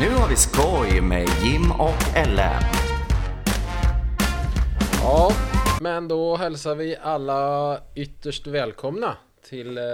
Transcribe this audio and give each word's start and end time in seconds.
Nu 0.00 0.08
har 0.08 0.28
vi 0.28 0.36
skoj 0.36 1.00
med 1.00 1.28
Jim 1.42 1.70
och 1.72 2.16
Ellen. 2.16 2.62
Ja, 5.02 5.32
men 5.80 6.08
då 6.08 6.36
hälsar 6.36 6.74
vi 6.74 6.96
alla 6.96 7.80
ytterst 7.94 8.46
välkomna 8.46 9.16
till 9.42 9.78
eh, 9.78 9.84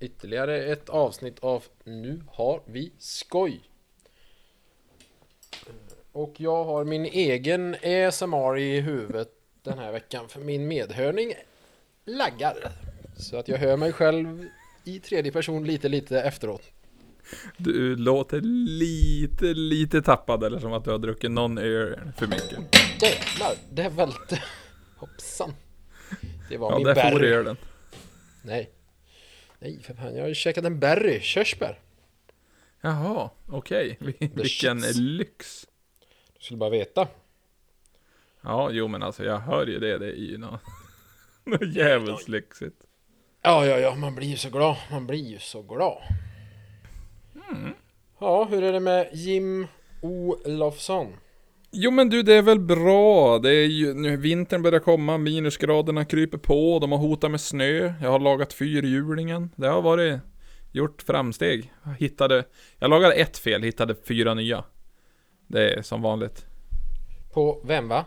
ytterligare 0.00 0.64
ett 0.64 0.88
avsnitt 0.88 1.38
av 1.40 1.64
Nu 1.84 2.20
har 2.30 2.60
vi 2.64 2.92
skoj. 2.98 3.60
Och 6.12 6.34
jag 6.36 6.64
har 6.64 6.84
min 6.84 7.04
egen 7.04 7.74
ASMR 7.74 8.58
i 8.58 8.80
huvudet 8.80 9.30
den 9.62 9.78
här 9.78 9.92
veckan 9.92 10.28
för 10.28 10.40
min 10.40 10.68
medhörning 10.68 11.34
laggar. 12.04 12.72
Så 13.16 13.36
att 13.36 13.48
jag 13.48 13.58
hör 13.58 13.76
mig 13.76 13.92
själv 13.92 14.48
i 14.84 15.00
tredje 15.00 15.32
person 15.32 15.64
lite 15.64 15.88
lite 15.88 16.22
efteråt. 16.22 16.62
Du 17.56 17.96
låter 17.96 18.40
lite, 18.40 19.44
lite 19.44 20.02
tappad 20.02 20.44
eller 20.44 20.58
som 20.58 20.72
att 20.72 20.84
du 20.84 20.90
har 20.90 20.98
druckit 20.98 21.30
någon 21.30 21.58
öl 21.58 21.98
för 22.16 22.26
mycket. 22.26 22.58
Jävlar, 23.02 23.54
det 23.72 23.88
välte. 23.88 24.42
Hoppsan. 24.96 25.52
Det 26.48 26.56
var 26.56 26.70
Ja, 26.72 26.76
min 26.76 26.86
där 26.86 26.94
får 26.94 27.02
berry. 27.18 27.28
du 27.28 27.34
ölen. 27.34 27.56
Nej. 28.42 28.70
Nej 29.58 29.80
för 29.82 29.94
fan, 29.94 30.16
jag 30.16 30.24
har 30.24 30.34
käkat 30.34 30.64
en 30.64 30.78
berry, 30.80 31.20
körsbär. 31.20 31.78
Jaha, 32.80 33.30
okej. 33.46 33.96
Vi- 34.00 34.16
Vilken 34.34 34.80
shits. 34.82 34.96
lyx. 34.98 35.66
Du 36.38 36.44
skulle 36.44 36.58
bara 36.58 36.70
veta. 36.70 37.08
Ja, 38.42 38.70
jo 38.72 38.88
men 38.88 39.02
alltså 39.02 39.24
jag 39.24 39.38
hör 39.38 39.66
ju 39.66 39.78
det. 39.78 39.98
Det 39.98 40.06
är 40.06 40.14
ju 40.30 40.38
något, 40.38 40.60
något 41.44 41.74
jävligt 41.74 42.28
lyxigt. 42.28 42.76
Ja, 43.42 43.66
ja, 43.66 43.78
ja, 43.78 43.94
man 43.94 44.14
blir 44.14 44.28
ju 44.28 44.36
så 44.36 44.50
glad. 44.50 44.76
Man 44.90 45.06
blir 45.06 45.24
ju 45.30 45.38
så 45.38 45.62
glad. 45.62 45.98
Ja, 48.20 48.44
hur 48.50 48.62
är 48.62 48.72
det 48.72 48.80
med 48.80 49.08
Jim 49.12 49.66
Olofsson? 50.02 51.06
Jo 51.70 51.90
men 51.90 52.08
du, 52.08 52.22
det 52.22 52.34
är 52.34 52.42
väl 52.42 52.60
bra. 52.60 53.38
Det 53.38 53.50
är 53.50 53.66
ju, 53.66 53.94
nu 53.94 54.16
vintern 54.16 54.62
börjar 54.62 54.80
komma, 54.80 55.18
minusgraderna 55.18 56.04
kryper 56.04 56.38
på, 56.38 56.78
de 56.78 56.92
har 56.92 56.98
hotat 56.98 57.30
med 57.30 57.40
snö. 57.40 57.94
Jag 58.02 58.10
har 58.10 58.18
lagat 58.18 58.52
fyrhjulingen. 58.52 59.50
Det 59.56 59.68
har 59.68 59.82
varit, 59.82 60.20
gjort 60.72 61.02
framsteg. 61.02 61.72
Jag 61.84 61.94
hittade, 61.94 62.44
jag 62.78 62.90
lagade 62.90 63.14
ett 63.14 63.38
fel, 63.38 63.62
hittade 63.62 63.94
fyra 64.08 64.34
nya. 64.34 64.64
Det 65.46 65.74
är 65.74 65.82
som 65.82 66.02
vanligt. 66.02 66.46
På 67.32 67.62
vem 67.64 67.88
va? 67.88 68.04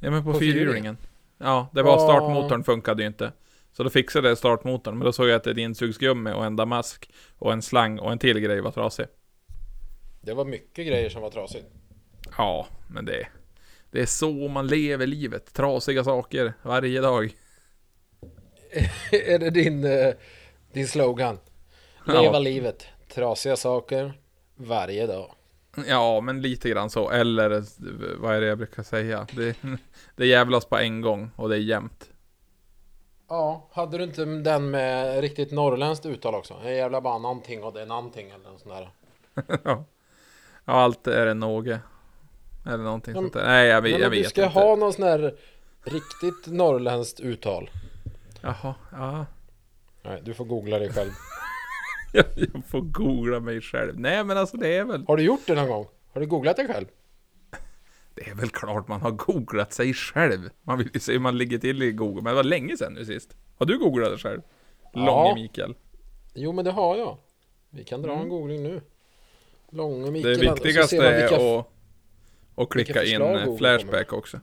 Ja 0.00 0.10
men 0.10 0.24
på, 0.24 0.32
På 0.32 0.38
fyrhjulingen. 0.38 0.96
Ja, 1.38 1.68
det 1.72 1.82
var 1.82 1.98
startmotorn 1.98 2.64
funkade 2.64 3.02
ju 3.02 3.06
inte. 3.06 3.32
Så 3.72 3.82
då 3.82 3.90
fixade 3.90 4.28
jag 4.28 4.38
startmotorn, 4.38 4.98
men 4.98 5.04
då 5.04 5.12
såg 5.12 5.28
jag 5.28 5.36
att 5.36 5.46
ett 5.46 5.58
insugsgummi 5.58 6.32
och 6.32 6.44
en 6.44 6.56
damask 6.56 7.10
och 7.38 7.52
en 7.52 7.62
slang 7.62 7.98
och 7.98 8.12
en 8.12 8.18
till 8.18 8.40
grej 8.40 8.60
var 8.60 8.70
trasig. 8.70 9.06
Det 10.20 10.34
var 10.34 10.44
mycket 10.44 10.86
grejer 10.86 11.08
som 11.10 11.22
var 11.22 11.30
trasigt. 11.30 11.66
Ja, 12.36 12.66
men 12.88 13.04
det, 13.04 13.26
det 13.90 14.00
är 14.00 14.06
så 14.06 14.48
man 14.48 14.66
lever 14.66 15.06
livet. 15.06 15.54
Trasiga 15.54 16.04
saker 16.04 16.54
varje 16.62 17.00
dag. 17.00 17.36
är 19.12 19.38
det 19.38 19.50
din, 19.50 19.84
eh, 19.84 20.14
din 20.72 20.88
slogan? 20.88 21.38
Ja. 22.06 22.22
Leva 22.22 22.38
livet. 22.38 22.86
Trasiga 23.08 23.56
saker 23.56 24.12
varje 24.56 25.06
dag. 25.06 25.34
Ja, 25.86 26.20
men 26.20 26.42
lite 26.42 26.70
grann 26.70 26.90
så. 26.90 27.10
Eller 27.10 27.64
vad 28.18 28.36
är 28.36 28.40
det 28.40 28.46
jag 28.46 28.58
brukar 28.58 28.82
säga? 28.82 29.26
Det, 29.32 29.56
det 30.16 30.26
jävlas 30.26 30.64
på 30.64 30.78
en 30.78 31.00
gång 31.00 31.30
och 31.36 31.48
det 31.48 31.56
är 31.56 31.60
jämnt. 31.60 32.11
Ja, 33.32 33.68
hade 33.72 33.98
du 33.98 34.04
inte 34.04 34.24
den 34.24 34.70
med 34.70 35.20
riktigt 35.20 35.52
norrländskt 35.52 36.06
uttal 36.06 36.34
också? 36.34 36.54
Jag 36.64 36.74
jävlar 36.74 37.00
bara 37.00 37.18
någonting 37.18 37.62
och 37.64 37.72
det 37.72 37.82
är 37.82 37.86
någonting 37.86 38.30
eller 38.30 38.50
något 38.50 38.60
sånt 38.60 38.74
där. 38.74 38.90
ja. 39.64 39.84
ja, 40.64 40.72
allt 40.72 41.06
är 41.06 41.26
en 41.26 41.38
någe. 41.40 41.80
Eller 42.66 42.84
någonting 42.84 43.14
Ja, 43.14 43.20
sånt 43.20 43.32
där. 43.32 43.44
Nej, 43.46 43.68
jag, 43.68 43.82
vet- 43.82 43.92
Men 43.92 44.00
jag 44.00 44.08
om 44.08 44.12
du 44.14 44.18
vet 44.22 44.28
ska 44.30 44.44
inte. 44.44 44.58
ha 44.60 44.76
någon 44.76 44.92
sån 44.92 45.04
här 45.04 45.34
riktigt 45.84 46.46
norrländskt 46.46 47.20
uttal. 47.20 47.70
Jaha, 48.40 48.74
ja. 48.92 49.26
Nej, 50.02 50.20
du 50.24 50.34
får 50.34 50.44
googla 50.44 50.78
dig 50.78 50.92
själv. 50.92 51.10
Jag, 52.14 52.24
jag 52.36 52.62
får 52.68 52.80
googla 52.80 53.40
mig 53.40 53.60
själv. 53.60 53.98
Nej 53.98 54.24
men 54.24 54.38
alltså 54.38 54.56
det 54.56 54.76
är 54.76 54.84
väl 54.84 55.04
Har 55.08 55.16
du 55.16 55.22
gjort 55.22 55.40
det 55.46 55.54
någon 55.54 55.68
gång? 55.68 55.86
Har 56.12 56.20
du 56.20 56.26
googlat 56.26 56.56
dig 56.56 56.66
själv? 56.66 56.86
Det 58.14 58.28
är 58.28 58.34
väl 58.34 58.50
klart 58.50 58.88
man 58.88 59.00
har 59.00 59.10
googlat 59.10 59.72
sig 59.72 59.94
själv. 59.94 60.50
Man 60.62 60.78
vill 60.78 60.90
ju 60.94 61.00
se 61.00 61.12
hur 61.12 61.20
man 61.20 61.38
ligger 61.38 61.58
till 61.58 61.82
i 61.82 61.92
Google. 61.92 62.22
Men 62.22 62.30
det 62.30 62.34
var 62.34 62.44
länge 62.44 62.76
sedan 62.76 62.92
nu 62.92 63.04
sist. 63.04 63.36
Har 63.56 63.66
du 63.66 63.78
googlat 63.78 64.10
dig 64.10 64.18
själv? 64.18 64.40
Ja. 64.92 65.06
Långe 65.06 65.42
Mikael. 65.42 65.74
Jo, 66.34 66.52
men 66.52 66.64
det 66.64 66.70
har 66.70 66.96
jag. 66.96 67.18
Vi 67.70 67.84
kan 67.84 68.02
dra 68.02 68.12
en 68.12 68.28
googling 68.28 68.62
nu. 68.62 68.80
Långe 69.70 70.10
Mikael. 70.10 70.38
Det 70.38 70.50
och 70.50 70.56
viktigaste 70.56 70.96
vilka... 70.96 71.36
är 71.36 71.58
att, 71.58 71.66
att 72.54 72.68
klicka 72.68 73.04
in 73.04 73.22
eh, 73.22 73.56
Flashback 73.56 74.12
också. 74.12 74.40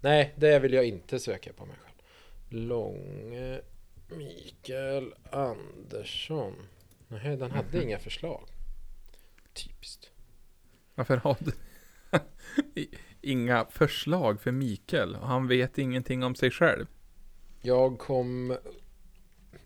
Nej, 0.00 0.34
det 0.36 0.58
vill 0.58 0.72
jag 0.72 0.84
inte 0.84 1.18
söka 1.18 1.52
på 1.52 1.66
mig 1.66 1.76
själv. 1.76 1.94
Långe 2.48 3.60
Mikael 4.08 5.14
Andersson. 5.30 6.54
Nej, 7.08 7.36
den 7.36 7.50
hade 7.50 7.82
inga 7.84 7.98
förslag. 7.98 8.48
Typiskt. 9.52 10.10
Varför 10.94 11.16
har 11.16 11.36
du 11.40 11.52
inga 13.22 13.64
förslag 13.64 14.40
för 14.40 14.52
Mikael? 14.52 15.14
Han 15.14 15.48
vet 15.48 15.78
ingenting 15.78 16.24
om 16.24 16.34
sig 16.34 16.50
själv. 16.50 16.86
Jag 17.62 17.98
kom... 17.98 18.56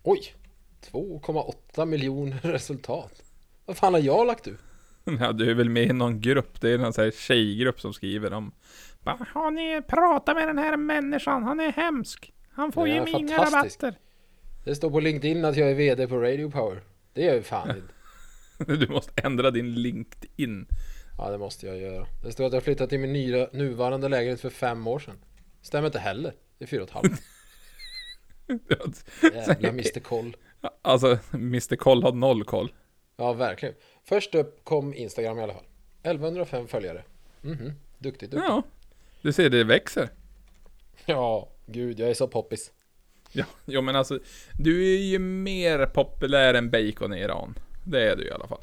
Oj! 0.03 0.34
2,8 0.91 1.86
miljoner 1.86 2.41
resultat. 2.42 3.22
Vad 3.66 3.76
fan 3.76 3.94
har 3.94 4.00
jag 4.00 4.26
lagt 4.26 4.48
ut? 4.48 4.58
Ja, 5.20 5.32
du 5.32 5.50
är 5.50 5.54
väl 5.54 5.69
med 5.69 5.82
i 5.82 5.92
någon 5.92 6.20
grupp. 6.20 6.60
Det 6.60 6.70
är 6.70 6.78
någon 6.78 6.92
sån 6.92 7.04
här 7.04 7.10
tjejgrupp 7.10 7.80
som 7.80 7.92
skriver 7.92 8.32
om 8.32 8.53
bara, 9.00 9.26
Har 9.34 9.50
ni 9.50 9.82
pratat 9.88 10.36
med 10.36 10.48
den 10.48 10.59
här 10.59 10.76
människan? 10.76 11.42
Han 11.42 11.60
är 11.60 11.72
hemsk. 11.72 12.32
Han 12.50 12.72
får 12.72 12.88
ju 12.88 13.04
inga 13.09 13.38
rabatter. 13.38 13.94
Det 14.64 14.74
står 14.74 14.91
på 14.91 15.00
LinkedIn 15.00 15.44
att 15.44 15.56
jag 15.56 15.70
är 15.70 15.74
VD 15.74 16.09
på 16.09 16.19
Radio 16.19 16.50
Power. 16.50 16.82
Det 17.12 17.28
är 17.28 17.34
ju 17.34 17.42
fan 17.42 17.70
inte. 17.76 18.86
Du 18.86 18.88
måste 18.88 19.22
ändra 19.22 19.50
din 19.50 19.74
LinkedIn. 19.74 20.66
Ja, 21.18 21.30
det 21.30 21.38
måste 21.38 21.66
jag 21.66 21.76
göra. 21.78 22.06
Det 22.22 22.32
står 22.32 22.46
att 22.46 22.52
jag 22.52 22.62
flyttat 22.62 22.90
till 22.90 23.00
min 23.00 23.12
nya, 23.12 23.48
nuvarande 23.52 24.08
lägenhet 24.08 24.40
för 24.40 24.50
fem 24.50 24.86
år 24.86 24.98
sedan. 24.98 25.18
Stämmer 25.62 25.86
inte 25.86 25.98
heller. 25.98 26.34
Det 26.58 26.64
är 26.64 26.66
fyra 26.66 26.82
och 26.82 26.88
ett 26.88 26.94
halvt. 26.94 27.22
Jävla 29.34 29.68
Mr 29.68 30.00
Koll. 30.00 30.36
Alltså, 30.82 31.18
Mr 31.32 31.76
Koll 31.76 32.02
har 32.02 32.12
noll 32.12 32.44
koll. 32.44 32.72
Ja, 33.16 33.32
verkligen. 33.32 33.74
Först 34.04 34.34
upp 34.34 34.64
kom 34.64 34.94
Instagram 34.94 35.38
i 35.38 35.42
alla 35.42 35.54
fall. 35.54 35.64
1105 36.02 36.68
följare. 36.68 37.04
Mhm, 37.40 37.72
duktigt, 37.98 38.30
duktigt. 38.30 38.48
Ja, 38.48 38.62
du 39.22 39.32
ser 39.32 39.50
det 39.50 39.64
växer. 39.64 40.08
Ja, 41.06 41.48
gud, 41.66 42.00
jag 42.00 42.10
är 42.10 42.14
så 42.14 42.28
poppis. 42.28 42.72
Ja, 43.32 43.44
jo 43.64 43.82
men 43.82 43.96
alltså, 43.96 44.18
du 44.58 44.94
är 44.94 44.98
ju 44.98 45.18
mer 45.18 45.86
populär 45.86 46.54
än 46.54 46.70
bacon 46.70 47.14
i 47.14 47.20
Iran. 47.20 47.54
Det 47.84 48.10
är 48.10 48.16
du 48.16 48.24
i 48.24 48.30
alla 48.30 48.46
fall. 48.46 48.60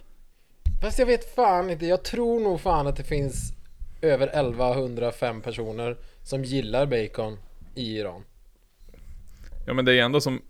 Fast 0.81 1.00
jag 1.00 1.06
vet 1.06 1.35
fan 1.35 1.69
inte. 1.69 1.85
Jag 1.85 2.03
tror 2.03 2.40
nog 2.40 2.62
fan 2.62 2.88
att 2.88 2.95
det 2.95 3.03
finns 3.03 3.53
över 4.01 4.28
1105 4.28 5.41
personer 5.41 5.97
som 6.23 6.44
gillar 6.44 6.85
bacon 6.85 7.38
i 7.75 7.97
Iran. 7.97 8.23
Ja 9.67 9.73
men 9.73 9.85
det 9.85 9.94
är 9.94 10.03
ändå 10.03 10.22
som, 10.22 10.41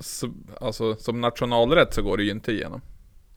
alltså, 0.62 0.96
som 0.96 1.22
nationalrätt 1.22 1.94
så 1.94 2.02
går 2.02 2.18
det 2.18 2.24
ju 2.24 2.32
inte 2.32 2.52
igenom. 2.52 2.82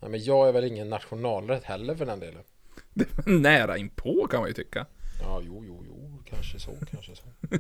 Nej, 0.01 0.11
men 0.11 0.25
jag 0.25 0.49
är 0.49 0.53
väl 0.53 0.65
ingen 0.65 0.89
nationalrätt 0.89 1.65
heller 1.65 1.95
för 1.95 2.07
den 2.07 2.21
delen. 2.21 2.43
Det 2.95 3.05
är 3.19 3.31
nära 3.31 3.77
inpå 3.77 4.27
kan 4.31 4.41
man 4.41 4.49
ju 4.49 4.55
tycka. 4.55 4.87
Ja, 5.21 5.41
jo, 5.47 5.65
jo, 5.67 5.85
jo, 5.87 6.23
kanske 6.31 6.59
så, 6.59 6.71
kanske 6.91 7.17
så. 7.17 7.25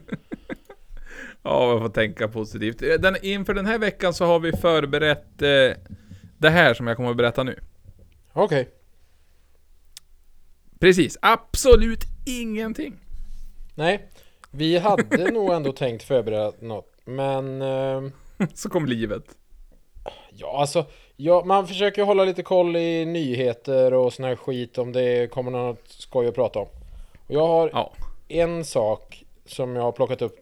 Ja, 1.42 1.66
man 1.66 1.80
får 1.80 1.88
tänka 1.88 2.28
positivt. 2.28 2.78
Den, 2.78 3.16
inför 3.22 3.54
den 3.54 3.66
här 3.66 3.78
veckan 3.78 4.14
så 4.14 4.24
har 4.24 4.40
vi 4.40 4.52
förberett 4.52 5.42
eh, 5.42 5.82
det 6.38 6.50
här 6.50 6.74
som 6.74 6.86
jag 6.86 6.96
kommer 6.96 7.10
att 7.10 7.16
berätta 7.16 7.42
nu. 7.42 7.58
Okej. 8.32 8.68
Precis, 10.82 11.18
absolut 11.22 12.04
ingenting. 12.26 12.94
Nej, 13.74 14.08
vi 14.50 14.78
hade 14.78 15.30
nog 15.32 15.52
ändå 15.52 15.72
tänkt 15.72 16.02
förbereda 16.02 16.52
något. 16.60 16.92
Men... 17.04 17.62
Eh, 17.62 18.02
Så 18.54 18.68
kom 18.68 18.86
livet. 18.86 19.24
ja, 20.30 20.60
alltså... 20.60 20.86
Ja, 21.16 21.42
man 21.44 21.66
försöker 21.68 22.02
hålla 22.02 22.24
lite 22.24 22.42
koll 22.42 22.76
i 22.76 23.04
nyheter 23.04 23.94
och 23.94 24.12
sån 24.12 24.24
här 24.24 24.36
skit 24.36 24.78
om 24.78 24.92
det 24.92 25.30
kommer 25.30 25.50
något 25.50 25.88
skoj 25.88 26.26
att 26.28 26.34
prata 26.34 26.58
om. 26.58 26.68
Och 27.26 27.34
jag 27.34 27.46
har 27.46 27.70
Ja. 27.72 27.92
en 28.28 28.64
sak 28.64 29.24
som 29.46 29.76
jag 29.76 29.82
har 29.82 29.92
plockat 29.92 30.22
upp. 30.22 30.36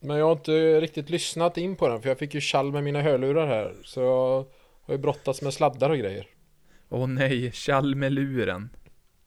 Men 0.00 0.16
jag 0.16 0.24
har 0.26 0.32
inte 0.32 0.80
riktigt 0.80 1.10
lyssnat 1.10 1.56
in 1.58 1.76
på 1.76 1.88
den 1.88 2.02
för 2.02 2.08
jag 2.08 2.18
fick 2.18 2.34
ju 2.34 2.40
kall 2.40 2.72
med 2.72 2.84
mina 2.84 3.02
hörlurar 3.02 3.46
här. 3.46 3.74
Så 3.84 4.00
jag 4.00 4.44
har 4.82 4.94
ju 4.94 4.98
brottats 4.98 5.42
med 5.42 5.54
sladdar 5.54 5.90
och 5.90 5.98
grejer. 5.98 6.26
Åh 6.88 7.06
nej, 7.06 7.52
Chalmeluren. 7.52 8.68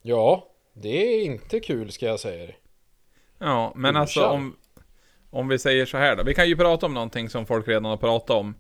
Ja, 0.10 0.48
det 0.74 0.90
är 0.90 1.24
inte 1.24 1.60
kul 1.60 1.92
ska 1.92 2.06
jag 2.06 2.20
säga. 2.20 2.52
Ja, 3.40 3.74
men 3.76 3.96
Oh, 3.96 4.02
alltså 4.02 4.26
om, 4.26 4.56
om 5.30 5.48
vi 5.48 5.60
säger 5.60 5.86
så 5.86 5.98
här 5.98 6.16
då. 6.16 6.24
Vi 6.24 6.34
kan 6.34 6.50
ju 6.50 6.56
prata 6.56 6.86
om 6.86 6.94
någonting 6.94 7.30
som 7.30 7.46
folk 7.46 7.68
redan 7.68 7.86
har 7.86 7.98
pratat 7.98 8.30
om 8.30 8.56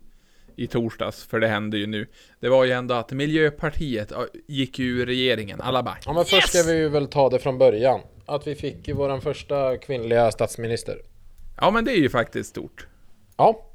i 0.56 0.68
torsdags, 0.68 1.26
för 1.26 1.40
det 1.40 1.48
hände 1.48 1.78
ju 1.78 1.88
nu. 1.88 2.08
Det 2.40 2.50
var 2.50 2.66
ju 2.66 2.72
ändå 2.72 2.96
att 2.96 3.12
Miljöpartiet 3.12 4.12
gick 4.48 4.80
ju 4.80 4.86
ur 4.86 5.06
regeringen. 5.06 5.62
Alla 5.62 5.84
bara 5.84 5.98
Ja 6.06 6.14
men 6.14 6.26
först 6.26 6.50
ska 6.50 6.72
vi 6.72 6.78
ju 6.78 6.90
väl 6.90 7.08
ta 7.08 7.30
det 7.30 7.40
från 7.40 7.58
början. 7.58 8.02
Att 8.26 8.48
vi 8.48 8.56
fick 8.56 8.88
ju 8.88 8.94
våran 8.94 9.22
första 9.22 9.78
kvinnliga 9.78 10.32
statsminister. 10.32 11.02
Ja 11.62 11.72
men 11.72 11.86
det 11.86 11.92
är 11.92 12.02
ju 12.02 12.10
faktiskt 12.10 12.50
stort. 12.50 12.88
Ja. 13.38 13.66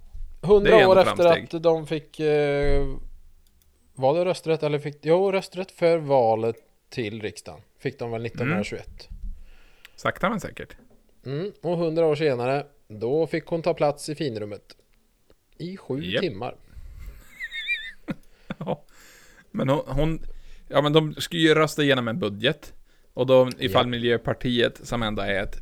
Hundra 0.43 0.89
år 0.89 0.99
efter 0.99 1.15
framsteg. 1.15 1.57
att 1.57 1.63
de 1.63 1.87
fick... 1.87 2.21
Eh, 2.21 2.87
var 3.95 4.15
det 4.15 4.25
rösträtt 4.25 4.63
eller 4.63 4.79
fick... 4.79 4.99
Jo, 5.03 5.33
rösträtt 5.33 5.71
för 5.71 5.99
valet 5.99 6.57
till 6.95 7.23
riksdagen. 7.23 7.61
Fick 7.79 7.99
de 7.99 8.11
väl 8.11 8.27
1921. 8.27 9.09
Sakta 9.97 10.31
men 10.31 10.41
säkert. 10.41 10.77
Mm. 11.27 11.53
Och 11.63 11.79
hundra 11.79 12.07
år 12.07 12.15
senare, 12.15 12.67
då 12.89 13.27
fick 13.27 13.47
hon 13.47 13.63
ta 13.63 13.75
plats 13.75 14.09
i 14.09 14.15
finrummet. 14.15 14.77
I 15.59 15.77
sju 15.77 16.03
Japp. 16.03 16.23
timmar. 16.23 16.57
Ja. 18.59 18.85
Men 19.51 19.69
hon, 19.69 19.83
hon, 19.87 20.27
ja 20.69 20.83
men 20.83 20.93
de 20.93 21.15
ska 21.15 21.37
ju 21.37 21.55
rösta 21.55 21.83
igenom 21.83 22.09
en 22.09 22.19
budget. 22.19 22.73
Och 23.15 23.27
då 23.27 23.51
ifall 23.59 23.87
Ja. 23.87 23.91
Miljöpartiet, 23.91 24.87
som 24.87 25.03
ändå 25.03 25.23
är 25.23 25.43
ett 25.43 25.57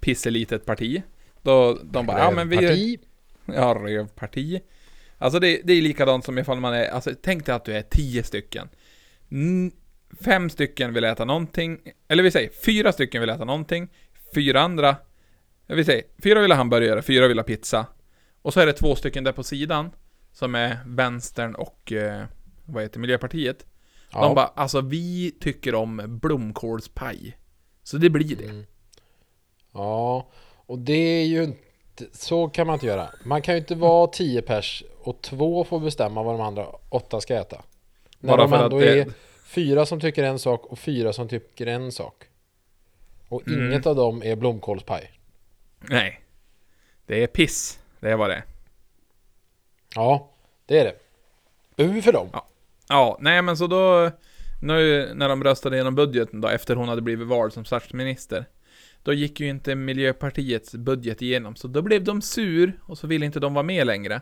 pisselitet 0.00 0.64
parti, 0.64 1.02
då 1.42 1.78
de 1.82 2.06
bara, 2.06 2.18
ja 2.18 2.30
men 2.30 2.48
vi... 2.48 2.56
Parti. 2.56 3.00
Ja, 3.46 3.74
rövparti. 3.74 4.60
Alltså 5.18 5.38
det, 5.40 5.60
det 5.64 5.72
är 5.72 5.82
likadant 5.82 6.24
som 6.24 6.38
ifall 6.38 6.60
man 6.60 6.74
är, 6.74 6.88
alltså 6.88 7.10
tänk 7.22 7.46
dig 7.46 7.54
att 7.54 7.64
du 7.64 7.72
är 7.72 7.82
tio 7.82 8.22
stycken. 8.22 8.68
Fem 10.24 10.50
stycken 10.50 10.94
vill 10.94 11.04
äta 11.04 11.24
någonting, 11.24 11.80
eller 12.08 12.22
vi 12.22 12.30
säger 12.30 12.50
fyra 12.64 12.92
stycken 12.92 13.20
vill 13.20 13.30
äta 13.30 13.44
någonting, 13.44 13.88
fyra 14.34 14.60
andra, 14.60 14.96
vill 15.66 15.84
säga, 15.84 16.02
fyra 16.22 16.40
vill 16.40 16.50
ha 16.50 16.56
hamburgare, 16.56 17.02
fyra 17.02 17.28
vill 17.28 17.38
ha 17.38 17.44
pizza. 17.44 17.86
Och 18.42 18.52
så 18.52 18.60
är 18.60 18.66
det 18.66 18.72
två 18.72 18.96
stycken 18.96 19.24
där 19.24 19.32
på 19.32 19.42
sidan, 19.42 19.90
som 20.32 20.54
är 20.54 20.78
vänstern 20.86 21.54
och, 21.54 21.92
eh, 21.92 22.24
vad 22.64 22.82
heter 22.82 23.00
Miljöpartiet. 23.00 23.66
Ja. 24.12 24.20
De 24.22 24.34
bara, 24.34 24.46
alltså 24.46 24.80
vi 24.80 25.30
tycker 25.40 25.74
om 25.74 26.18
blomkålspaj. 26.22 27.36
Så 27.82 27.96
det 27.96 28.10
blir 28.10 28.36
det. 28.36 28.44
Mm. 28.44 28.64
Ja, 29.72 30.30
och 30.66 30.78
det 30.78 30.92
är 30.92 31.24
ju 31.24 31.42
inte... 31.44 32.04
Så 32.12 32.48
kan 32.48 32.66
man 32.66 32.74
inte 32.74 32.86
göra. 32.86 33.10
Man 33.24 33.42
kan 33.42 33.54
ju 33.54 33.60
inte 33.60 33.74
vara 33.74 34.06
tio 34.06 34.42
pers 34.42 34.84
och 35.02 35.22
två 35.22 35.64
får 35.64 35.80
bestämma 35.80 36.22
vad 36.22 36.34
de 36.34 36.40
andra 36.40 36.66
åtta 36.88 37.20
ska 37.20 37.34
äta. 37.34 37.62
När 38.18 38.36
Bara 38.36 38.48
för 38.48 38.64
att 38.64 38.70
det- 38.70 39.00
är 39.00 39.06
fyra 39.50 39.86
som 39.86 40.00
tycker 40.00 40.24
en 40.24 40.38
sak 40.38 40.66
och 40.66 40.78
fyra 40.78 41.12
som 41.12 41.28
tycker 41.28 41.66
en 41.66 41.92
sak. 41.92 42.24
Och 43.28 43.48
Mm. 43.48 43.66
inget 43.66 43.86
av 43.86 43.96
dem 43.96 44.22
är 44.22 44.36
blomkålspaj. 44.36 45.10
Nej. 45.78 46.20
Det 47.06 47.22
är 47.22 47.26
piss. 47.26 47.78
Det 48.00 48.10
är 48.10 48.16
vad 48.16 48.30
det 48.30 48.34
är. 48.34 48.44
Ja, 49.94 50.30
det 50.66 50.78
är 50.78 50.84
det. 50.84 50.94
Bu 51.76 52.02
för 52.02 52.12
dem. 52.12 52.28
Ja, 52.88 53.18
nej 53.20 53.42
men 53.42 53.56
så 53.56 53.66
då, 53.66 54.10
nu 54.62 55.10
när 55.14 55.28
de 55.28 55.44
röstade 55.44 55.76
igenom 55.76 55.94
budgeten 55.94 56.40
då, 56.40 56.48
efter 56.48 56.76
hon 56.76 56.88
hade 56.88 57.02
blivit 57.02 57.28
vald 57.28 57.52
som 57.52 57.64
statsminister, 57.64 58.44
då 59.02 59.12
gick 59.12 59.40
ju 59.40 59.48
inte 59.48 59.74
Miljöpartiets 59.74 60.74
budget 60.74 61.22
igenom, 61.22 61.56
så 61.56 61.68
då 61.68 61.82
blev 61.82 62.04
de 62.04 62.22
sur, 62.22 62.80
och 62.82 62.98
så 62.98 63.06
ville 63.06 63.26
inte 63.26 63.40
de 63.40 63.54
vara 63.54 63.62
med 63.62 63.86
längre. 63.86 64.20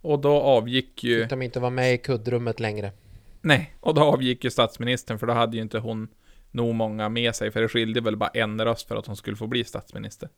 Och 0.00 0.18
då 0.18 0.40
avgick 0.40 1.04
ju, 1.04 1.20
Fick 1.22 1.30
de 1.30 1.42
inte 1.42 1.60
vara 1.60 1.70
med 1.70 1.94
i 1.94 1.98
kuddrummet 1.98 2.60
längre. 2.60 2.92
Nej, 3.40 3.74
och 3.80 3.94
då 3.94 4.02
avgick 4.02 4.44
ju 4.44 4.50
statsministern, 4.50 5.18
för 5.18 5.26
då 5.26 5.32
hade 5.32 5.56
ju 5.56 5.62
inte 5.62 5.78
hon 5.78 6.08
nog 6.50 6.74
många 6.74 7.08
med 7.08 7.34
sig, 7.34 7.50
för 7.50 7.60
det 7.62 7.68
skilde 7.68 8.00
väl 8.00 8.16
bara 8.16 8.30
en 8.34 8.64
röst 8.64 8.88
för 8.88 8.96
att 8.96 9.06
hon 9.06 9.16
skulle 9.16 9.36
få 9.36 9.46
bli 9.46 9.64
statsminister. 9.64 10.28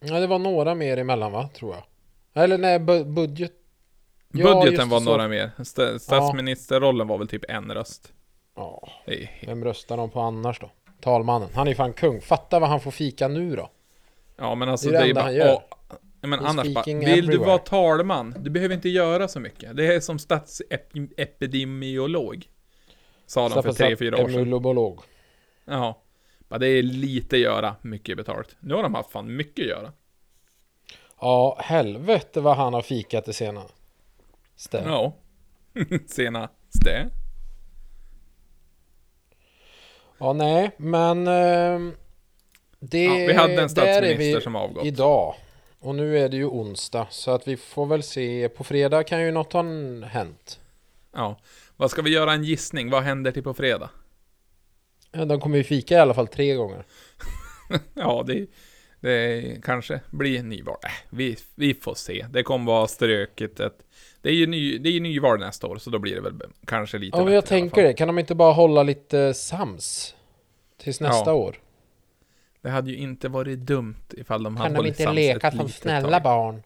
Ja, 0.00 0.20
det 0.20 0.26
var 0.26 0.38
några 0.38 0.74
mer 0.74 0.96
emellan 0.96 1.32
va, 1.32 1.48
tror 1.54 1.74
jag. 1.74 1.84
Eller 2.44 2.58
nej, 2.58 2.78
bu- 2.78 3.14
budget. 3.14 3.52
Ja, 4.32 4.54
Budgeten 4.64 4.88
var 4.88 4.98
så. 5.00 5.04
några 5.04 5.28
mer. 5.28 5.50
Sta- 5.58 5.98
Statsministerrollen 5.98 7.08
var 7.08 7.18
väl 7.18 7.28
typ 7.28 7.44
en 7.48 7.72
röst. 7.74 8.12
Ja, 8.56 8.88
vem 9.46 9.64
röstar 9.64 9.96
de 9.96 10.10
på 10.10 10.20
annars 10.20 10.60
då? 10.60 10.70
Talmannen. 11.00 11.48
Han 11.54 11.66
är 11.66 11.70
ju 11.70 11.74
fan 11.76 11.92
kung. 11.92 12.20
Fatta 12.20 12.58
vad 12.58 12.68
han 12.68 12.80
får 12.80 12.90
fika 12.90 13.28
nu 13.28 13.56
då. 13.56 13.70
Ja 14.36 14.54
men 14.54 14.68
alltså 14.68 14.90
Det 14.90 14.96
är 14.96 15.00
det 15.00 15.06
det 15.06 15.20
är, 15.20 15.54
bara... 15.54 15.62
men 16.20 16.40
He's 16.40 16.46
annars 16.46 16.74
bara, 16.74 16.84
vill 16.84 17.00
du 17.00 17.06
everywhere. 17.12 17.46
vara 17.46 17.58
talman? 17.58 18.34
Du 18.38 18.50
behöver 18.50 18.74
inte 18.74 18.88
göra 18.88 19.28
så 19.28 19.40
mycket. 19.40 19.76
Det 19.76 19.86
är 19.94 20.00
som 20.00 20.18
statsepidemiolog. 20.18 22.48
Sa 23.26 23.48
de 23.48 23.62
för 23.62 23.72
tre, 23.72 23.96
fyra 23.96 24.22
år 24.24 24.28
sedan. 24.28 24.40
Emulolog. 24.40 25.00
Ja. 25.64 26.02
Bara 26.48 26.58
det 26.58 26.66
är 26.68 26.82
lite 26.82 27.36
göra, 27.36 27.76
mycket 27.82 28.16
betalt. 28.16 28.56
Nu 28.60 28.74
har 28.74 28.82
de 28.82 28.94
haft 28.94 29.10
fan 29.10 29.36
mycket 29.36 29.66
göra. 29.66 29.92
Ja, 31.20 31.56
helvete 31.60 32.40
vad 32.40 32.56
han 32.56 32.74
har 32.74 32.82
fikat 32.82 33.24
det 33.24 33.32
senaste. 33.32 34.82
Ja. 34.84 35.12
Senaste. 36.06 37.08
Ja, 40.18 40.32
nej, 40.32 40.70
men... 40.76 41.26
ehm, 41.28 41.92
det, 42.80 43.04
Ja, 43.04 43.14
vi 43.14 43.32
hade 43.32 43.62
en 43.62 43.70
statsminister 43.70 44.40
som 44.40 44.56
avgått. 44.56 44.84
Idag. 44.84 45.34
Och 45.80 45.94
nu 45.94 46.18
är 46.18 46.28
det 46.28 46.36
ju 46.36 46.44
onsdag, 46.44 47.06
så 47.10 47.30
att 47.30 47.48
vi 47.48 47.56
får 47.56 47.86
väl 47.86 48.02
se. 48.02 48.48
På 48.48 48.64
fredag 48.64 49.04
kan 49.04 49.22
ju 49.22 49.30
något 49.30 49.52
ha 49.52 49.62
hänt. 50.04 50.60
Ja. 51.12 51.36
Vad 51.76 51.90
ska 51.90 52.02
vi 52.02 52.10
göra 52.10 52.32
en 52.32 52.44
gissning? 52.44 52.90
Vad 52.90 53.02
händer 53.02 53.32
till 53.32 53.42
på 53.42 53.54
fredag? 53.54 53.90
Ja, 55.12 55.24
De 55.24 55.40
kommer 55.40 55.56
ju 55.58 55.64
fika 55.64 55.94
i 55.94 55.98
alla 55.98 56.14
fall 56.14 56.28
tre 56.28 56.54
gånger. 56.54 56.84
Ja, 57.94 58.24
det, 58.26 58.46
det 59.00 59.44
kanske 59.62 60.00
blir 60.10 60.42
nyval. 60.42 60.76
Äh, 60.84 60.90
vi, 61.10 61.36
vi 61.54 61.74
får 61.74 61.94
se. 61.94 62.26
Det 62.30 62.42
kommer 62.42 62.66
vara 62.72 62.86
ströket. 62.86 63.60
Ett, 63.60 63.78
det 64.22 64.28
är 64.28 64.34
ju 64.34 64.46
ny, 64.46 64.78
det 64.78 64.88
är 64.88 64.92
ju 64.92 65.00
nyval 65.00 65.38
nästa 65.40 65.66
år, 65.66 65.76
så 65.78 65.90
då 65.90 65.98
blir 65.98 66.14
det 66.14 66.20
väl 66.20 66.40
kanske 66.66 66.98
lite 66.98 67.18
Ja, 67.18 67.24
men 67.24 67.34
jag 67.34 67.46
tänker 67.46 67.82
det. 67.82 67.92
Kan 67.92 68.08
de 68.08 68.18
inte 68.18 68.34
bara 68.34 68.52
hålla 68.52 68.82
lite 68.82 69.34
sams? 69.34 70.14
Tills 70.78 71.00
nästa 71.00 71.30
Ja. 71.30 71.34
år? 71.34 71.56
Det 72.62 72.70
hade 72.70 72.90
ju 72.90 72.96
inte 72.96 73.28
varit 73.28 73.58
dumt 73.58 73.94
ifall 74.10 74.42
de 74.42 74.56
hade 74.56 74.66
Kan 74.68 74.72
de 74.72 74.76
hållit 74.78 74.90
inte 74.90 75.02
sams 75.02 75.16
leka 75.16 75.48
ett 75.48 75.56
som 75.56 75.68
snälla 75.68 76.10
tag. 76.10 76.22
barn? 76.22 76.62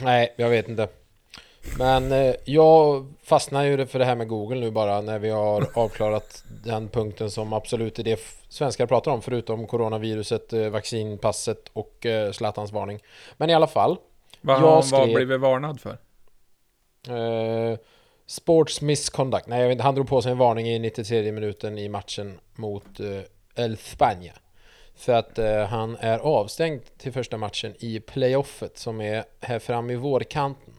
Nej, 0.00 0.34
jag 0.36 0.48
vet 0.50 0.68
inte. 0.68 0.88
Men 1.78 2.12
eh, 2.12 2.34
jag 2.44 3.06
fastnar 3.22 3.64
ju 3.64 3.86
för 3.86 3.98
det 3.98 4.04
här 4.04 4.14
med 4.16 4.28
Google 4.28 4.60
nu 4.60 4.70
bara 4.70 5.00
när 5.00 5.18
vi 5.18 5.30
har 5.30 5.66
avklarat 5.78 6.44
den 6.64 6.88
punkten 6.88 7.30
som 7.30 7.52
absolut 7.52 7.98
är 7.98 8.02
det 8.02 8.20
svenskar 8.48 8.86
pratar 8.86 9.10
om 9.10 9.22
förutom 9.22 9.66
coronaviruset, 9.66 10.52
eh, 10.52 10.68
vaccinpasset 10.68 11.68
och 11.72 12.06
eh, 12.06 12.32
Zlatans 12.32 12.72
varning. 12.72 13.00
Men 13.36 13.50
i 13.50 13.54
alla 13.54 13.66
fall. 13.66 13.96
Vad 14.40 14.60
har 14.60 14.82
skrev- 14.82 15.14
blev 15.14 15.28
vi 15.28 15.36
varnad 15.36 15.80
för? 15.80 15.98
Eh, 17.08 17.78
sports 18.26 18.80
misconduct. 18.80 19.46
Nej, 19.46 19.60
jag 19.60 19.68
vet 19.68 19.72
inte, 19.72 19.84
han 19.84 19.94
drog 19.94 20.08
på 20.08 20.22
sig 20.22 20.32
en 20.32 20.38
varning 20.38 20.66
i 20.68 20.78
93 20.78 21.32
minuten 21.32 21.78
i 21.78 21.88
matchen 21.88 22.38
mot 22.54 23.00
eh, 23.00 23.06
El 23.54 23.72
España. 23.72 24.32
För 24.94 25.12
att 25.12 25.38
eh, 25.38 25.64
han 25.64 25.96
är 26.00 26.18
avstängd 26.18 26.82
till 26.98 27.12
första 27.12 27.36
matchen 27.36 27.74
i 27.78 28.00
playoffet 28.00 28.78
som 28.78 29.00
är 29.00 29.24
här 29.40 29.58
fram 29.58 29.90
i 29.90 29.96
vårkanten. 29.96 30.74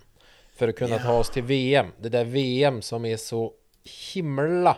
För 0.55 0.67
att 0.67 0.75
kunna 0.75 0.99
ta 0.99 1.19
oss 1.19 1.29
till 1.29 1.43
VM. 1.43 1.87
Det 1.99 2.09
där 2.09 2.25
VM 2.25 2.81
som 2.81 3.05
är 3.05 3.17
så 3.17 3.53
himla 4.13 4.77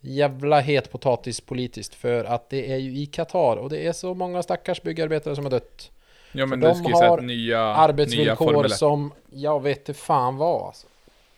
jävla 0.00 0.60
het 0.60 0.92
potatis 0.92 1.40
politiskt. 1.40 1.94
För 1.94 2.24
att 2.24 2.50
det 2.50 2.72
är 2.72 2.76
ju 2.76 2.96
i 2.96 3.06
Qatar 3.06 3.56
och 3.56 3.70
det 3.70 3.86
är 3.86 3.92
så 3.92 4.14
många 4.14 4.42
stackars 4.42 4.82
byggarbetare 4.82 5.36
som 5.36 5.44
har 5.44 5.50
dött. 5.50 5.90
Ja 6.32 6.46
men 6.46 6.60
För 6.60 6.68
du 6.68 6.94
har 6.94 7.20
nya, 7.20 7.36
nya 7.36 7.60
Arbetsvillkor 7.60 8.66
1, 8.66 8.72
som 8.72 9.12
jag 9.30 9.62
vet 9.62 9.78
inte 9.78 9.94
fan 9.94 10.36
vad 10.36 10.66
alltså. 10.66 10.86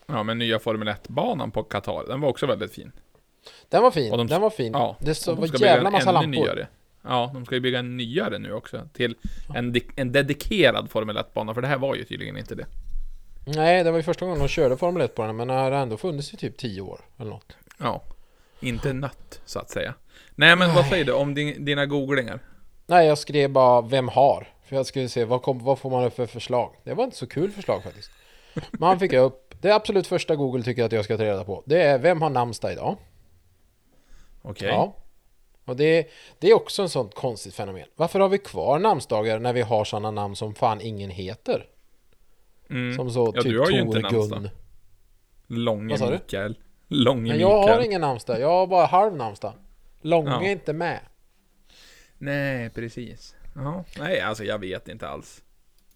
ja 0.06 0.22
men 0.22 0.38
nya 0.38 0.58
Formel 0.58 0.88
1-banan 0.88 1.50
på 1.50 1.62
Qatar, 1.62 2.04
den 2.08 2.20
var 2.20 2.28
också 2.28 2.46
väldigt 2.46 2.72
fin. 2.72 2.92
Den 3.68 3.82
var 3.82 3.90
fin, 3.90 4.10
de- 4.10 4.26
den 4.26 4.40
var 4.40 4.50
fin. 4.50 4.72
Ja, 4.72 4.96
det 5.00 5.14
så, 5.14 5.34
de 5.34 5.40
var 5.40 5.60
jävla 5.66 5.90
massa 5.90 6.12
lampor. 6.12 6.28
Nyare. 6.30 6.66
Ja, 7.04 7.30
de 7.34 7.44
ska 7.46 7.54
ju 7.54 7.60
bygga 7.60 7.78
en 7.78 7.96
nyare 7.96 8.38
nu 8.38 8.52
också. 8.52 8.88
Till 8.92 9.16
en, 9.54 9.74
en 9.96 10.12
dedikerad 10.12 10.90
Formel 10.90 11.16
1-bana, 11.18 11.54
för 11.54 11.62
det 11.62 11.68
här 11.68 11.78
var 11.78 11.94
ju 11.94 12.04
tydligen 12.04 12.36
inte 12.36 12.54
det. 12.54 12.66
Nej, 13.46 13.84
det 13.84 13.90
var 13.90 13.98
ju 13.98 14.02
första 14.02 14.24
gången 14.24 14.40
de 14.40 14.48
körde 14.48 14.76
Formel 14.76 15.02
1 15.02 15.14
på 15.14 15.22
den, 15.26 15.36
men 15.36 15.48
den 15.48 15.56
har 15.56 15.72
ändå 15.72 15.96
funnits 15.96 16.34
i 16.34 16.36
typ 16.36 16.56
10 16.56 16.80
år 16.80 17.00
eller 17.18 17.30
något. 17.30 17.56
Ja. 17.78 18.02
Inte 18.60 18.92
nött, 18.92 19.40
så 19.44 19.58
att 19.58 19.70
säga. 19.70 19.94
Nej 20.34 20.56
men 20.56 20.74
vad 20.74 20.86
säger 20.86 21.04
du 21.04 21.12
om 21.12 21.34
din, 21.34 21.64
dina 21.64 21.86
googlingar? 21.86 22.40
Nej, 22.86 23.06
jag 23.06 23.18
skrev 23.18 23.50
bara 23.50 23.80
vem 23.80 24.08
har? 24.08 24.48
För 24.64 24.76
jag 24.76 24.86
skulle 24.86 25.08
se 25.08 25.24
vad, 25.24 25.42
kom, 25.42 25.64
vad 25.64 25.78
får 25.78 25.90
man 25.90 26.10
för 26.10 26.26
förslag? 26.26 26.74
Det 26.84 26.94
var 26.94 27.04
inte 27.04 27.16
så 27.16 27.26
kul 27.26 27.50
förslag 27.50 27.82
faktiskt. 27.82 28.10
Man 28.72 28.98
fick 28.98 29.12
upp, 29.12 29.54
det 29.60 29.70
absolut 29.74 30.06
första 30.06 30.36
Google 30.36 30.62
tycker 30.62 30.84
att 30.84 30.92
jag 30.92 31.04
ska 31.04 31.16
ta 31.16 31.24
reda 31.24 31.44
på. 31.44 31.62
Det 31.66 31.82
är 31.82 31.98
vem 31.98 32.22
har 32.22 32.30
namnsdag 32.30 32.72
idag? 32.72 32.96
Okej. 34.42 34.68
Ja. 34.68 34.96
Och 35.64 35.76
det, 35.76 36.08
det 36.38 36.50
är 36.50 36.54
också 36.54 36.82
en 36.82 36.88
sån 36.88 37.08
konstigt 37.08 37.54
fenomen. 37.54 37.86
Varför 37.96 38.20
har 38.20 38.28
vi 38.28 38.38
kvar 38.38 38.78
namnsdagar 38.78 39.38
när 39.38 39.52
vi 39.52 39.60
har 39.62 39.84
sådana 39.84 40.10
namn 40.10 40.36
som 40.36 40.54
fan 40.54 40.80
ingen 40.80 41.10
heter? 41.10 41.66
Mm. 42.70 42.96
Som 42.96 43.10
så 43.10 43.32
Ja, 43.34 43.42
typ 43.42 43.52
du 43.52 43.60
har 43.60 43.70
ju 43.70 43.80
inte 43.80 44.00
Tor 44.00 44.10
namnsdag. 44.10 44.38
Gun. 44.42 44.50
Långe? 45.46 45.96
Mikael. 46.12 46.58
Långe 46.88 47.28
Men 47.32 47.40
jag 47.40 47.60
Mikael. 47.60 47.76
har 47.78 47.84
ingen 47.84 48.00
namnsdag, 48.00 48.40
jag 48.40 48.48
har 48.48 48.66
bara 48.66 48.86
halv 48.86 49.16
namnsdag. 49.16 49.52
Långe 50.00 50.30
Ja. 50.30 50.42
är 50.42 50.50
inte 50.52 50.72
med. 50.72 51.00
Nej, 52.18 52.70
precis. 52.70 53.34
Jaha. 53.54 53.84
Nej, 53.98 54.20
alltså 54.20 54.44
jag 54.44 54.58
vet 54.58 54.88
inte 54.88 55.08
alls. 55.08 55.42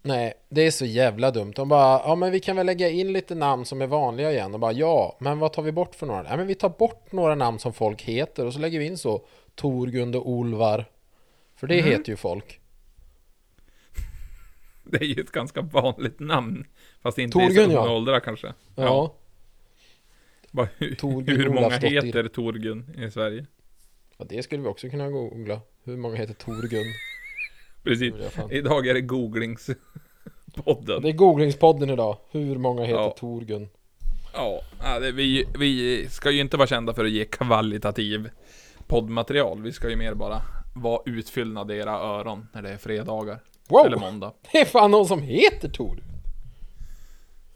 Nej, 0.07 0.33
det 0.49 0.67
är 0.67 0.71
så 0.71 0.85
jävla 0.85 1.31
dumt. 1.31 1.53
De 1.57 1.69
bara, 1.69 2.01
ja 2.05 2.15
men 2.15 2.33
vi 2.33 2.41
kan 2.41 2.57
väl 2.57 2.67
lägga 2.67 2.89
in 2.89 3.13
lite 3.13 3.35
namn 3.35 3.65
som 3.65 3.83
är 3.83 3.87
vanliga 3.87 4.33
igen. 4.33 4.55
Och 4.55 4.61
bara, 4.61 4.73
ja, 4.73 5.17
men 5.21 5.39
vad 5.39 5.53
tar 5.53 5.63
vi 5.63 5.73
bort 5.73 5.95
för 5.95 6.07
några? 6.07 6.23
Nej 6.23 6.37
men 6.37 6.47
vi 6.47 6.55
tar 6.55 6.69
bort 6.69 7.13
några 7.13 7.35
namn 7.35 7.59
som 7.59 7.73
folk 7.73 8.03
heter 8.03 8.47
och 8.47 8.53
så 8.53 8.59
lägger 8.59 8.79
vi 8.79 8.85
in 8.87 8.99
så 8.99 9.27
Torgund 9.55 10.17
och 10.17 10.29
Olvar. 10.31 10.85
För 11.57 11.67
det 11.67 11.79
Mm. 11.81 11.91
heter 11.91 12.11
ju 12.13 12.17
folk. 12.17 12.61
Det 14.85 14.97
är 14.97 15.05
ju 15.05 15.21
ett 15.23 15.33
ganska 15.33 15.61
vanligt 15.61 16.21
namn. 16.21 16.65
Fast 17.03 17.19
inte 17.19 17.33
Torgun, 17.39 17.51
i 17.51 17.55
så 17.55 17.73
ja. 17.73 17.93
åldrar 17.97 18.21
kanske. 18.21 18.53
Ja. 18.77 19.15
Bara, 20.51 20.69
hur, 20.79 20.95
Torgun 20.95 21.37
hur 21.37 21.49
många 21.49 21.69
heter 21.69 22.29
Torgun 22.29 22.95
i 23.07 23.11
Sverige? 23.11 23.47
ja, 24.19 24.25
det 24.29 24.43
skulle 24.43 24.63
vi 24.63 24.69
också 24.69 24.89
kunna 24.89 25.11
googla. 25.11 25.61
Hur 25.85 25.97
många 25.97 26.17
heter 26.17 26.35
Torgun? 26.35 26.85
Precis. 27.87 28.15
Idag 28.51 28.87
är 28.87 28.95
det 28.95 29.01
googlingspodden. 29.01 31.03
Det 31.03 31.09
är 31.09 31.13
googlingspodden 31.13 31.91
idag. 31.91 32.17
Hur 32.31 32.59
många 32.59 32.85
heter 32.85 33.01
Ja. 33.01 33.11
Torgun? 33.11 33.69
Ja, 34.35 34.61
vi, 35.15 35.45
vi 35.59 36.07
ska 36.11 36.31
ju 36.31 36.41
inte 36.41 36.57
vara 36.57 36.67
kända 36.67 36.95
för 36.95 37.05
att 37.05 37.11
ge 37.11 37.25
kvalitativ 37.25 38.31
poddmaterial. 38.87 39.63
Vi 39.63 39.73
ska 39.73 39.91
ju 39.91 39.97
mer 39.97 40.15
bara 40.15 40.43
vara 40.75 41.03
utfyllnad 41.07 41.71
i 41.71 41.75
era 41.75 41.93
öron 41.93 42.49
när 42.53 42.63
det 42.63 42.71
är 42.71 42.77
fredagar. 42.77 43.39
Wow! 43.69 43.87
Eller 43.87 43.97
måndag. 43.97 44.33
Det 44.53 44.59
är 44.59 44.65
fan 44.65 44.91
någon 44.91 45.07
som 45.07 45.23
heter 45.23 45.69
Tor! 45.69 45.99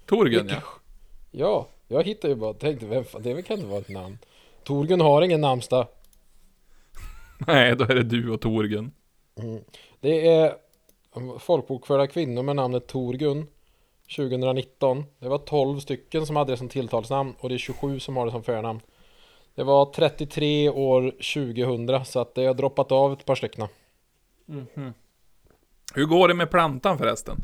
Torgun 0.07 0.49
ja. 0.49 0.63
Ja, 1.31 1.69
jag 1.89 2.03
hittade 2.05 2.35
ju 2.35 2.41
bara 2.41 2.55
tänkte, 2.55 2.87
vem 2.87 3.05
fan, 3.05 3.23
det 3.23 3.43
kan 3.43 3.57
inte 3.57 3.69
vara 3.69 3.81
ett 3.81 3.89
namn. 3.89 4.19
Torgun 4.65 5.01
har 5.01 5.23
ingen 5.23 5.41
namnsdag. 5.41 5.87
Nej, 7.47 7.77
då 7.77 7.85
är 7.85 7.95
det 7.95 8.03
du 8.03 8.31
och 8.31 8.41
Torgun. 8.41 8.91
Det 10.00 10.28
är 10.28 10.57
folkbokförda 11.38 12.07
kvinnor 12.07 12.42
med 12.42 12.57
namnet 12.57 12.87
Torgun 12.87 13.47
2019. 14.16 15.04
Det 15.19 15.28
var 15.28 15.38
12 15.38 15.80
stycken 15.80 16.26
som 16.26 16.37
hade 16.37 16.52
det 16.52 16.57
som 16.57 16.69
tilltalsnamn 16.69 17.35
och 17.40 17.49
det 17.49 17.54
är 17.54 17.59
27 17.59 18.00
som 18.00 18.16
har 18.16 18.26
det 18.26 18.33
som 18.33 18.42
förnamn. 18.42 18.80
Det 19.54 19.62
var 19.62 19.92
33 19.92 20.69
år 20.69 21.11
2000 21.11 22.04
så 22.04 22.21
att 22.21 22.35
det 22.35 22.45
har 22.47 22.54
droppat 22.54 22.92
av 22.92 23.12
ett 23.12 23.25
par 23.25 23.35
stycken. 23.35 23.69
Hur 25.95 26.04
går 26.07 26.28
det 26.28 26.35
med 26.35 26.50
plantan 26.50 26.99
förresten? 26.99 27.37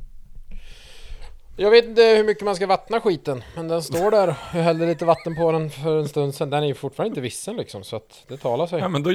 Jag 1.56 1.70
vet 1.70 1.84
inte 1.84 2.02
hur 2.02 2.24
mycket 2.24 2.44
man 2.44 2.56
ska 2.56 2.66
vattna 2.66 3.00
skiten 3.00 3.44
men 3.56 3.68
den 3.68 3.82
står 3.82 4.10
där. 4.10 4.26
Jag 4.26 4.62
hällde 4.62 4.86
lite 4.86 5.04
vatten 5.04 5.36
på 5.36 5.52
den 5.52 5.70
för 5.70 5.98
en 5.98 6.08
stund 6.08 6.34
sedan. 6.34 6.50
Den 6.50 6.62
är 6.62 6.66
ju 6.66 6.74
fortfarande 6.74 7.08
inte 7.08 7.20
vissen 7.20 7.56
liksom 7.56 7.84
så 7.84 7.96
att 7.96 8.24
det 8.28 8.36
talar 8.36 8.66
sig. 8.66 8.80
Ja 8.80 8.88
men 8.88 9.02
då, 9.02 9.12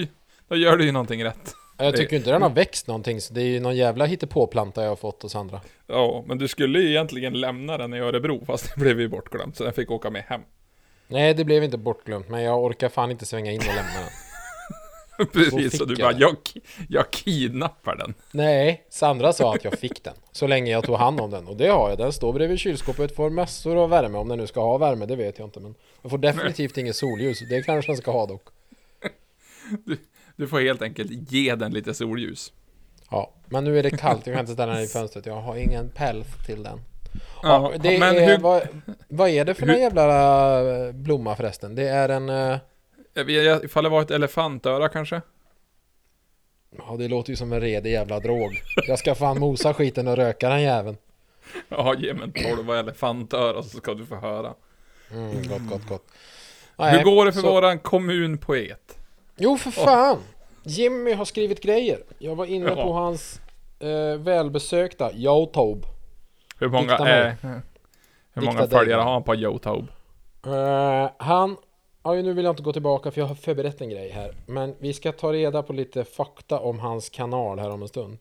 då 0.47 0.55
gör 0.55 0.77
du 0.77 0.85
ju 0.85 0.91
någonting 0.91 1.23
rätt. 1.23 1.55
Jag 1.83 1.95
tycker 1.95 2.15
inte 2.15 2.31
den 2.31 2.41
har 2.41 2.49
växt 2.49 2.87
någonting 2.87 3.21
så 3.21 3.33
det 3.33 3.41
är 3.41 3.45
ju 3.45 3.59
någon 3.59 3.75
jävla 3.75 4.05
hittepåplanta 4.05 4.81
jag 4.81 4.89
har 4.89 4.95
fått 4.95 5.23
hos 5.23 5.35
andra. 5.35 5.61
Ja, 5.87 6.23
men 6.27 6.37
du 6.37 6.47
skulle 6.47 6.79
ju 6.79 6.89
egentligen 6.89 7.33
lämna 7.33 7.77
den 7.77 7.93
i 7.93 7.99
Örebro 7.99 8.45
fast 8.45 8.75
det 8.75 8.81
blev 8.81 8.99
ju 8.99 9.07
bortglömt 9.07 9.57
så 9.57 9.63
den 9.63 9.73
fick 9.73 9.91
åka 9.91 10.09
med 10.09 10.23
hem. 10.23 10.41
Nej 11.07 11.33
det 11.33 11.43
blev 11.43 11.63
inte 11.63 11.77
bortglömt 11.77 12.29
men 12.29 12.41
jag 12.43 12.63
orkar 12.63 12.89
fan 12.89 13.11
inte 13.11 13.25
svänga 13.25 13.51
in 13.51 13.59
och 13.59 13.75
lämna 13.75 13.99
den. 13.99 14.09
Precis, 15.33 15.71
fick 15.71 15.75
så 15.75 15.85
du 15.85 15.95
jag 15.97 16.13
bara 16.13 16.19
jag, 16.19 16.37
jag 16.89 17.11
kidnappar 17.11 17.95
den. 17.95 18.13
Nej, 18.31 18.85
Sandra 18.89 19.33
sa 19.33 19.55
att 19.55 19.63
jag 19.63 19.79
fick 19.79 20.03
den. 20.03 20.13
Så 20.31 20.47
länge 20.47 20.71
jag 20.71 20.83
tog 20.83 20.95
hand 20.95 21.19
om 21.19 21.31
den. 21.31 21.47
Och 21.47 21.57
det 21.57 21.67
har 21.67 21.89
jag. 21.89 21.97
Den 21.97 22.13
står 22.13 22.33
bredvid 22.33 22.59
kylskåpet, 22.59 23.15
får 23.15 23.29
massor 23.29 23.83
av 23.83 23.89
värme. 23.89 24.17
Om 24.17 24.27
den 24.27 24.37
nu 24.37 24.47
ska 24.47 24.61
ha 24.61 24.77
värme, 24.77 25.05
det 25.05 25.15
vet 25.15 25.39
jag 25.39 25.47
inte. 25.47 25.59
Men 25.59 25.75
den 26.01 26.09
får 26.09 26.17
definitivt 26.17 26.77
inget 26.77 26.95
solljus. 26.95 27.39
Det 27.49 27.61
kanske 27.61 27.91
den 27.91 27.97
ska 27.97 28.11
ha 28.11 28.25
dock. 28.25 28.43
Du 29.85 29.97
får 30.47 30.59
helt 30.61 30.81
enkelt 30.81 31.31
ge 31.31 31.55
den 31.55 31.71
lite 31.73 31.93
solljus. 31.93 32.53
Ja, 33.09 33.33
men 33.45 33.63
nu 33.63 33.79
är 33.79 33.83
det 33.83 33.89
kallt. 33.97 34.27
Jag 34.27 34.33
kan 34.35 34.39
inte 34.39 34.53
ställa 34.53 34.73
den 34.73 34.83
i 34.83 34.87
fönstret. 34.87 35.25
Jag 35.25 35.41
har 35.41 35.55
ingen 35.55 35.89
päls 35.89 36.27
till 36.45 36.63
den. 36.63 36.79
Ja, 37.43 37.71
Ja, 37.83 37.91
men 37.99 38.15
är, 38.17 38.25
hur, 38.25 38.37
vad, 38.37 38.61
vad 39.07 39.29
är 39.29 39.45
det 39.45 39.53
för 39.53 39.65
hur- 39.65 39.71
någon 39.73 39.81
jävla 39.81 40.85
eh, 40.87 40.91
blomma 40.91 41.35
förresten? 41.35 41.75
Det 41.75 41.87
är 41.87 42.09
en... 42.09 42.29
eh, 42.29 42.57
ifall 43.63 43.83
det 43.83 43.89
var 43.89 44.01
ett 44.01 44.11
elefantöra 44.11 44.89
kanske? 44.89 45.21
Ja, 46.77 46.95
det 46.99 47.07
låter 47.07 47.29
ju 47.29 47.35
som 47.35 47.53
en 47.53 47.61
redig 47.61 47.91
jävla 47.91 48.19
drog. 48.19 48.61
Jag 48.87 48.99
ska 48.99 49.15
fan 49.15 49.39
mosa 49.39 49.73
skiten 49.73 50.07
och 50.07 50.15
röka 50.15 50.49
den 50.49 50.61
jäveln. 50.61 50.97
Ja, 51.69 51.95
ge 51.97 52.13
mig 52.13 52.23
en 52.23 52.31
tolva 52.55 52.79
elefantöra 52.79 53.63
så 53.63 53.77
ska 53.77 53.93
du 53.93 54.05
få 54.05 54.15
höra. 54.15 54.53
Mm, 55.11 55.31
gott, 55.47 55.69
gott, 55.69 55.87
gott. 55.89 56.05
Hur 56.77 56.85
Nej, 56.85 57.03
går 57.03 57.25
det 57.25 57.33
för 57.33 57.41
så- 57.41 57.51
våran 57.51 57.79
kommunpoet? 57.79 58.97
Jo, 59.43 59.57
för 59.57 59.71
fan! 59.71 60.17
Jimmy 60.63 61.13
har 61.13 61.25
skrivit 61.25 61.61
grejer. 61.61 62.03
Jag 62.19 62.35
var 62.35 62.45
inne 62.45 62.75
på 62.75 62.93
hans 62.93 63.41
eh, 63.79 64.19
välbesökta 64.19 65.13
Youtube. 65.13 65.87
Hur 66.57 66.69
många, 66.69 66.97
är, 66.97 67.35
hur 68.33 68.41
många 68.41 68.61
Dikta 68.61 68.77
följare 68.77 69.01
har 69.01 69.13
han 69.13 69.23
på 69.23 69.35
Youtube? 69.35 69.87
Eh, 70.45 71.09
han... 71.17 71.57
Ja, 72.03 72.13
nu 72.13 72.33
vill 72.33 72.45
jag 72.45 72.51
inte 72.51 72.63
gå 72.63 72.73
tillbaka 72.73 73.11
för 73.11 73.21
jag 73.21 73.27
har 73.27 73.35
förberett 73.35 73.81
en 73.81 73.89
grej 73.89 74.09
här. 74.09 74.35
Men 74.45 74.75
vi 74.79 74.93
ska 74.93 75.11
ta 75.11 75.33
reda 75.33 75.63
på 75.63 75.73
lite 75.73 76.03
fakta 76.03 76.59
om 76.59 76.79
hans 76.79 77.09
kanal 77.09 77.59
här 77.59 77.69
om 77.69 77.81
en 77.81 77.87
stund. 77.87 78.17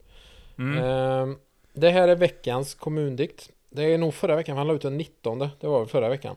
Mm. 0.58 0.78
Eh, 0.78 1.36
det 1.72 1.90
här 1.90 2.08
är 2.08 2.16
veckans 2.16 2.74
kommundikt. 2.74 3.50
Det 3.70 3.82
är 3.82 3.98
nog 3.98 4.14
förra 4.14 4.36
veckan, 4.36 4.54
för 4.54 4.58
han 4.58 4.66
la 4.66 4.74
ut 4.74 4.82
den 4.82 4.96
19. 4.96 5.38
Det 5.38 5.66
var 5.66 5.78
väl 5.78 5.88
förra 5.88 6.08
veckan. 6.08 6.36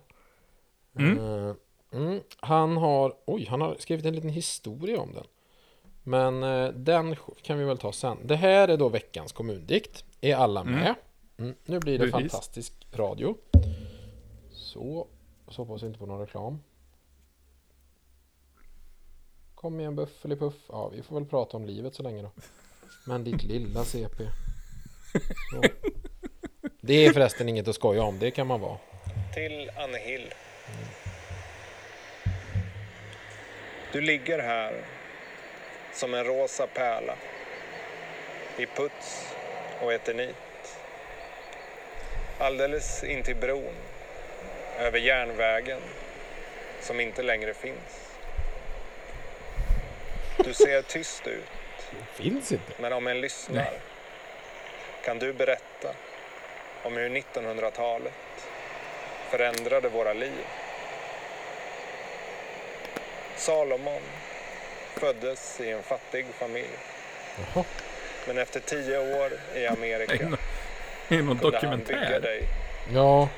Mm. 1.00 1.18
Eh, 1.18 1.56
mm, 1.94 2.20
han 2.40 2.78
har... 2.78 3.14
Oj, 3.26 3.46
han 3.50 3.62
har 3.62 3.76
skrivit 3.80 4.06
en 4.06 4.16
liten 4.16 4.30
historia 4.30 5.02
om 5.02 5.14
den. 5.14 5.24
Men 6.04 6.44
eh, 6.44 6.68
den 6.74 7.16
kan 7.42 7.58
vi 7.60 7.64
väl 7.66 7.78
ta 7.78 7.92
sen. 7.92 8.18
Det 8.24 8.36
här 8.36 8.68
är 8.68 8.78
då 8.78 8.90
veckans 8.90 9.32
kommundikt. 9.32 10.06
Är 10.22 10.36
alla 10.36 10.62
Mm. 10.62 10.74
med? 10.74 10.96
Mm. 11.38 11.56
Nu 11.66 11.80
blir 11.80 12.00
det 12.00 12.12
Precis. 12.12 12.32
fantastisk 12.32 12.74
radio. 12.94 13.36
Så. 14.52 15.08
Så 15.48 15.62
hoppas 15.64 15.84
inte 15.84 16.00
på 16.00 16.06
någon 16.06 16.20
reklam. 16.20 16.60
Kom 19.56 19.80
igen 19.80 19.96
Buffelipuff. 19.96 20.54
Ja, 20.70 20.88
vi 20.90 21.02
får 21.04 21.16
väl 21.16 21.26
prata 21.26 21.58
om 21.58 21.66
livet 21.66 21.96
så 21.96 22.04
länge 22.04 22.22
då. 22.22 22.32
Men 23.08 23.24
ditt 23.24 23.44
lilla 23.44 23.84
CP. 23.84 24.24
Så. 25.52 25.64
Det 26.82 26.94
är 27.06 27.14
förresten 27.14 27.50
inget 27.50 27.68
att 27.68 27.76
skoja 27.76 28.04
om. 28.04 28.20
Det 28.20 28.32
kan 28.32 28.48
man 28.48 28.62
vara. 28.62 28.78
till 29.34 29.70
Anne 29.78 29.98
Hill. 29.98 30.34
Du 33.94 34.02
ligger 34.02 34.40
här 34.40 34.74
som 35.92 36.14
en 36.14 36.24
rosa 36.24 36.68
pärla 36.68 37.16
i 38.58 38.66
puts 38.66 39.36
och 39.82 39.94
eternit. 39.94 40.78
Alldeles 42.40 43.04
intill 43.04 43.36
bron 43.36 43.74
över 44.80 45.00
järnvägen 45.00 45.80
som 46.82 47.00
inte 47.00 47.24
längre 47.24 47.54
finns. 47.54 48.12
Du 50.38 50.54
ser 50.54 50.82
tyst 50.82 51.28
ut, 51.28 51.50
Finns 52.14 52.52
inte. 52.52 52.74
men 52.78 52.94
om 52.94 53.08
en 53.08 53.22
lyssnar 53.22 53.74
kan 55.06 55.20
du 55.20 55.34
berätta 55.34 55.96
om 56.84 56.98
hur 56.98 57.10
1900-talet 57.10 58.14
förändrade 59.30 59.90
våra 59.90 60.14
liv. 60.14 60.46
Salomon 63.46 64.02
föddes 64.96 65.60
i 65.62 65.70
en 65.72 65.84
fattig 65.84 66.26
familj. 66.40 66.68
Jaha. 67.54 67.64
Men 68.28 68.38
efter 68.38 68.60
tio 68.60 68.98
år 69.26 69.32
i 69.56 69.68
Amerika 69.68 70.14
är 71.10 71.22
någon 71.22 71.38
kunde 71.38 71.58
han 71.58 71.78
bygga 71.80 71.80
dokumentär. 71.80 72.20
dig 72.22 72.44
Ja, 72.94 73.30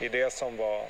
i 0.00 0.08
det 0.08 0.32
som 0.32 0.56
var 0.56 0.82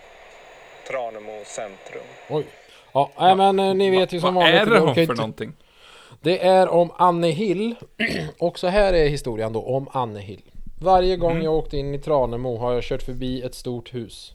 Tranemo 0.88 1.40
centrum. 1.44 2.02
oj. 2.30 2.44
Ja, 2.92 3.10
nej, 3.18 3.34
men 3.36 3.58
eh, 3.58 3.74
ni 3.74 3.90
vet 3.90 4.12
ju 4.12 4.20
som 4.20 4.34
Vad 4.34 4.44
vanligt. 4.44 4.60
är 4.60 4.64
vi 4.66 4.70
det 4.72 4.78
hon 4.80 4.94
för 4.94 5.14
någonting? 5.14 5.52
Det 6.20 6.44
är 6.46 6.68
om 6.68 6.90
Anne 6.96 7.28
Hill. 7.30 7.74
Och 8.38 8.58
så 8.58 8.66
här 8.66 8.92
är 8.92 9.08
historien 9.08 9.52
då 9.52 9.62
om 9.62 9.88
Anne 9.92 10.20
Hill. 10.20 10.42
Varje 10.80 11.16
gång 11.16 11.30
Mm. 11.30 11.42
jag 11.44 11.54
åkte 11.54 11.76
in 11.76 11.94
i 11.94 11.98
Tranemo 11.98 12.56
har 12.58 12.72
jag 12.74 12.82
kört 12.82 13.02
förbi 13.02 13.42
ett 13.42 13.54
stort 13.54 13.94
hus. 13.94 14.32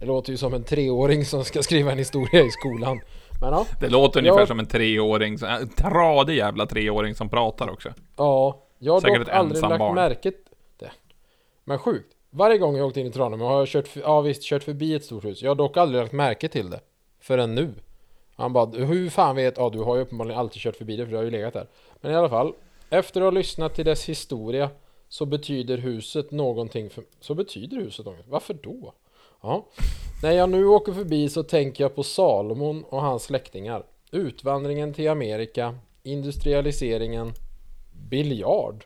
Det 0.00 0.06
låter 0.06 0.30
ju 0.30 0.36
som 0.36 0.54
en 0.54 0.64
treåring 0.64 1.24
som 1.24 1.44
ska 1.44 1.62
skriva 1.62 1.92
en 1.92 1.98
historia 1.98 2.40
i 2.42 2.50
skolan. 2.50 3.00
Men 3.44 3.52
ja, 3.52 3.66
Det 3.80 3.88
låter 3.88 4.20
ungefär 4.20 4.40
Ja. 4.40 4.46
som 4.46 4.58
en 4.58 4.66
treåring, 4.66 5.38
en 5.46 5.68
tradig 5.68 6.36
jävla 6.36 6.66
treåring 6.66 7.14
som 7.14 7.28
pratar 7.28 7.70
också. 7.70 7.88
ja 8.16 8.60
jag 8.78 8.92
har 8.92 9.00
Säkert 9.00 9.18
dock 9.18 9.28
aldrig 9.28 9.62
lagt 9.62 9.78
barn. 9.78 9.94
märke 9.94 10.32
det. 10.78 10.90
Men 11.64 11.78
sjukt. 11.78 12.08
Varje 12.30 12.58
gång 12.58 12.76
jag 12.76 12.86
åkte 12.86 13.00
in 13.00 13.06
i 13.06 13.10
Tranemo 13.12 13.44
har 13.44 13.58
jag 13.58 13.68
kört, 13.68 13.88
ja, 13.96 14.20
visst, 14.20 14.42
kört 14.42 14.62
förbi 14.62 14.94
ett 14.94 15.04
stort 15.04 15.24
hus. 15.24 15.42
Jag 15.42 15.50
har 15.50 15.54
dock 15.54 15.76
aldrig 15.76 16.00
lagt 16.02 16.12
märke 16.12 16.48
till 16.48 16.70
det. 16.70 16.80
Förrän 17.20 17.54
nu. 17.54 17.74
Han 18.36 18.52
bara, 18.52 18.66
hur 18.66 19.10
fan 19.10 19.36
vet, 19.36 19.58
ja 19.58 19.70
du 19.70 19.78
har 19.78 19.96
ju 19.96 20.02
uppenbarligen 20.02 20.38
alltid 20.40 20.62
kört 20.62 20.76
förbi 20.76 20.96
det 20.96 21.04
för 21.04 21.10
du 21.10 21.16
har 21.16 21.24
ju 21.24 21.30
legat 21.30 21.52
där. 21.54 21.66
Men 22.00 22.12
i 22.12 22.14
alla 22.14 22.28
fall, 22.28 22.52
efter 22.90 23.20
att 23.20 23.24
ha 23.24 23.30
lyssnat 23.30 23.74
till 23.74 23.84
dess 23.84 24.08
historia 24.08 24.70
så 25.08 25.26
betyder 25.26 25.78
huset 25.78 26.30
någonting 26.30 26.90
för, 26.90 27.04
så 27.20 27.34
betyder 27.34 27.76
huset 27.76 28.04
någonting. 28.06 28.30
Varför 28.32 28.54
då? 28.54 28.92
Ja. 29.44 29.66
När 30.22 30.32
jag 30.32 30.50
nu 30.50 30.66
åker 30.66 30.92
förbi 30.92 31.28
så 31.28 31.42
tänker 31.42 31.84
jag 31.84 31.94
på 31.94 32.02
Salomon 32.02 32.84
och 32.84 33.02
hans 33.02 33.22
släktingar. 33.22 33.86
Utvandringen 34.12 34.94
till 34.94 35.08
Amerika, 35.08 35.78
industrialiseringen, 36.02 37.32
biljard 38.10 38.84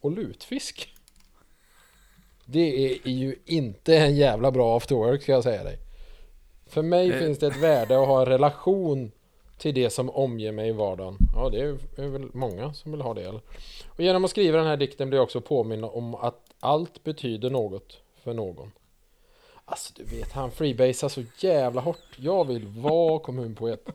och 0.00 0.12
lutfisk. 0.12 0.88
Det 2.44 2.84
är 2.86 3.08
ju 3.08 3.36
inte 3.44 3.96
en 3.96 4.16
jävla 4.16 4.50
bra 4.50 4.76
after 4.76 4.94
work 4.94 5.22
ska 5.22 5.32
jag 5.32 5.42
säga 5.42 5.64
dig. 5.64 5.78
För 6.66 6.82
mig 6.82 7.10
Eh. 7.10 7.18
finns 7.18 7.38
det 7.38 7.46
ett 7.46 7.62
värde 7.62 8.00
att 8.00 8.06
ha 8.06 8.20
en 8.20 8.26
relation 8.26 9.12
till 9.58 9.74
det 9.74 9.90
som 9.90 10.10
omger 10.10 10.52
mig 10.52 10.68
i 10.68 10.72
vardagen. 10.72 11.18
Ja, 11.34 11.48
det 11.48 11.60
är, 11.60 12.08
väl 12.08 12.28
många 12.32 12.72
som 12.72 12.92
vill 12.92 13.00
ha 13.00 13.14
det. 13.14 13.22
Eller? 13.22 13.40
Och 13.88 14.00
genom 14.00 14.24
att 14.24 14.30
skriva 14.30 14.58
den 14.58 14.66
här 14.66 14.76
dikten 14.76 15.08
blir 15.08 15.18
jag 15.18 15.24
också 15.24 15.40
påminna 15.40 15.88
om 15.88 16.14
att 16.14 16.40
allt 16.60 17.04
betyder 17.04 17.50
något 17.50 18.00
för 18.22 18.34
någon. 18.34 18.72
Alltså 19.66 19.92
du 19.96 20.04
vet, 20.04 20.32
han 20.32 20.50
freebasar 20.50 21.08
så 21.08 21.22
jävla 21.38 21.80
hårt. 21.80 21.98
Jag 22.16 22.46
vill 22.46 22.66
vara 22.66 23.18
kommunpoet. 23.18 23.86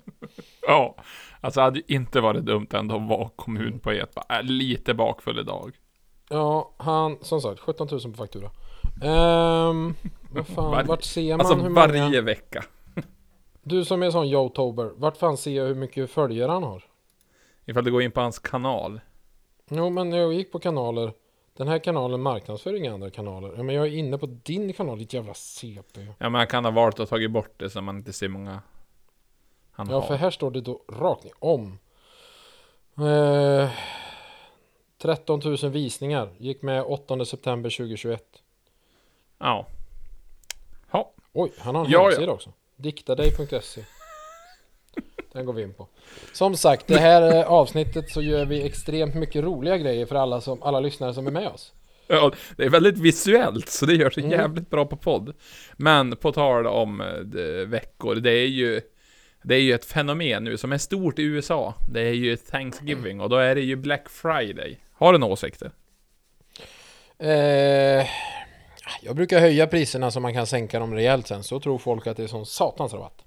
Ja, 0.62 0.96
alltså 1.42 1.62
hade 1.62 1.80
ju 1.80 1.96
inte 1.96 2.22
varit 2.22 2.46
dumt 2.46 2.68
ändå 2.74 2.96
att 2.96 3.08
vara 3.10 3.30
kommunpoet. 3.36 4.16
Bara, 4.16 4.40
äh, 4.40 4.44
lite 4.44 4.94
bakfull 4.94 5.40
idag. 5.40 5.76
Ja, 6.30 6.72
han, 6.78 7.18
som 7.22 7.42
sagt, 7.42 7.60
17 7.60 7.88
000 7.92 8.02
på 8.02 8.14
faktura. 8.14 8.50
Ehm, 9.04 9.96
vad 10.32 10.48
fan, 10.48 10.72
Var- 10.72 10.84
vart 10.84 11.04
ser 11.04 11.32
man 11.32 11.40
Alltså 11.40 11.56
hur 11.56 11.70
många... 11.70 11.88
varje 11.88 12.22
vecka. 12.22 12.64
Du 13.64 13.86
som 13.86 14.04
är 14.04 14.12
sån 14.12 14.26
Yotober, 14.28 14.92
vart 14.96 15.18
fan 15.18 15.38
ser 15.38 15.52
jag 15.52 15.66
hur 15.66 15.76
mycket 15.76 16.10
följare 16.12 16.52
han 16.52 16.64
har? 16.64 16.84
Ifall 17.66 17.84
du 17.84 17.92
går 17.92 18.02
in 18.02 18.12
på 18.12 18.22
hans 18.22 18.40
kanal. 18.40 19.02
Jo, 19.70 19.90
men 19.90 20.12
jag 20.12 20.34
gick 20.34 20.52
på 20.52 20.60
kanaler. 20.60 21.14
Den 21.60 21.68
här 21.68 21.80
kanalen 21.80 22.22
marknadsför 22.22 22.74
inga 22.76 22.94
andra 22.94 23.10
kanaler. 23.10 23.54
Ja, 23.58 23.64
men 23.64 23.76
jag 23.76 23.88
är 23.88 23.92
inne 23.92 24.18
på 24.18 24.26
din 24.26 24.74
kanal, 24.74 25.00
ditt 25.00 25.14
jävla 25.14 25.34
CP. 25.34 26.02
Ja 26.18 26.30
men 26.30 26.36
han 26.36 26.48
kan 26.48 26.66
ha 26.66 26.72
valt 26.72 27.00
att 27.00 27.10
tagit 27.10 27.32
bort 27.32 27.54
det 27.58 27.70
så 27.70 27.82
man 27.82 27.98
inte 27.98 28.14
ser 28.14 28.28
många 28.28 28.62
han 29.72 29.88
Ja, 29.90 30.00
har. 30.00 30.08
för 30.08 30.16
här 30.16 30.32
står 30.32 30.52
det 30.52 30.62
då 30.62 30.82
rakt 30.90 31.24
ner 31.24 31.34
om. 31.40 31.80
Eh, 32.98 33.70
13 35.02 35.42
000 35.46 35.58
visningar. 35.72 36.30
Gick 36.38 36.62
med 36.62 36.84
8 36.84 37.26
september 37.26 37.70
2021. 37.70 38.24
Ja. 39.40 39.68
Ja. 40.92 41.12
Oj, 41.34 41.52
han 41.58 41.76
har 41.76 41.86
en 41.86 41.92
Ja, 41.92 42.00
ja. 42.00 42.04
hemsida 42.10 42.32
också. 42.32 42.54
Diktadej.se 42.76 43.86
Den 45.34 45.46
går 45.46 45.54
vi 45.54 45.64
in 45.64 45.74
på. 45.74 45.88
Som 46.34 46.56
sagt, 46.58 46.88
det 46.88 47.00
här 47.00 47.36
eh, 47.38 47.52
avsnittet 47.52 48.10
så 48.12 48.22
gör 48.22 48.46
vi 48.46 48.66
extremt 48.66 49.16
mycket 49.16 49.44
roliga 49.44 49.78
grejer 49.78 50.06
för 50.06 50.16
alla, 50.16 50.42
som, 50.42 50.64
alla 50.64 50.80
lyssnare 50.80 51.14
som 51.14 51.28
är 51.28 51.32
med 51.32 51.48
oss. 51.48 51.74
ja. 52.08 52.32
Det 52.58 52.64
är 52.66 52.70
väldigt 52.70 52.98
visuellt 52.98 53.70
så 53.70 53.86
det 53.86 53.94
gör 53.94 54.10
sig 54.10 54.24
Mm. 54.24 54.40
jävligt 54.40 54.70
bra 54.70 54.86
på 54.86 54.96
podd. 54.98 55.34
Men 55.78 56.16
på 56.16 56.32
tal 56.32 56.68
om 56.68 57.02
eh, 57.02 57.08
det, 57.14 57.66
veckor, 57.66 58.16
det 58.16 58.32
är 58.32 58.48
ju 58.48 58.82
det 59.44 59.56
är 59.56 59.60
ju 59.62 59.74
ett 59.74 59.86
fenomen 59.86 60.44
nu 60.44 60.58
som 60.58 60.72
är 60.72 60.78
stort 60.78 61.20
i 61.20 61.24
USA. 61.24 61.74
Det 61.92 62.02
är 62.02 62.14
ju 62.14 62.38
Thanksgiving 62.38 63.22
och 63.22 63.30
då 63.30 63.36
är 63.36 63.56
det 63.56 63.62
ju 63.62 63.76
Black 63.76 64.10
Friday. 64.10 64.78
Har 64.94 65.14
du 65.14 65.20
några 65.20 65.34
åsikter? 65.34 65.72
Eh, 67.20 68.06
jag 69.02 69.16
brukar 69.16 69.40
höja 69.40 69.68
priserna 69.68 70.12
så 70.12 70.20
man 70.20 70.34
kan 70.34 70.48
sänka 70.48 70.80
dem 70.80 70.94
rejält 70.94 71.28
sen, 71.28 71.44
så 71.44 71.60
tror 71.60 71.78
folk 71.78 72.08
att 72.08 72.18
det 72.18 72.24
är 72.24 72.28
sån 72.28 72.46
satans 72.46 72.94
rabatt. 72.94 73.24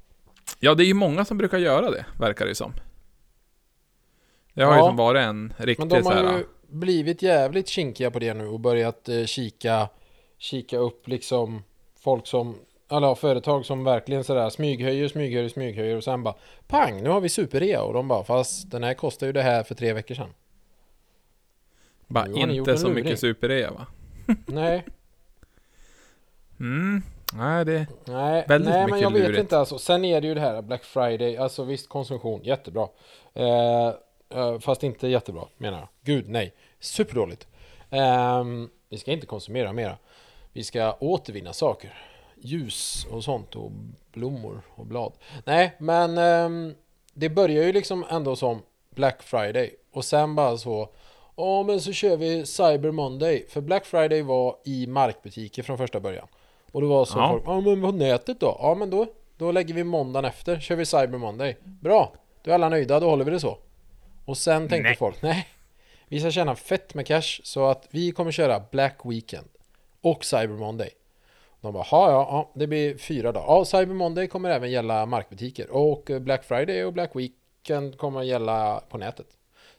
Ja, 0.61 0.75
det 0.75 0.85
är 0.85 0.87
ju 0.87 0.94
många 0.94 1.25
som 1.25 1.38
brukar 1.38 1.59
göra 1.59 1.90
det, 1.90 2.06
verkar 2.18 2.44
det 2.44 2.49
ju 2.49 2.54
som. 2.54 2.73
Det 4.54 4.62
har 4.64 4.73
Ja. 4.73 4.78
ju 4.78 4.85
som 4.87 4.97
varit 4.97 5.21
en 5.21 5.54
Men 5.59 5.66
riktig 5.66 5.88
de 5.88 6.02
så 6.02 6.11
har 6.11 6.25
här. 6.25 6.38
ju 6.38 6.44
blivit 6.68 7.23
jävligt 7.23 7.68
kinkiga 7.68 8.11
på 8.11 8.18
det 8.18 8.35
nu 8.35 8.47
och 8.47 8.61
börjat 8.61 9.09
eh, 9.09 9.25
kika, 9.25 9.88
kika 10.38 10.78
upp 10.78 11.09
liksom 11.09 11.62
folk 12.00 12.26
som, 12.26 12.56
eller 12.90 13.06
ja, 13.06 13.14
företag 13.14 13.64
som 13.66 13.85
verkligen 13.85 14.25
sådär 14.25 14.50
smyghöjer, 14.50 15.09
smyghöjer, 15.09 15.49
smyghöjer 15.49 15.97
och 15.97 16.04
sen 16.04 16.23
bara 16.23 16.35
pang, 16.68 17.02
nu 17.02 17.09
har 17.09 17.21
vi 17.21 17.28
superrea 17.28 17.82
och 17.82 17.92
de 17.94 18.09
bara 18.09 18.25
fast 18.25 18.71
den 18.71 18.82
här 18.85 18.94
kostar 18.94 19.26
ju 19.26 19.32
det 19.32 19.42
här 19.42 19.62
för 19.62 19.75
tre 19.75 19.92
veckor 19.92 20.14
sedan. 20.14 20.30
Bara 22.06 22.25
har 22.28 22.37
inte 22.50 22.78
så 22.78 22.88
luring. 22.88 23.04
mycket 23.04 23.21
superrea 23.21 23.71
va? 23.71 23.87
Nej, 24.47 24.85
Mm, 26.61 27.02
nej 27.36 27.64
det... 27.64 27.86
nej, 28.04 28.45
Väldigt 28.49 28.71
nej 28.71 28.78
men 28.80 28.84
mycket 28.84 29.00
jag 29.02 29.10
vet 29.12 29.23
lurigt. 29.23 29.40
inte 29.40 29.58
alltså. 29.58 29.78
Sen 29.78 30.04
är 30.04 30.21
det 30.21 30.26
ju 30.26 30.34
det 30.34 30.40
här 30.40 30.62
Black 30.62 30.84
Friday, 30.84 31.36
alltså 31.36 31.64
visst 31.64 31.88
konsumtion, 31.88 32.40
jättebra. 32.45 32.88
Eh, 33.34 33.88
eh, 34.34 34.58
fast 34.60 34.82
inte 34.82 35.08
jättebra 35.08 35.45
menar 35.56 35.78
jag. 35.78 35.88
Gud 36.02 36.28
nej, 36.28 36.54
superdåligt. 36.80 37.47
Ehm, 37.90 38.71
vi 38.88 38.99
ska 38.99 39.12
inte 39.12 39.26
konsumera 39.26 39.73
mera. 39.73 39.97
Vi 40.52 40.64
ska 40.64 40.97
återvinna 41.00 41.52
saker. 41.52 41.99
Ljus 42.40 43.06
och 43.10 43.25
sånt 43.25 43.56
och 43.56 43.71
blommor 44.12 44.62
och 44.75 44.86
blad. 44.86 45.12
Nej, 45.45 45.76
men 45.78 46.18
ehm, 46.18 46.75
det 47.14 47.28
börjar 47.28 47.64
ju 47.64 47.73
liksom 47.73 48.04
ändå 48.10 48.36
som 48.36 48.62
Black 48.90 49.23
Friday 49.23 49.75
och 49.92 50.04
sen 50.04 50.34
bara 50.34 50.56
så 50.56 50.88
Ja 51.36 51.62
men 51.62 51.80
så 51.80 51.92
kör 51.92 52.16
vi 52.16 52.47
Cyber 52.47 52.90
Monday 52.90 53.47
För 53.49 53.60
Black 53.60 53.86
Friday 53.86 54.23
var 54.23 54.56
i 54.64 54.86
markbutiker 54.86 55.62
från 55.62 55.78
första 55.78 56.00
början 56.00 56.26
Och 56.73 56.80
det 56.80 56.87
var 56.87 57.04
så 57.04 57.19
Ja. 57.19 57.28
folk 57.28 57.43
Ja 57.47 57.61
men 57.61 57.82
på 57.82 57.93
nätet 57.93 58.41
då? 58.41 58.56
Ja 58.61 58.75
men 58.75 58.91
då 58.91 59.06
Då 59.37 59.52
lägger 59.52 59.75
vi 59.75 59.85
måndagen 59.85 60.25
efter 60.25 60.61
Kör 60.61 60.76
vi 60.76 60.87
Cyber 60.87 61.19
Monday 61.19 61.56
Bra! 61.65 62.13
Då 62.43 62.50
är 62.50 62.54
alla 62.54 62.69
nöjda, 62.69 63.00
då 63.00 63.11
håller 63.11 63.25
vi 63.25 63.30
det 63.30 63.41
så 63.41 63.58
Och 64.25 64.37
sen 64.39 64.69
tänkte 64.69 64.89
Nej. 64.89 64.97
folk 64.97 65.23
Nej 65.23 65.49
Vi 66.08 66.21
ska 66.21 66.30
tjäna 66.30 66.54
fett 66.54 66.95
med 66.95 67.06
cash 67.06 67.41
Så 67.43 67.67
att 67.67 67.89
vi 67.91 68.13
kommer 68.13 68.30
köra 68.32 68.63
Black 68.71 68.99
Weekend 69.04 69.49
Och 70.00 70.25
Cyber 70.25 70.56
Monday 70.56 70.91
De 71.61 71.73
bara 71.73 71.87
ja 71.91 72.11
ja 72.11 72.50
Det 72.54 72.67
blir 72.67 72.97
fyra 72.99 73.32
dagar 73.32 73.47
Ja 73.49 73.65
Cyber 73.65 73.95
Monday 73.95 74.26
kommer 74.28 74.50
även 74.50 74.71
gälla 74.71 75.06
markbutiker 75.06 75.71
Och 75.71 76.11
eh, 76.11 76.19
Black 76.19 76.45
Friday 76.45 76.85
och 76.85 76.93
Black 76.93 77.11
Weekend 77.17 77.99
kommer 77.99 78.23
gälla 78.23 78.82
på 78.89 78.99
nätet 78.99 79.26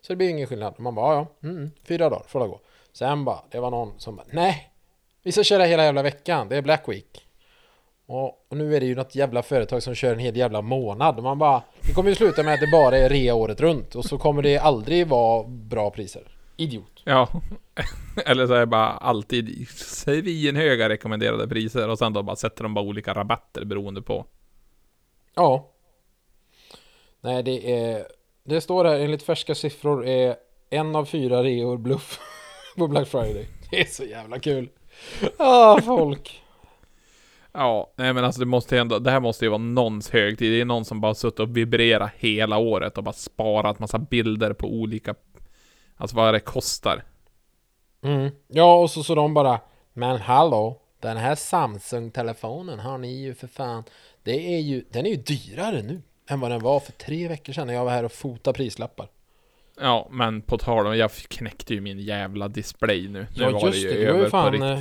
så 0.01 0.13
det 0.13 0.17
blir 0.17 0.29
ingen 0.29 0.47
skillnad. 0.47 0.73
Man 0.77 0.95
bara, 0.95 1.15
ja, 1.15 1.27
ja, 1.39 1.47
mm, 1.49 1.71
fyra 1.83 2.09
dagar 2.09 2.23
får 2.27 2.39
det 2.39 2.47
gå. 2.47 2.59
Sen 2.93 3.25
bara, 3.25 3.39
det 3.51 3.59
var 3.59 3.71
någon 3.71 3.99
som 3.99 4.15
bara, 4.15 4.25
nej, 4.31 4.69
vi 5.23 5.31
ska 5.31 5.43
köra 5.43 5.63
hela 5.63 5.83
jävla 5.83 6.03
veckan, 6.03 6.49
det 6.49 6.57
är 6.57 6.61
Black 6.61 6.89
Week. 6.89 7.27
Och, 8.05 8.45
och 8.49 8.57
nu 8.57 8.75
är 8.75 8.79
det 8.79 8.85
ju 8.85 8.95
något 8.95 9.15
jävla 9.15 9.43
företag 9.43 9.83
som 9.83 9.95
kör 9.95 10.13
en 10.13 10.19
hel 10.19 10.37
jävla 10.37 10.61
månad. 10.61 11.23
Man 11.23 11.39
bara, 11.39 11.63
det 11.81 11.93
kommer 11.93 12.09
ju 12.09 12.15
sluta 12.15 12.43
med 12.43 12.53
att 12.53 12.59
det 12.59 12.71
bara 12.71 12.97
är 12.97 13.09
rea 13.09 13.35
året 13.35 13.61
runt. 13.61 13.95
Och 13.95 14.05
så 14.05 14.17
kommer 14.17 14.41
det 14.41 14.57
aldrig 14.57 15.07
vara 15.07 15.47
bra 15.47 15.91
priser. 15.91 16.23
Idiot. 16.57 17.01
Ja. 17.03 17.29
Eller 18.25 18.47
så 18.47 18.53
är 18.53 18.59
det 18.59 18.65
bara 18.65 18.89
alltid 18.89 19.67
svinhöga 19.69 20.89
rekommenderade 20.89 21.47
priser 21.47 21.89
och 21.89 21.97
sen 21.97 22.13
då 22.13 22.23
bara 22.23 22.35
sätter 22.35 22.63
de 22.63 22.73
bara 22.73 22.85
olika 22.85 23.13
rabatter 23.13 23.65
beroende 23.65 24.01
på. 24.01 24.25
Ja. 25.35 25.69
Nej, 27.21 27.43
det 27.43 27.81
är... 27.81 28.07
Det 28.43 28.61
står 28.61 28.85
här, 28.85 28.99
enligt 28.99 29.23
färska 29.23 29.55
siffror 29.55 30.07
är 30.07 30.35
en 30.69 30.95
av 30.95 31.05
fyra 31.05 31.43
reor 31.43 31.77
bluff 31.77 32.19
på 32.77 32.87
Black 32.87 33.07
Friday. 33.07 33.47
Det 33.71 33.81
är 33.81 33.85
så 33.85 34.03
jävla 34.03 34.39
kul. 34.39 34.69
Ah, 35.37 35.81
folk. 35.81 36.43
Ja, 37.51 37.93
nej 37.95 38.13
men 38.13 38.25
alltså 38.25 38.39
det 38.39 38.45
måste 38.45 38.75
ju 38.75 38.81
ändå, 38.81 38.99
det 38.99 39.11
här 39.11 39.19
måste 39.19 39.45
ju 39.45 39.49
vara 39.49 39.57
någons 39.57 40.09
högtid. 40.09 40.51
Det 40.51 40.61
är 40.61 40.65
någon 40.65 40.85
som 40.85 41.01
bara 41.01 41.15
suttit 41.15 41.39
och 41.39 41.57
vibrerat 41.57 42.11
hela 42.17 42.57
året 42.57 42.97
och 42.97 43.03
bara 43.03 43.13
sparat 43.13 43.79
massa 43.79 43.99
bilder 43.99 44.53
på 44.53 44.67
olika, 44.67 45.15
alltså 45.97 46.15
vad 46.15 46.33
det 46.33 46.39
kostar. 46.39 47.03
Mm. 48.03 48.31
Ja, 48.47 48.75
och 48.75 48.91
så 48.91 49.03
så 49.03 49.15
de 49.15 49.33
bara 49.33 49.59
Men 49.93 50.17
hallå, 50.17 50.81
den 50.99 51.17
här 51.17 51.35
Samsung-telefonen 51.35 52.79
har 52.79 52.97
ni 52.97 53.21
ju 53.21 53.33
för 53.33 53.47
fan 53.47 53.83
Det 54.23 54.55
är 54.55 54.59
ju, 54.59 54.85
den 54.89 55.05
är 55.05 55.09
ju 55.09 55.15
dyrare 55.15 55.81
nu 55.81 56.01
än 56.29 56.39
vad 56.39 56.51
den 56.51 56.61
var 56.61 56.79
för 56.79 56.91
tre 56.91 57.27
veckor 57.27 57.53
sedan 57.53 57.67
när 57.67 57.73
jag 57.73 57.85
var 57.85 57.91
här 57.91 58.05
och 58.05 58.11
fotade 58.11 58.57
prislappar 58.57 59.07
Ja, 59.83 60.07
men 60.11 60.41
på 60.41 60.57
tal 60.57 60.87
om, 60.87 60.97
jag 60.97 61.11
knäckte 61.11 61.73
ju 61.73 61.81
min 61.81 61.99
jävla 61.99 62.47
display 62.47 63.07
nu. 63.07 63.19
Nu 63.19 63.43
Ja 63.43 63.49
var 63.51 63.67
just 63.67 63.83
ju 63.83 63.87
det, 63.89 63.93
det 63.93 63.99
var 63.99 64.03
ju 64.03 64.09
över 64.09 64.23
på 64.23 64.29
fan 64.29 64.51
riktigt. 64.51 64.69
eh, 64.69 64.79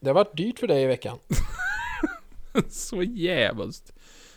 Det 0.00 0.08
har 0.08 0.14
varit 0.14 0.36
dyrt 0.36 0.58
för 0.58 0.66
dig 0.66 0.82
i 0.82 0.86
veckan 0.86 1.18
Så 2.68 3.02
jävligt. 3.02 3.92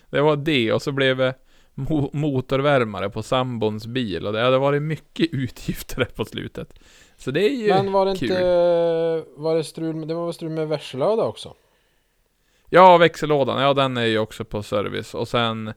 Det 0.09 0.21
var 0.21 0.35
det 0.35 0.73
och 0.73 0.81
så 0.81 0.91
blev 0.91 1.17
det 1.17 1.33
mo 1.73 2.09
motorvärmare 2.13 3.09
på 3.09 3.23
sambons 3.23 3.87
bil 3.87 4.27
och 4.27 4.33
det 4.33 4.41
hade 4.41 4.57
varit 4.57 4.81
mycket 4.81 5.29
utgifter 5.33 5.95
där 5.97 6.05
på 6.15 6.25
slutet. 6.25 6.79
Så 7.17 7.31
det 7.31 7.41
är 7.49 7.55
ju 7.55 7.67
Men 7.69 7.91
var 7.91 8.05
det 8.05 8.15
kul. 8.17 8.29
inte 8.31 8.43
Var 9.35 9.55
det 9.55 9.63
strul 9.63 9.95
med, 9.95 10.07
det 10.07 10.13
var 10.13 10.31
strul 10.31 10.49
med 10.49 10.67
värselöda 10.67 11.23
också? 11.23 11.53
Ja, 12.69 12.97
växellådan, 12.97 13.61
ja 13.61 13.73
den 13.73 13.97
är 13.97 14.05
ju 14.05 14.19
också 14.19 14.45
på 14.45 14.63
service 14.63 15.13
och 15.13 15.27
sen 15.27 15.73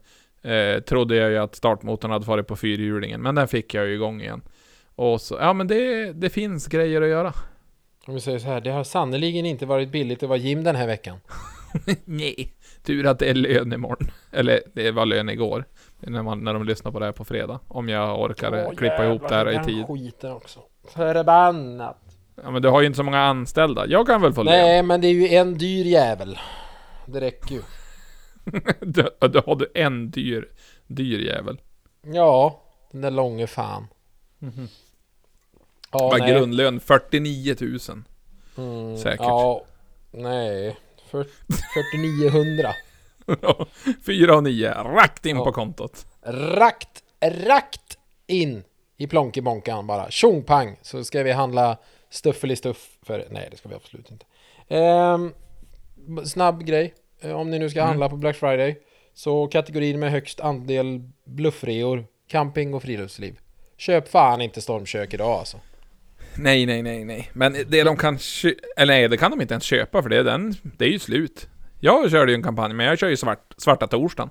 eh, 0.46 0.80
trodde 0.80 1.16
jag 1.16 1.30
ju 1.30 1.38
att 1.38 1.54
startmotorn 1.54 2.11
hade 2.11 2.26
varit 2.26 2.46
på 2.46 2.56
fyrhjulingen, 2.56 3.22
men 3.22 3.35
den 3.35 3.48
fick 3.48 3.74
jag 3.74 3.87
ju 3.87 3.94
igång 3.94 4.20
igen. 4.20 4.42
Och 4.94 5.20
så, 5.20 5.35
ja 5.35 5.52
men 5.52 5.66
det, 5.66 6.12
det 6.12 6.30
finns 6.30 6.66
grejer 6.66 7.02
att 7.02 7.09
göra. 7.09 7.32
Om 8.06 8.14
vi 8.14 8.20
säger 8.20 8.38
så 8.38 8.46
här, 8.46 8.61
det 8.61 8.70
har 8.70 8.85
sannerligen 8.85 9.46
inte 9.46 9.66
varit 9.66 9.92
billigt 9.92 10.22
att 10.22 10.28
vara 10.28 10.38
Jim 10.38 10.64
den 10.64 10.76
här 10.76 10.87
veckan 10.87 11.16
Nej, 12.04 12.52
tur 12.82 13.06
att 13.06 13.18
det 13.18 13.30
är 13.30 13.35
lön 13.35 13.72
imorgon. 13.72 14.11
Eller 14.32 14.61
det 14.74 14.90
var 14.90 15.06
lön 15.06 15.28
igår. 15.28 15.64
När, 16.00 16.22
man, 16.22 16.44
när 16.44 16.54
de 16.54 16.64
lyssnar 16.64 16.92
på 16.92 16.98
det 16.98 17.04
här 17.04 17.12
på 17.12 17.24
fredag. 17.24 17.61
Om 17.68 17.88
jag 17.88 18.20
orkar 18.20 18.66
Åh, 18.66 18.74
klippa 18.74 19.04
ihop 19.06 19.28
det 19.28 19.35
här 19.35 19.50
i 19.50 19.54
jävlar, 19.54 19.64
tid. 19.64 19.87
skiten 19.87 20.32
också 20.32 20.61
Förbannat 20.94 21.96
Ja 22.44 22.50
men 22.50 22.62
du 22.62 22.68
har 22.68 22.80
ju 22.80 22.87
inte 22.87 22.96
så 22.96 23.02
många 23.02 23.20
anställda. 23.20 23.87
Jag 23.87 24.06
kan 24.06 24.22
väl 24.22 24.32
få 24.32 24.42
lön? 24.42 24.52
Nej 24.52 24.82
men 24.82 25.00
det 25.00 25.06
är 25.06 25.12
ju 25.12 25.28
en 25.28 25.59
dyr 25.59 25.85
jävel 25.85 26.38
Det 27.06 27.20
räcker 27.20 27.54
ju 27.54 27.62
Du, 28.80 29.09
du 29.28 29.40
har 29.46 29.56
du 29.56 29.70
en 29.74 30.11
dyr, 30.11 30.48
dyr 30.87 31.18
jävel. 31.18 31.61
Ja, 32.02 32.62
den 32.92 33.00
där 33.00 33.11
långe 33.11 33.46
fan. 33.46 33.87
Ja, 35.92 36.09
Vad 36.09 36.26
grundlön 36.28 36.80
49 36.80 37.56
000. 37.61 37.78
Mm, 38.59 38.96
Säkert. 38.96 39.20
Ja, 39.20 39.64
nej. 40.11 40.76
För, 41.11 41.26
4900. 41.74 42.72
4 44.06 44.37
och 44.37 44.42
9, 44.42 44.70
rakt 44.74 45.26
in 45.26 45.37
Ja. 45.37 45.44
på 45.44 45.52
kontot. 45.52 46.06
Rakt, 46.56 47.02
rakt 47.22 47.98
in 48.26 48.64
i 48.96 49.06
plonkebonkan 49.06 49.87
bara. 49.87 50.11
Tjong 50.11 50.42
pang 50.42 50.76
så 50.82 51.04
ska 51.04 51.22
vi 51.22 51.32
handla 51.32 51.78
stuffelistuff 52.11 52.98
för... 53.02 53.26
Nej, 53.30 53.48
det 53.50 53.56
ska 53.56 53.68
vi 53.68 53.74
absolut 53.74 54.11
inte. 54.11 54.24
B- 55.94 56.26
snabb 56.26 56.64
grej. 56.64 56.94
Eh, 57.26 57.36
Om 57.40 57.50
ni 57.50 57.58
nu 57.58 57.70
ska 57.70 57.78
Mm. 57.80 57.88
handla 57.88 58.08
på 58.08 58.16
Black 58.16 58.36
Friday. 58.36 58.76
Så 59.14 59.46
kategorin 59.46 59.98
med 60.00 60.10
högst 60.10 60.40
andel 60.40 61.00
bluffreor. 61.24 62.04
Camping 62.28 62.74
och 62.74 62.82
friluftsliv. 62.82 63.38
Köp 63.76 64.08
fan 64.08 64.40
inte 64.40 64.60
stormkök 64.60 65.14
idag 65.14 65.30
alltså. 65.30 65.56
Nej, 66.38 66.66
nej, 66.66 66.82
nej, 66.82 67.04
nej. 67.04 67.30
Men 67.32 67.56
det 67.68 67.82
de 67.82 67.96
kan 67.96 68.18
Eller 68.76 68.94
nej, 68.94 69.08
det 69.08 69.16
kan 69.16 69.30
de 69.30 69.40
inte 69.40 69.54
ens 69.54 69.64
köpa 69.64 70.02
för 70.02 70.08
det 70.08 70.16
är, 70.16 70.24
den, 70.24 70.54
det 70.62 70.84
är 70.84 70.88
ju 70.88 70.98
slut. 70.98 71.48
Jag 71.80 72.10
körde 72.10 72.32
ju 72.32 72.36
en 72.36 72.42
kampanj, 72.42 72.74
men 72.74 72.86
jag 72.86 72.98
kör 72.98 73.08
ju 73.08 73.16
svart, 73.16 73.54
svarta 73.56 73.86
torsdagen. 73.86 74.30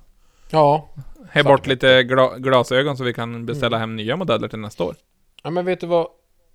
Ja. 0.51 0.89
Här 1.29 1.43
Svart 1.43 1.53
bort 1.53 1.67
lite 1.67 2.03
gla, 2.03 2.37
glasögon 2.37 2.97
så 2.97 3.03
vi 3.03 3.13
kan 3.13 3.45
beställa 3.45 3.77
hem 3.77 3.95
nya 3.95 4.15
modeller 4.15 4.47
till 4.47 4.59
nästa 4.59 4.83
år. 4.83 4.95
Ja 5.43 5.49
men 5.49 5.65
vet 5.65 5.79
du 5.79 5.87
vad? 5.87 6.07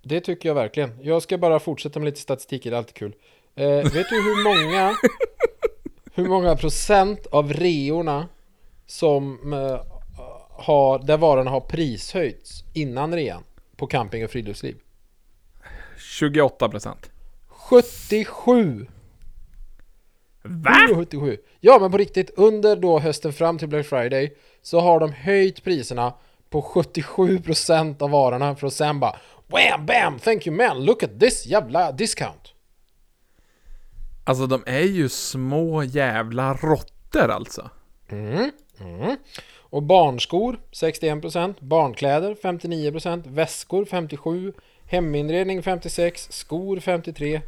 Det 0.03 0.21
tycker 0.21 0.49
jag 0.49 0.55
verkligen. 0.55 0.99
Jag 1.03 1.23
ska 1.23 1.39
bara 1.39 1.59
fortsätta 1.61 1.99
med 2.01 2.07
lite 2.07 2.21
statistik, 2.21 2.63
det 2.65 2.71
är 2.71 2.75
alltid 2.75 2.95
kul. 2.95 3.13
Eh, 3.57 3.67
vet 3.69 3.93
du 4.09 4.15
hur 4.23 4.45
många 4.45 4.95
hur 6.15 6.29
många 6.29 6.57
procent 6.57 7.27
av 7.27 7.53
reorna 7.53 8.29
som 8.87 9.53
eh, 9.53 9.81
har, 10.51 10.99
där 10.99 11.17
varorna 11.17 11.51
har 11.51 11.61
prishöjts 11.61 12.65
innan 12.75 13.15
rean 13.15 13.45
på 13.77 13.87
camping 13.87 14.25
och 14.25 14.31
friluftsliv? 14.31 14.77
28%. 15.99 16.95
77! 17.49 18.87
Va? 20.43 20.89
77. 20.97 21.39
Ja 21.61 21.79
men 21.81 21.91
på 21.91 21.99
riktigt, 21.99 22.31
under 22.37 22.77
då 22.77 22.99
hösten 22.99 23.33
fram 23.33 23.59
till 23.59 23.69
Black 23.69 23.87
Friday 23.87 24.37
så 24.63 24.81
har 24.81 25.01
de 25.01 25.13
höjt 25.13 25.65
priserna 25.65 26.15
på 26.51 26.63
77% 26.63 28.03
av 28.03 28.11
varorna 28.11 28.57
för 28.57 28.67
att 28.67 28.73
sen 28.73 29.01
bara 29.01 29.17
Wham 29.47 29.87
bam, 29.87 30.19
thank 30.19 30.47
you 30.47 30.57
man, 30.57 30.85
look 30.85 31.03
at 31.03 31.21
this 31.21 31.47
jävla 31.47 31.93
discount. 31.93 32.50
Alltså 34.25 34.47
de 34.47 34.63
är 34.67 34.81
ju 34.81 35.09
små 35.09 35.83
jävla 35.83 36.55
råttor 36.55 37.31
alltså. 37.31 37.71
Mm, 38.11 38.51
mm. 38.81 39.17
Och 39.59 39.83
barnskor 39.83 40.59
61%, 40.73 41.55
barnkläder 41.61 42.35
59%, 42.43 43.23
väskor 43.27 43.85
57%, 43.85 44.53
heminredning 44.87 45.61
56%, 45.61 46.13
skor 46.31 46.77
53%, 46.77 47.41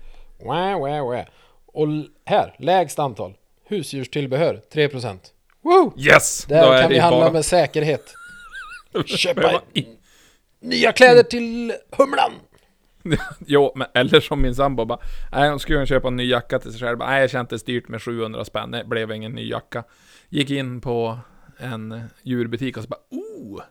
wah, 0.45 0.81
wah, 0.81 1.07
wah. 1.11 1.25
Och 1.67 1.87
här, 2.25 2.55
lägst 2.59 2.99
antal, 2.99 3.35
husdjurstillbehör 3.69 4.61
3%. 4.73 5.19
Woo! 5.63 5.93
Yes! 5.99 6.45
Då 6.49 6.55
Där 6.55 6.73
är 6.73 6.81
kan 6.83 6.91
vi 6.91 6.99
handla 6.99 7.21
bara- 7.21 7.33
med 7.33 7.45
säkerhet. 7.45 8.05
Köpa 9.07 9.61
nya 10.61 10.93
kläder 10.93 11.23
till 11.23 11.73
Humlan! 11.91 12.33
Jo, 13.47 13.73
men 13.75 13.87
eller 13.95 14.21
som 14.21 14.43
min 14.43 14.55
sambo 14.55 14.85
bara, 14.85 14.99
nej 15.33 15.51
hon 15.51 15.61
skulle 15.61 15.87
köpa 15.87 16.09
en 16.09 16.17
ny 16.17 16.31
jacka 16.31 16.59
till 16.59 16.71
sig 16.73 16.81
själv. 16.81 16.99
Nej, 16.99 17.21
jag 17.21 17.31
kände 17.31 17.59
styrt 17.59 17.89
med 17.89 18.03
700 18.03 18.45
spänn. 18.45 18.71
Det 18.71 18.85
blev 18.85 19.13
ingen 19.13 19.33
ny 19.33 19.49
jacka. 19.51 19.85
Gick 20.29 20.51
in 20.51 20.81
på 20.81 21.19
en 21.59 22.03
djurbutik 22.23 22.77
och 22.77 22.83
så 22.83 22.89
bara, 22.89 23.01
oh! 23.11 23.63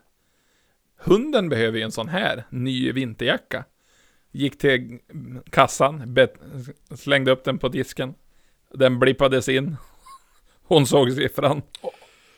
Hunden 0.96 1.48
behöver 1.48 1.78
ju 1.78 1.84
en 1.84 1.92
sån 1.92 2.08
här, 2.08 2.44
ny 2.50 2.92
vinterjacka. 2.92 3.64
Gick 4.32 4.58
till 4.58 4.98
kassan, 5.50 6.14
bet, 6.14 6.34
slängde 6.96 7.30
upp 7.30 7.44
den 7.44 7.58
på 7.58 7.68
disken. 7.68 8.14
Den 8.74 8.98
blippades 8.98 9.48
in. 9.48 9.76
Hon 10.62 10.86
såg 10.86 11.12
siffran. 11.12 11.62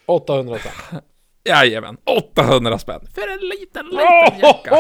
800 0.06 0.58
spänn. 0.58 1.00
Jajamän, 1.44 1.96
800 2.04 2.78
spänn. 2.78 3.00
För 3.14 3.32
en 3.32 3.48
liten, 3.48 3.86
liten 3.86 4.40
jacka. 4.40 4.76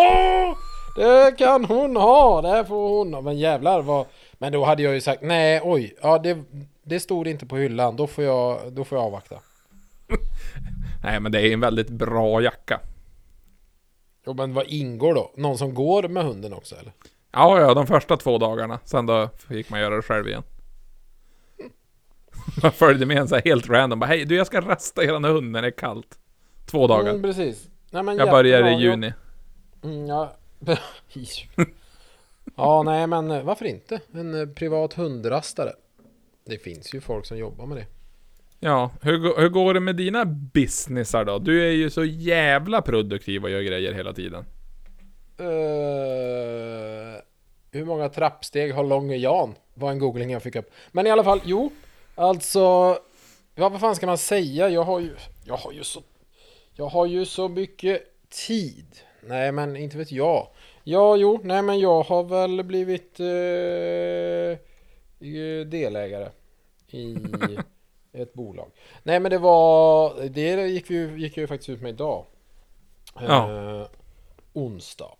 Det 0.94 1.38
kan 1.38 1.64
hon 1.64 1.96
ha, 1.96 2.42
det 2.42 2.64
får 2.64 2.98
hon 2.98 3.14
ha. 3.14 3.20
Men 3.20 3.38
jävlar 3.38 3.82
vad... 3.82 4.06
Men 4.32 4.52
då 4.52 4.64
hade 4.64 4.82
jag 4.82 4.94
ju 4.94 5.00
sagt 5.00 5.22
nej, 5.22 5.60
oj, 5.64 5.94
ja 6.02 6.18
det, 6.18 6.38
det 6.82 7.00
stod 7.00 7.26
inte 7.26 7.46
på 7.46 7.56
hyllan, 7.56 7.96
då 7.96 8.06
får 8.06 8.24
jag, 8.24 8.72
då 8.72 8.84
får 8.84 8.98
jag 8.98 9.04
avvakta. 9.04 9.36
Nej, 11.02 11.20
men 11.20 11.32
det 11.32 11.40
är 11.40 11.52
en 11.52 11.60
väldigt 11.60 11.90
bra 11.90 12.42
jacka. 12.42 12.80
Jo 14.26 14.34
men 14.34 14.54
vad 14.54 14.66
ingår 14.66 15.14
då? 15.14 15.32
Någon 15.36 15.58
som 15.58 15.74
går 15.74 16.08
med 16.08 16.24
hunden 16.24 16.52
också 16.52 16.76
eller? 16.76 16.92
Ja, 17.32 17.60
ja, 17.60 17.74
de 17.74 17.86
första 17.86 18.16
två 18.16 18.38
dagarna. 18.38 18.78
Sen 18.84 19.06
då 19.06 19.28
fick 19.48 19.70
man 19.70 19.80
göra 19.80 19.96
det 19.96 20.02
själv 20.02 20.28
igen. 20.28 20.42
Jag 22.62 22.74
följde 22.74 23.06
med 23.06 23.16
en 23.16 23.28
så 23.28 23.34
här 23.34 23.42
helt 23.42 23.68
random. 23.68 24.00
Bara, 24.00 24.06
Hej, 24.06 24.24
du 24.24 24.36
jag 24.36 24.46
ska 24.46 24.60
rasta 24.60 25.04
eran 25.04 25.24
hund 25.24 25.50
när 25.50 25.62
det 25.62 25.68
är 25.68 25.78
kallt. 25.78 26.18
Två 26.66 26.86
dagar. 26.86 27.10
Mm, 27.10 27.22
precis. 27.22 27.68
Nej, 27.90 28.02
men 28.02 28.16
jag 28.16 28.30
börjar 28.30 28.66
i 28.66 28.82
juni. 28.82 29.12
Jag, 29.82 29.90
mm, 29.90 30.06
ja. 30.06 30.32
Ja, 32.56 32.82
nej 32.82 33.06
men 33.06 33.30
eh, 33.30 33.42
varför 33.42 33.64
inte? 33.64 34.00
En 34.12 34.40
eh, 34.40 34.46
privat 34.46 34.92
hundrastare. 34.92 35.72
Det 36.44 36.58
finns 36.58 36.94
ju 36.94 37.00
folk 37.00 37.26
som 37.26 37.38
jobbar 37.38 37.66
med 37.66 37.76
det. 37.76 37.86
Ja, 38.60 38.90
hur, 39.02 39.40
hur 39.40 39.48
går 39.48 39.74
det 39.74 39.80
med 39.80 39.96
dina 39.96 40.24
businessar 40.24 41.24
då? 41.24 41.38
Du 41.38 41.68
är 41.68 41.72
ju 41.72 41.90
så 41.90 42.04
jävla 42.04 42.82
produktiv 42.82 43.44
och 43.44 43.50
gör 43.50 43.62
grejer 43.62 43.92
hela 43.92 44.12
tiden. 44.12 44.44
Eh, 45.38 45.46
hur 47.70 47.84
många 47.84 48.08
trappsteg 48.08 48.74
har 48.74 48.84
Långe 48.84 49.16
Jan? 49.16 49.54
Var 49.74 49.90
en 49.90 49.98
googling 49.98 50.30
jag 50.30 50.42
fick 50.42 50.56
upp. 50.56 50.70
Men 50.92 51.06
i 51.06 51.10
alla 51.10 51.24
fall, 51.24 51.40
jo. 51.44 51.70
Alltså, 52.14 52.58
ja, 53.54 53.68
vad 53.68 53.80
fan 53.80 53.96
ska 53.96 54.06
man 54.06 54.18
säga? 54.18 54.68
Jag 54.68 54.82
har 54.82 55.00
ju, 55.00 55.14
jag 55.44 55.56
har 55.56 55.72
ju 55.72 55.84
så, 55.84 56.02
jag 56.74 56.86
har 56.86 57.06
ju 57.06 57.24
så 57.24 57.48
mycket 57.48 58.02
tid. 58.28 58.86
Nej, 59.26 59.52
men 59.52 59.76
inte 59.76 59.98
vet 59.98 60.12
jag. 60.12 60.48
Ja, 60.84 61.16
jo, 61.16 61.40
nej, 61.42 61.62
men 61.62 61.80
jag 61.80 62.02
har 62.02 62.22
väl 62.22 62.62
blivit 62.64 63.20
eh, 63.20 63.26
eh, 65.28 65.66
delägare 65.66 66.28
i 66.90 67.16
ett 68.12 68.34
bolag. 68.34 68.70
Nej, 69.02 69.20
men 69.20 69.30
det 69.30 69.38
var, 69.38 70.14
det 70.28 70.66
gick 70.66 70.90
ju, 70.90 71.20
gick 71.20 71.36
ju 71.36 71.46
faktiskt 71.46 71.68
ut 71.68 71.80
med 71.80 71.90
idag. 71.90 72.24
Ja. 73.20 73.80
Eh, 73.80 73.86
onsdag. 74.52 75.16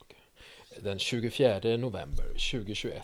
Den 0.80 0.98
24 0.98 1.58
november 1.76 2.24
2021. 2.52 3.02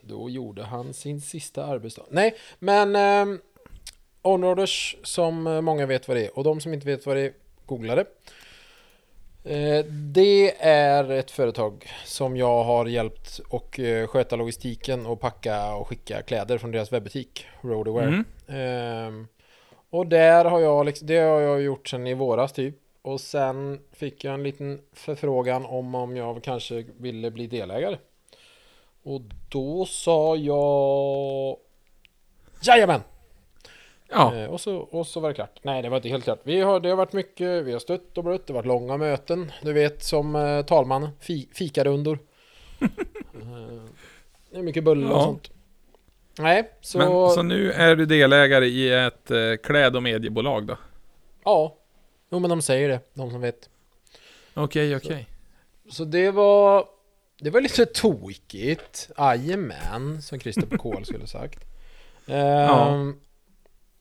Då 0.00 0.30
gjorde 0.30 0.62
han 0.62 0.94
sin 0.94 1.20
sista 1.20 1.64
arbetsdag. 1.64 2.04
Nej, 2.10 2.36
men 2.58 2.96
eh, 2.96 3.38
Onorders 4.22 4.96
som 5.02 5.46
eh, 5.46 5.60
många 5.60 5.86
vet 5.86 6.08
vad 6.08 6.16
det 6.16 6.26
är 6.26 6.38
och 6.38 6.44
de 6.44 6.60
som 6.60 6.74
inte 6.74 6.86
vet 6.86 7.06
vad 7.06 7.16
det 7.16 7.22
är, 7.22 7.32
googla 7.66 7.94
det. 7.94 8.04
Eh, 9.44 9.84
Det 9.84 10.54
är 10.66 11.10
ett 11.10 11.30
företag 11.30 11.86
som 12.04 12.36
jag 12.36 12.64
har 12.64 12.86
hjälpt 12.86 13.40
och 13.48 13.80
eh, 13.80 14.06
sköta 14.06 14.36
logistiken 14.36 15.06
och 15.06 15.20
packa 15.20 15.74
och 15.74 15.88
skicka 15.88 16.22
kläder 16.22 16.58
från 16.58 16.70
deras 16.70 16.92
webbutik 16.92 17.46
Roadaware. 17.60 18.06
Mm. 18.06 18.24
Ehm, 18.48 19.26
och 19.90 20.06
där 20.06 20.44
har 20.44 20.60
jag 20.60 20.86
liksom, 20.86 21.06
det 21.06 21.18
har 21.18 21.40
jag 21.40 21.62
gjort 21.62 21.88
sedan 21.88 22.06
i 22.06 22.14
våras 22.14 22.52
typ. 22.52 22.74
Och 23.02 23.20
sen 23.20 23.80
fick 23.92 24.24
jag 24.24 24.34
en 24.34 24.42
liten 24.42 24.80
förfrågan 24.92 25.66
om 25.66 25.94
om 25.94 26.16
jag 26.16 26.42
kanske 26.42 26.84
ville 26.98 27.30
bli 27.30 27.46
delägare. 27.46 27.96
Och 29.02 29.20
då 29.48 29.86
sa 29.86 30.36
jag 30.36 31.56
Jajamän! 32.62 33.00
Ja, 34.10 34.34
Eh, 34.34 34.44
och, 34.50 34.60
så, 34.60 34.76
och 34.76 35.06
så 35.06 35.20
var 35.20 35.28
det 35.28 35.34
klart. 35.34 35.58
Nej, 35.62 35.82
det 35.82 35.88
var 35.88 35.96
inte 35.96 36.08
helt 36.08 36.24
klart. 36.24 36.40
Vi 36.42 36.60
har, 36.60 36.80
det 36.80 36.88
har 36.88 36.96
varit 36.96 37.12
mycket, 37.12 37.64
vi 37.64 37.72
har 37.72 37.78
stött 37.78 38.18
och 38.18 38.24
blött, 38.24 38.46
det 38.46 38.52
har 38.52 38.58
varit 38.58 38.66
långa 38.66 38.96
möten. 38.96 39.52
Du 39.62 39.72
vet 39.72 40.02
som 40.02 40.36
eh, 40.36 40.62
talman, 40.64 41.08
fi, 41.20 41.48
fikarundor. 41.52 42.18
eh, 42.80 42.88
det 44.50 44.58
är 44.58 44.62
mycket 44.62 44.84
bulle 44.84 45.06
och 45.06 45.18
Ja. 45.18 45.24
sånt. 45.24 45.50
Nej, 46.38 46.70
så... 46.80 46.98
men 46.98 47.08
så 47.30 47.42
nu 47.42 47.72
är 47.72 47.96
du 47.96 48.06
delägare 48.06 48.66
i 48.66 48.92
ett 48.92 49.30
eh, 49.30 49.38
kläd 49.62 49.96
och 49.96 50.02
mediebolag 50.02 50.66
då? 50.66 50.76
Ja. 51.44 51.76
Jo 52.30 52.38
men 52.38 52.50
de 52.50 52.62
säger 52.62 52.88
det, 52.88 53.00
de 53.14 53.30
som 53.30 53.40
vet. 53.40 53.68
Okej, 54.54 54.96
okej. 54.96 55.26
Så 55.90 56.04
det 56.04 56.30
var... 56.30 56.84
Det 57.40 57.50
var 57.50 57.60
lite 57.60 57.86
tokigt. 57.86 59.10
Jajamän, 59.18 60.22
som 60.22 60.40
Christer 60.40 60.76
Kohl 60.76 61.04
skulle 61.04 61.26
sagt. 61.26 61.64
Ehm, 62.26 63.20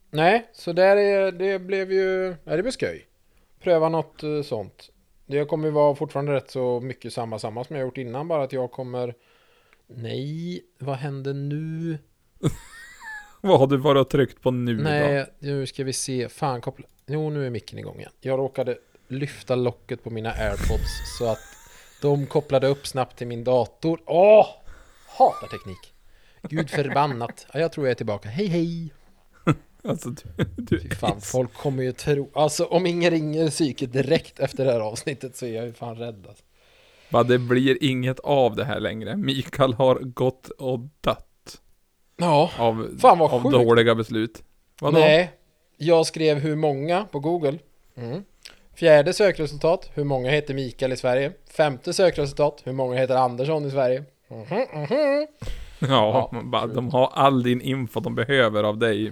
Nej, 0.09 0.49
så 0.53 0.73
där 0.73 0.97
är, 0.97 1.31
det 1.31 1.59
blev 1.59 1.91
ju... 1.91 2.35
Ja, 2.43 2.55
det 2.55 2.61
blev 2.61 2.71
skoj. 2.71 3.07
Pröva 3.59 3.89
något 3.89 4.23
eh, 4.23 4.41
sånt. 4.41 4.89
Det 5.25 5.45
kommer 5.45 5.67
ju 5.67 5.71
vara 5.71 5.95
fortfarande 5.95 6.33
rätt 6.33 6.51
så 6.51 6.79
mycket 6.79 7.13
samma 7.13 7.39
samma 7.39 7.63
som 7.63 7.75
jag 7.75 7.85
gjort 7.85 7.97
innan. 7.97 8.27
Bara 8.27 8.43
att 8.43 8.53
jag 8.53 8.71
kommer... 8.71 9.13
Nej, 9.87 10.63
vad 10.79 10.95
händer 10.95 11.33
nu? 11.33 11.97
Vad 13.41 13.59
har 13.59 13.67
du 13.67 13.77
varit 13.77 14.01
och 14.01 14.09
tryckt 14.09 14.41
på 14.41 14.51
nu 14.51 14.77
då? 14.77 14.83
Nej, 14.83 15.25
nu 15.39 15.65
ska 15.65 15.83
vi 15.83 15.93
se. 15.93 16.29
Fan, 16.29 16.61
koppla... 16.61 16.85
Jo, 17.05 17.29
nu 17.29 17.45
är 17.45 17.49
micken 17.49 17.79
igång 17.79 17.99
igen. 17.99 18.11
Jag 18.21 18.39
råkade 18.39 18.77
lyfta 19.07 19.55
locket 19.55 20.03
på 20.03 20.09
mina 20.09 20.31
airpods 20.31 21.17
så 21.19 21.31
att 21.31 21.39
de 22.01 22.25
kopplade 22.25 22.67
upp 22.67 22.87
snabbt 22.87 23.17
till 23.17 23.27
min 23.27 23.43
dator. 23.43 24.01
Åh! 24.05 24.47
Hatar 25.07 25.47
teknik. 25.47 25.93
Gud 26.41 26.69
förbannat. 26.69 27.47
Ja, 27.53 27.59
jag 27.59 27.71
tror 27.71 27.87
jag 27.87 27.91
är 27.91 27.95
tillbaka. 27.95 28.29
Hej 28.29 28.47
hej! 28.47 28.93
Alltså 29.88 30.10
du, 30.10 30.23
du 30.58 30.89
fan, 30.95 31.21
folk 31.21 31.54
kommer 31.54 31.84
ju 31.84 31.91
tro... 31.91 32.30
Alltså 32.34 32.65
om 32.65 32.86
ingen 32.86 33.12
ringer 33.12 33.50
psyket 33.50 33.93
direkt 33.93 34.39
efter 34.39 34.65
det 34.65 34.71
här 34.71 34.80
avsnittet 34.80 35.36
så 35.36 35.45
är 35.45 35.54
jag 35.56 35.65
ju 35.65 35.73
fan 35.73 35.95
rädd 35.95 36.26
alltså. 36.28 36.43
Va, 37.10 37.23
det 37.23 37.39
blir 37.39 37.84
inget 37.84 38.19
av 38.19 38.56
det 38.56 38.65
här 38.65 38.80
längre. 38.80 39.15
Mikael 39.15 39.73
har 39.73 39.95
gått 39.95 40.50
och 40.50 40.80
dött 41.02 41.23
Ja, 42.17 42.52
av, 42.58 42.88
Fan, 43.00 43.19
vad 43.19 43.34
av 43.34 43.43
sjukt. 43.43 43.54
dåliga 43.54 43.95
beslut. 43.95 44.43
Vadå? 44.82 44.97
nej. 45.00 45.32
Jag 45.78 46.06
skrev 46.06 46.38
hur 46.39 46.56
många 46.56 47.06
på 47.12 47.19
Google. 47.19 47.60
Mm. 47.97 48.23
Fjärde 48.76 49.13
sökresultat, 49.13 49.89
hur 49.93 50.04
många 50.04 50.32
heter 50.32 50.54
Mikael 50.54 50.93
i 50.93 50.97
Sverige? 50.97 51.32
Femte 51.50 51.93
sökresultat, 51.93 52.62
hur 52.63 52.73
många 52.73 52.95
heter 52.97 53.15
Andersson 53.15 53.65
i 53.65 53.71
Sverige? 53.71 54.04
Mhm, 54.28 54.65
mhm. 54.73 55.28
Ja, 55.80 56.30
Ja, 56.32 56.41
bara, 56.43 56.67
de 56.67 56.89
har 56.89 57.08
all 57.13 57.43
din 57.43 57.62
info 57.62 58.00
de 58.00 58.15
behöver 58.15 58.63
av 58.63 58.78
dig. 58.78 59.12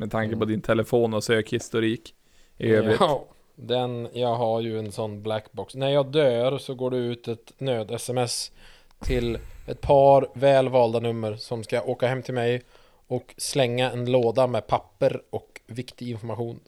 Med 0.00 0.10
tanke 0.10 0.36
på 0.36 0.44
din 0.44 0.60
telefon 0.60 1.14
och 1.14 1.24
sökhistorik. 1.24 2.14
I 2.58 2.70
övrigt. 2.70 2.96
Ja, 3.00 3.24
den, 3.54 4.08
jag 4.12 4.34
har 4.34 4.60
ju 4.60 4.78
en 4.78 4.92
sån 4.92 5.22
blackbox. 5.22 5.74
När 5.74 5.88
jag 5.88 6.12
dör 6.12 6.58
så 6.58 6.74
går 6.74 6.90
det 6.90 6.96
ut 6.96 7.28
ett 7.28 7.52
nöd-sms 7.58 8.52
till 9.00 9.38
ett 9.66 9.80
par 9.80 10.28
välvalda 10.34 11.00
nummer 11.00 11.36
som 11.36 11.64
ska 11.64 11.82
åka 11.82 12.06
hem 12.06 12.22
till 12.22 12.34
mig 12.34 12.62
och 13.06 13.34
slänga 13.36 13.90
en 13.90 14.10
låda 14.10 14.46
med 14.46 14.66
papper 14.66 15.22
och 15.30 15.60
viktig 15.66 16.10
information. 16.10 16.60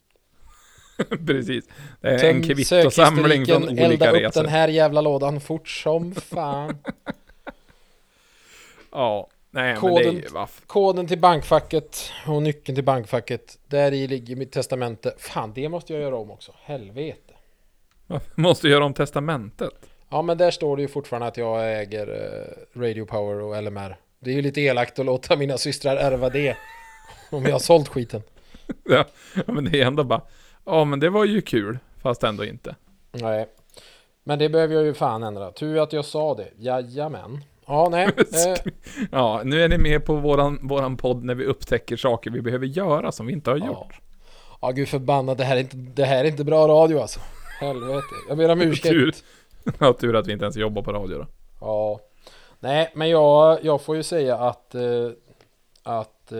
Precis. 1.26 1.64
Det 2.00 2.08
är 2.08 2.24
en 2.24 2.42
kvittosamling 2.42 3.46
från 3.46 3.62
olika 3.62 3.84
elda 3.84 4.10
upp 4.10 4.16
resor. 4.16 4.42
den 4.42 4.50
här 4.50 4.68
jävla 4.68 5.00
lådan 5.00 5.40
fort 5.40 5.68
som 5.68 6.14
fan. 6.14 6.78
Ja, 8.92 9.28
nej 9.50 9.64
men 9.82 9.94
det 9.94 10.02
Koden- 10.02 10.14
ju 10.16 10.28
vaff. 10.28 10.62
Koden 10.66 11.06
till 11.06 11.18
bankfacket 11.18 12.10
och 12.26 12.42
nyckeln 12.42 12.74
till 12.76 12.84
bankfacket. 12.84 13.58
Där 13.66 13.92
i 13.92 14.06
ligger 14.06 14.36
mitt 14.36 14.52
testamente. 14.52 15.14
Fan, 15.18 15.52
det 15.54 15.68
måste 15.68 15.92
jag 15.92 16.02
göra 16.02 16.16
om 16.16 16.30
också. 16.30 16.52
Helvete. 16.62 17.32
Måste 18.34 18.68
göra 18.68 18.84
om 18.84 18.94
testamentet. 18.94 19.70
Ja, 20.08 20.22
men 20.22 20.38
där 20.38 20.50
står 20.50 20.76
det 20.76 20.82
ju 20.82 20.88
fortfarande 20.88 21.26
att 21.28 21.36
jag 21.36 21.80
äger 21.80 22.08
eh, 22.08 22.80
Radio 22.80 23.04
Power 23.06 23.40
och 23.40 23.62
LMR. 23.62 23.96
Det 24.20 24.30
är 24.30 24.34
ju 24.34 24.42
lite 24.42 24.60
elakt 24.60 24.98
att 24.98 25.06
låta 25.06 25.36
mina 25.36 25.58
systrar 25.58 25.96
ärva 25.96 26.28
det. 26.30 26.56
Om 27.30 27.44
jag 27.44 27.52
har 27.52 27.58
sålt 27.58 27.88
skiten. 27.88 28.22
Ja, 28.84 29.04
men 29.46 29.64
det 29.64 29.80
är 29.80 29.86
ändå 29.86 30.04
bara, 30.04 30.20
ja 30.64 30.84
men 30.84 31.00
det 31.00 31.10
var 31.10 31.24
ju 31.24 31.40
kul. 31.42 31.78
Fast 32.02 32.22
ändå 32.22 32.44
inte. 32.44 32.74
Nej. 33.12 33.46
Men 34.24 34.38
det 34.38 34.48
behöver 34.48 34.74
jag 34.74 34.84
ju 34.84 34.94
fan 34.94 35.22
ändra. 35.22 35.52
Tur 35.52 35.82
att 35.82 35.92
jag 35.92 36.04
sa 36.04 36.34
det. 36.34 36.48
Jajamän. 36.58 37.44
Ja, 37.70 37.88
nej. 37.90 38.06
Eh, 38.16 38.72
Ja, 39.12 39.40
nu 39.44 39.62
är 39.62 39.68
ni 39.68 39.78
med 39.78 40.04
på 40.04 40.14
våran, 40.14 40.58
våran 40.68 40.96
podd 40.96 41.24
när 41.24 41.34
vi 41.34 41.44
upptäcker 41.44 41.96
saker 41.96 42.30
vi 42.30 42.42
behöver 42.42 42.66
göra 42.66 43.12
som 43.12 43.26
vi 43.26 43.32
inte 43.32 43.50
har 43.50 43.56
Ja. 43.58 43.66
gjort. 43.66 44.00
ja, 44.60 44.70
gud 44.70 44.88
förbannat. 44.88 45.38
Det 45.38 45.44
här 45.44 45.56
är 45.56 45.60
inte, 45.60 45.76
det 45.76 46.04
här 46.04 46.24
är 46.24 46.28
inte 46.28 46.44
bra 46.44 46.68
radio 46.68 46.98
alltså. 47.00 47.20
Helvete. 47.60 48.02
Jag 48.28 48.38
ber 48.38 48.48
om 48.48 48.60
ursäkt. 48.60 48.88
Tur. 48.88 49.14
Ja, 49.78 49.92
tur 49.92 50.16
att 50.16 50.26
vi 50.26 50.32
inte 50.32 50.44
ens 50.44 50.56
jobbar 50.56 50.82
på 50.82 50.92
radio 50.92 51.18
då. 51.18 51.26
Ja. 51.60 52.00
Nej, 52.60 52.90
men 52.94 53.08
jag, 53.10 53.58
jag 53.64 53.80
får 53.80 53.96
ju 53.96 54.02
säga 54.02 54.36
att 54.36 54.74
eh, 54.74 54.82
att 55.82 56.32
eh, 56.32 56.38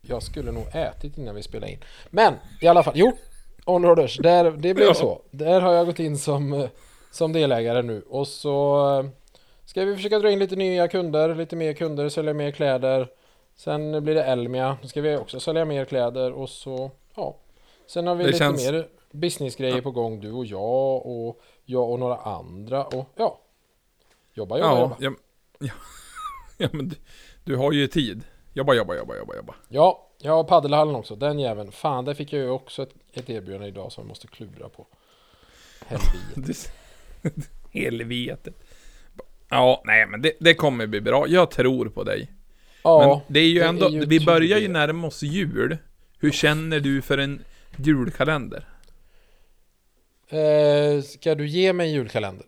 jag 0.00 0.22
skulle 0.22 0.52
nog 0.52 0.64
ätit 0.72 1.18
innan 1.18 1.34
vi 1.34 1.42
spelade 1.42 1.72
in. 1.72 1.78
Men 2.10 2.34
i 2.60 2.66
alla 2.66 2.82
fall, 2.82 2.92
jo, 2.96 3.12
Onroaders, 3.64 4.16
där, 4.16 4.44
det 4.50 4.74
blev 4.74 4.86
Ja. 4.88 4.94
så. 4.94 5.22
Där 5.30 5.60
har 5.60 5.72
jag 5.72 5.86
gått 5.86 5.98
in 5.98 6.18
som, 6.18 6.52
eh, 6.52 6.68
som 7.10 7.32
delägare 7.32 7.82
nu 7.82 8.02
och 8.08 8.28
så 8.28 8.78
eh, 8.98 9.06
ska 9.68 9.84
vi 9.84 9.96
försöka 9.96 10.18
dra 10.18 10.30
in 10.30 10.38
lite 10.38 10.56
nya 10.56 10.88
kunder, 10.88 11.34
lite 11.34 11.56
mer 11.56 11.72
kunder, 11.72 12.08
sälja 12.08 12.34
mer 12.34 12.50
kläder. 12.50 13.08
Sen 13.56 14.04
blir 14.04 14.14
det 14.14 14.24
Elmia, 14.24 14.78
då 14.82 14.88
ska 14.88 15.00
vi 15.00 15.16
också 15.16 15.40
sälja 15.40 15.64
mer 15.64 15.84
kläder 15.84 16.32
och 16.32 16.48
så, 16.50 16.90
ja. 17.14 17.36
Sen 17.86 18.06
har 18.06 18.14
vi 18.14 18.22
Det 18.24 18.26
lite 18.26 18.38
känns- 18.38 18.64
mer 18.70 18.88
businessgrejer 19.10 19.80
på 19.80 19.90
gång, 19.90 20.20
du 20.20 20.32
och 20.32 20.46
jag 20.46 21.06
och 21.06 21.40
jag 21.64 21.90
och 21.90 21.98
några 21.98 22.16
andra 22.16 22.84
och 22.84 23.04
ja. 23.16 23.40
Jobba, 24.34 24.58
jobba, 24.58 24.68
Ja, 24.68 24.80
jobba. 24.80 24.96
ja, 25.00 25.10
ja, 25.58 25.72
ja 26.58 26.68
men 26.72 26.88
du, 26.88 26.96
du 27.44 27.56
har 27.56 27.72
ju 27.72 27.86
tid. 27.86 28.24
Jobba, 28.54 28.74
jobba, 28.74 28.94
jobba, 28.96 29.16
jobba, 29.16 29.36
jobba. 29.36 29.54
Ja, 29.68 30.08
jag 30.18 30.32
har 30.32 30.44
paddelhallen 30.44 30.94
också. 30.94 31.16
Den 31.16 31.38
jäveln. 31.38 31.72
Fan, 31.72 32.04
där 32.04 32.14
fick 32.14 32.32
jag 32.32 32.42
ju 32.42 32.50
också 32.50 32.82
ett, 32.82 32.94
ett 33.12 33.30
erbjudande 33.30 33.68
idag 33.68 33.92
som 33.92 34.02
jag 34.02 34.08
måste 34.08 34.26
klura 34.26 34.68
på. 34.68 34.86
Helvete. 35.86 36.32
Det- 36.34 36.70
Helvetet. 37.80 38.54
Ja, 39.50 39.82
nej 39.84 40.06
men 40.06 40.22
det, 40.22 40.32
det 40.40 40.54
kommer 40.54 40.86
bli 40.86 41.00
bra. 41.00 41.28
Jag 41.28 41.50
tror 41.50 41.88
på 41.88 42.04
dig. 42.04 42.32
Ja, 42.82 43.22
men 43.26 43.34
det 43.34 43.40
är 43.40 43.48
ju 43.48 43.60
ändå, 43.60 43.86
är 43.86 43.90
ju 43.90 44.06
vi 44.06 44.20
börjar 44.20 44.58
ju 44.58 44.68
närma 44.68 45.06
oss 45.06 45.22
jul. 45.22 45.76
Hur 46.18 46.30
känner 46.30 46.80
du 46.80 47.02
för 47.02 47.18
en 47.18 47.44
julkalender? 47.76 48.64
eh, 50.28 51.02
ska 51.02 51.34
du 51.34 51.46
ge 51.46 51.72
mig 51.72 51.88
en 51.88 51.92
julkalender? 51.94 52.46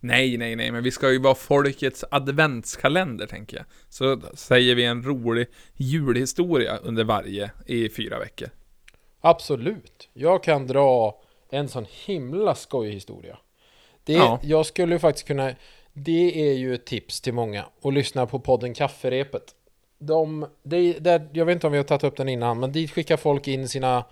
Nej, 0.00 0.36
nej, 0.36 0.56
nej, 0.56 0.70
men 0.70 0.82
vi 0.82 0.90
ska 0.90 1.12
ju 1.12 1.18
vara 1.18 1.34
folkets 1.34 2.04
adventskalender, 2.10 3.26
tänker 3.26 3.56
jag. 3.56 3.66
Så 3.88 4.20
säger 4.34 4.74
vi 4.74 4.84
en 4.84 5.02
rolig 5.02 5.46
julhistoria 5.76 6.76
under 6.76 7.04
varje 7.04 7.50
i 7.66 7.88
fyra 7.88 8.18
veckor. 8.18 8.48
Absolut. 9.20 10.08
Jag 10.12 10.42
kan 10.42 10.66
dra 10.66 11.20
en 11.50 11.68
sån 11.68 11.86
himla 12.06 12.54
skojig 12.54 12.92
historia. 12.92 13.38
Det, 14.04 14.12
Ja. 14.12 14.40
Jag 14.42 14.66
skulle 14.66 14.94
ju 14.94 14.98
faktiskt 14.98 15.26
kunna... 15.26 15.52
Det 15.92 16.48
är 16.50 16.52
ju 16.54 16.74
ett 16.74 16.84
tips 16.84 17.20
till 17.20 17.34
många. 17.34 17.64
att 17.82 17.94
lyssna 17.94 18.26
på 18.26 18.38
podden 18.38 18.74
Kafferepet. 18.74 19.54
De, 19.98 20.46
det, 20.62 20.92
det, 20.92 21.28
jag 21.32 21.44
vet 21.46 21.52
inte 21.54 21.66
om 21.66 21.72
vi 21.72 21.78
har 21.78 21.84
tagit 21.84 22.04
upp 22.04 22.16
den 22.16 22.28
innan, 22.28 22.60
men 22.60 22.72
dit 22.72 22.90
skickar 22.90 23.16
folk 23.16 23.48
in 23.48 23.68
sina, 23.68 24.04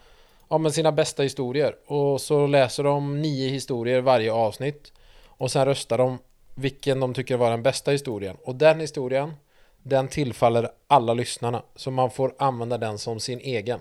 ja, 0.49 0.59
men 0.59 0.73
sina 0.73 0.93
bästa 0.93 1.23
historier. 1.23 1.77
Och 1.87 2.21
så 2.21 2.47
läser 2.47 2.85
de 2.85 3.23
nio 3.23 3.49
historier 3.49 4.01
varje 4.01 4.33
avsnitt. 4.33 4.93
Och 5.27 5.51
sen 5.51 5.65
röstar 5.65 5.99
de 5.99 6.19
vilken 6.55 7.01
de 7.01 7.15
tycker 7.15 7.37
var 7.37 7.51
den 7.51 7.63
bästa 7.63 7.91
historien. 7.91 8.37
Och 8.45 8.55
den 8.55 8.81
historien, 8.81 9.33
den 9.83 10.09
tillfaller 10.09 10.71
alla 10.87 11.15
lyssnarna. 11.15 11.63
Så 11.77 11.91
man 11.91 12.11
får 12.11 12.35
använda 12.39 12.79
den 12.79 12.99
som 12.99 13.21
sin 13.21 13.41
egen. 13.41 13.81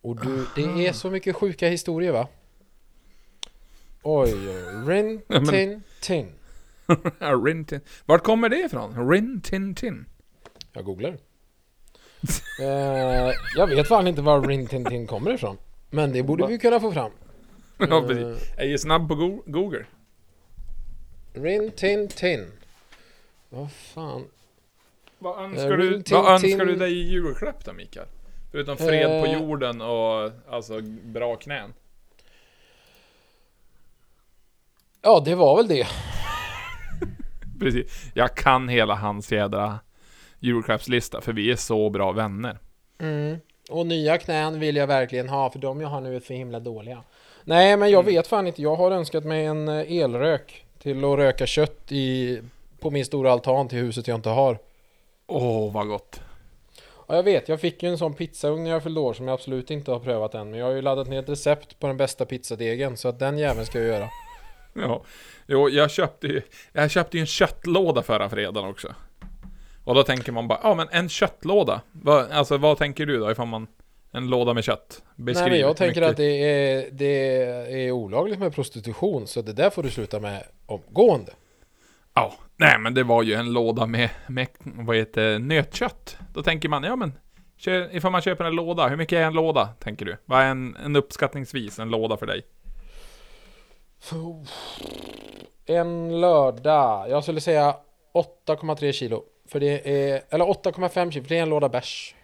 Och 0.00 0.16
du, 0.16 0.46
det 0.56 0.86
är 0.86 0.92
så 0.92 1.10
mycket 1.10 1.36
sjuka 1.36 1.68
historier 1.68 2.12
va? 2.12 2.28
Oj, 4.02 4.34
oj, 4.34 4.86
Rin, 4.86 5.22
Ja, 5.28 5.40
men- 5.40 5.82
tin, 7.18 7.64
tin. 7.64 7.80
Vart 8.06 8.22
kommer 8.24 8.48
det 8.48 8.56
ifrån? 8.56 9.10
Rintintin? 9.10 10.06
Jag 10.72 10.84
googlar. 10.84 11.16
eh, 12.60 13.32
jag 13.56 13.66
vet 13.66 13.88
fan 13.88 14.06
inte 14.06 14.22
var 14.22 14.42
Rin 14.46 14.66
Tin 14.66 14.84
Tin 14.84 15.06
kommer 15.06 15.34
ifrån. 15.34 15.56
Men 15.90 16.12
det 16.12 16.22
borde 16.22 16.46
vi 16.46 16.58
kunna 16.58 16.80
få 16.80 16.92
fram. 16.92 17.10
Ja, 17.78 18.04
precis. 18.08 18.52
Jag 18.56 18.66
är 18.66 18.76
snabb 18.76 19.08
på 19.08 19.14
Go- 19.14 19.42
Google. 19.46 19.86
Rin 21.34 21.70
Tin 21.70 22.08
Tin. 22.08 22.52
Vad 23.48 23.72
fan. 23.72 24.24
Vad 25.18 25.44
önskar, 25.44 25.70
Eh, 25.72 25.76
du, 25.76 25.90
Rintintin. 25.90 26.16
vad 26.16 26.32
önskar 26.44 26.64
du 26.64 26.76
dig 26.76 26.92
i 26.92 27.02
julklapp 27.10 27.64
då, 27.64 27.72
Mikael? 27.72 28.06
Förutom 28.50 28.76
fred 28.76 29.22
på 29.22 29.26
Eh. 29.26 29.32
jorden 29.42 29.80
och 29.80 30.30
alltså 30.48 30.80
bra 31.04 31.36
knän. 31.36 31.74
Ja, 35.02 35.22
det 35.24 35.34
var 35.34 35.56
väl 35.56 35.68
det. 35.68 35.86
Precis. 37.62 38.10
Jag 38.14 38.34
kan 38.34 38.68
hela 38.68 38.94
hans 38.94 39.32
jädra 39.32 39.78
julklappslista, 40.38 41.20
för 41.20 41.32
vi 41.32 41.50
är 41.50 41.56
så 41.56 41.90
bra 41.90 42.12
vänner. 42.12 42.58
Mm. 42.98 43.36
Och 43.70 43.86
nya 43.86 44.18
knän 44.18 44.60
vill 44.60 44.76
jag 44.76 44.86
verkligen 44.86 45.28
ha, 45.28 45.50
för 45.50 45.58
de 45.58 45.80
jag 45.80 45.88
har 45.88 46.00
nu 46.00 46.16
är 46.16 46.20
för 46.20 46.34
himla 46.34 46.60
dåliga. 46.60 47.02
Nej, 47.44 47.76
men 47.76 47.90
jag 47.90 48.02
vet 48.02 48.26
fan 48.26 48.46
inte. 48.46 48.62
Jag 48.62 48.76
har 48.76 48.90
önskat 48.90 49.24
mig 49.24 49.46
en 49.46 49.68
eh, 49.68 49.92
elrök 49.92 50.64
till 50.78 51.04
att 51.04 51.18
röka 51.18 51.46
kött 51.46 51.92
i, 51.92 52.40
på 52.80 52.90
min 52.90 53.04
stora 53.04 53.32
altan 53.32 53.68
till 53.68 53.78
huset 53.78 54.08
jag 54.08 54.14
inte 54.14 54.28
har. 54.28 54.58
Åh, 55.26 55.72
vad 55.72 55.88
gott. 55.88 56.20
Ja, 57.08 57.16
jag 57.16 57.22
vet. 57.22 57.48
Jag 57.48 57.60
fick 57.60 57.82
ju 57.82 57.88
en 57.88 57.98
sån 57.98 58.14
pizzaugn 58.14 58.64
när 58.64 58.70
jag 58.70 58.82
fyllde 58.82 59.00
år 59.00 59.14
som 59.14 59.28
jag 59.28 59.34
absolut 59.34 59.70
inte 59.70 59.90
har 59.90 60.00
prövat 60.00 60.34
än. 60.34 60.50
Men 60.50 60.58
jag 60.58 60.66
har 60.66 60.72
ju 60.72 60.82
laddat 60.82 61.08
ner 61.08 61.18
ett 61.18 61.28
recept 61.28 61.78
på 61.78 61.86
den 61.86 61.96
bästa 61.96 62.24
pizzadegen, 62.24 62.96
så 62.96 63.08
att 63.08 63.18
den 63.18 63.38
jäveln 63.38 63.66
ska 63.66 63.78
jag 63.78 63.88
göra. 63.88 64.08
Ja. 64.74 65.02
Jo, 65.52 65.68
jag 65.68 65.90
köpte 65.90 66.26
ju, 66.26 66.42
jag 66.72 66.90
köpte 66.90 67.16
ju 67.16 67.20
en 67.20 67.26
köttlåda 67.26 68.02
förra 68.02 68.28
fredagen 68.28 68.70
också. 68.70 68.94
Och 69.84 69.94
då 69.94 70.02
tänker 70.02 70.32
man 70.32 70.48
bara, 70.48 70.60
ja 70.62 70.74
men 70.74 70.88
en 70.90 71.08
köttlåda. 71.08 71.80
Vad, 71.92 72.30
alltså 72.30 72.56
vad 72.56 72.78
tänker 72.78 73.06
du 73.06 73.18
då 73.18 73.30
ifall 73.30 73.46
man, 73.46 73.66
en 74.12 74.30
låda 74.30 74.54
med 74.54 74.64
kött? 74.64 75.02
Beskriv 75.16 75.42
Nej, 75.42 75.50
men 75.50 75.60
jag 75.60 75.76
tänker 75.76 76.00
mycket. 76.00 76.10
att 76.10 76.16
det 76.16 76.44
är, 76.44 76.90
det 76.90 77.86
är 77.86 77.90
olagligt 77.90 78.38
med 78.38 78.54
prostitution, 78.54 79.26
så 79.26 79.42
det 79.42 79.52
där 79.52 79.70
får 79.70 79.82
du 79.82 79.90
sluta 79.90 80.20
med 80.20 80.42
omgående. 80.66 81.32
Ja, 82.14 82.34
nej 82.56 82.78
men 82.78 82.94
det 82.94 83.02
var 83.02 83.22
ju 83.22 83.34
en 83.34 83.52
låda 83.52 83.86
med, 83.86 84.10
med 84.26 84.46
vad 84.64 84.96
heter 84.96 85.38
nötkött. 85.38 86.16
Då 86.34 86.42
tänker 86.42 86.68
man, 86.68 86.82
ja 86.82 86.96
men, 86.96 87.12
ifall 87.90 88.12
man 88.12 88.22
köper 88.22 88.44
en 88.44 88.54
låda, 88.54 88.88
hur 88.88 88.96
mycket 88.96 89.16
är 89.16 89.22
en 89.22 89.32
låda, 89.32 89.68
tänker 89.80 90.04
du? 90.04 90.16
Vad 90.24 90.40
är 90.40 90.46
en, 90.46 90.76
en 90.84 90.96
uppskattningsvis 90.96 91.78
en 91.78 91.90
låda 91.90 92.16
för 92.16 92.26
dig? 92.26 92.42
En 95.66 96.20
lördag, 96.20 97.10
jag 97.10 97.22
skulle 97.22 97.40
säga 97.40 97.76
8,3 98.46 98.92
kilo. 98.92 99.24
För 99.48 99.60
det 99.60 99.90
är, 100.10 100.22
eller 100.30 100.44
8,5 100.44 101.10
kilo, 101.10 101.22
för 101.24 101.28
det 101.28 101.38
är 101.38 101.42
en 101.42 101.48
låda 101.48 101.68
bärs. 101.68 102.14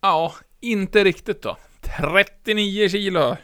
Ja, 0.00 0.32
inte 0.60 1.04
riktigt 1.04 1.42
då. 1.42 1.56
39 1.80 2.88
kilo 2.88 3.36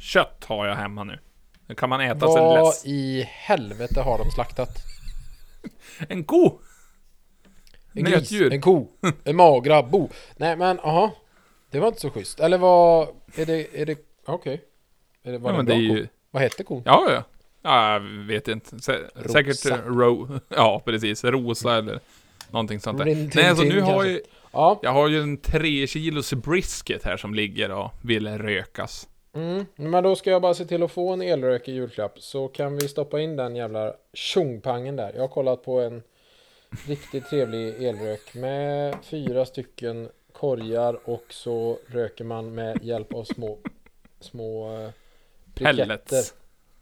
kött 0.00 0.44
har 0.44 0.66
jag 0.66 0.74
hemma 0.74 1.04
nu. 1.04 1.18
Det 1.66 1.74
kan 1.74 1.88
man 1.88 2.00
äta 2.00 2.20
sig 2.32 2.42
Vad 2.42 2.66
less. 2.66 2.86
i 2.86 3.22
helvete 3.30 4.00
har 4.00 4.18
de 4.18 4.30
slaktat? 4.30 4.68
En 6.08 6.24
ko! 6.24 6.58
En 7.92 8.04
gris, 8.04 8.14
Nötdjur. 8.14 8.52
en 8.52 8.60
ko, 8.60 8.88
en 9.24 9.36
magra 9.36 9.82
bo. 9.82 10.08
Nej 10.36 10.56
men, 10.56 10.80
aha. 10.80 11.10
Det 11.70 11.80
var 11.80 11.88
inte 11.88 12.00
så 12.00 12.10
schysst. 12.10 12.40
Eller 12.40 12.58
vad, 12.58 13.08
är 13.36 13.46
det, 13.46 13.80
är 13.80 13.86
det, 13.86 13.98
okej. 14.26 14.64
Är 15.22 15.32
det, 15.32 15.38
var 15.38 15.50
Ja, 15.50 15.52
det 15.52 15.60
en 15.60 15.66
men 15.66 15.66
det 15.66 15.94
är 15.94 15.96
ju... 15.96 16.08
Vad 16.34 16.42
hette 16.42 16.64
kon? 16.64 16.82
Ja, 16.84 17.04
ja. 17.10 17.22
Ja, 17.62 17.92
jag 17.92 18.00
vet 18.00 18.48
inte. 18.48 18.78
Sä 18.82 18.98
Rosa. 19.14 19.32
Säkert 19.32 19.86
Ro... 19.86 20.28
Ja, 20.48 20.82
precis. 20.84 21.24
Rosa 21.24 21.76
eller 21.76 22.00
någonting 22.50 22.80
sånt 22.80 22.98
där. 22.98 23.04
Rin 23.04 23.30
Tin 23.30 23.42
Nej, 23.42 23.48
alltså 23.50 23.64
nu 23.64 23.80
har 23.80 23.92
kanske. 23.92 24.10
jag... 24.10 24.20
Ja. 24.52 24.78
Jag 24.82 24.92
har 24.92 25.08
ju 25.08 25.20
en 25.20 25.36
3 25.36 25.86
kilos 25.86 26.32
brisket 26.32 27.04
här 27.04 27.16
som 27.16 27.34
ligger 27.34 27.70
och 27.70 27.90
vill 28.02 28.28
rökas. 28.28 29.08
Mm, 29.34 29.66
men 29.76 30.04
då 30.04 30.16
ska 30.16 30.30
jag 30.30 30.42
bara 30.42 30.54
se 30.54 30.64
till 30.64 30.82
att 30.82 30.92
få 30.92 31.12
en 31.12 31.22
elrök 31.22 31.68
i 31.68 31.72
julklapp 31.72 32.18
så 32.18 32.48
kan 32.48 32.76
vi 32.76 32.88
stoppa 32.88 33.20
in 33.20 33.36
den 33.36 33.56
jävla 33.56 33.94
tjongpangen 34.12 34.96
där. 34.96 35.12
Jag 35.14 35.20
har 35.20 35.28
kollat 35.28 35.64
på 35.64 35.80
en 35.80 36.02
riktigt 36.86 37.30
trevlig 37.30 37.82
elrök 37.84 38.34
med 38.34 38.96
fyra 39.02 39.46
stycken 39.46 40.08
korgar 40.32 40.98
och 41.04 41.24
så 41.28 41.78
röker 41.86 42.24
man 42.24 42.54
med 42.54 42.84
hjälp 42.84 43.14
av 43.14 43.24
små 43.24 43.58
små 44.20 44.76
eh, 44.82 44.90
briketter. 45.54 45.76
Pellets. 45.86 46.34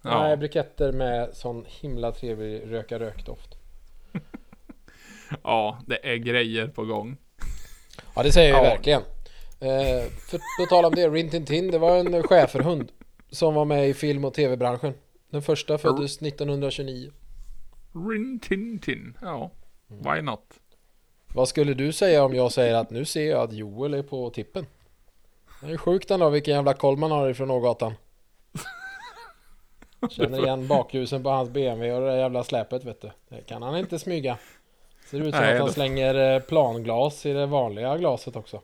Nej, 0.02 0.30
Ja, 0.30 0.37
briketter 0.37 0.92
med 0.92 1.35
sån 1.35 1.64
himla 1.68 2.12
trevlig 2.12 2.72
röka 2.72 2.98
rökdoft. 2.98 3.54
ja, 5.42 5.78
det 5.87 6.12
är 6.12 6.16
grejer 6.16 6.66
på 6.68 6.85
gång. 6.85 7.16
Ja, 8.14 8.22
det 8.22 8.32
säger 8.32 8.48
jag 8.50 8.58
Ja. 8.58 8.70
verkligen. 8.70 9.02
Eh, 9.61 10.08
för 10.30 10.38
på 10.38 10.66
tal 10.68 10.85
om 10.85 10.94
det, 10.94 11.08
Rin 11.08 11.30
Tin 11.30 11.46
Tin, 11.46 11.70
det 11.70 11.78
var 11.78 11.96
en 11.98 12.22
schäferhund 12.22 12.92
som 13.30 13.54
var 13.54 13.64
med 13.64 13.88
i 13.88 13.94
film 13.94 14.24
och 14.24 14.35
tv-branschen. 14.35 14.94
Den 15.30 15.42
första 15.42 15.78
föddes 15.78 16.22
1929. 16.22 17.11
Rin 18.11 18.40
tin 18.40 18.78
tin. 18.78 19.18
Ja, 19.22 19.50
Mm. 19.90 20.14
why 20.14 20.22
not? 20.22 20.40
Vad 21.35 21.48
skulle 21.48 21.74
du 21.74 21.92
säga 21.92 22.24
om 22.24 22.35
jag 22.35 22.52
säger 22.52 22.74
att 22.74 22.90
nu 22.90 23.04
ser 23.04 23.30
jag 23.30 23.40
att 23.42 23.52
Joel 23.52 23.94
är 23.94 24.02
på 24.02 24.30
tippen? 24.30 24.66
Det 25.61 25.72
är 25.72 25.76
sjukt 25.76 26.11
ändå 26.11 26.30
vilken 26.30 26.54
jävla 26.54 26.74
koll 26.74 26.96
man 26.96 27.11
har 27.11 27.28
ifrån 27.30 27.50
Ågatan. 27.50 27.92
Känner 30.10 30.44
igen 30.44 30.66
bakljusen 30.68 31.22
på 31.22 31.30
hans 31.30 31.50
BMW 31.50 31.92
och 31.94 32.00
det 32.00 32.06
där 32.06 32.18
jävla 32.18 32.44
släpet 32.44 32.84
vet 32.84 33.00
du. 33.02 33.10
Det 33.28 33.46
kan 33.46 33.62
han 33.62 33.76
inte 33.78 33.98
smyga. 33.98 34.38
Ser 35.10 35.18
ut 35.20 35.34
som 35.34 35.40
Nej, 35.40 35.52
att 35.52 35.58
han 35.58 35.66
då- 35.66 35.72
slänger 35.72 36.34
eh, 36.34 36.40
planglas 36.40 37.26
i 37.26 37.32
det 37.32 37.46
vanliga 37.46 37.96
glaset 37.96 38.36
också. 38.36 38.60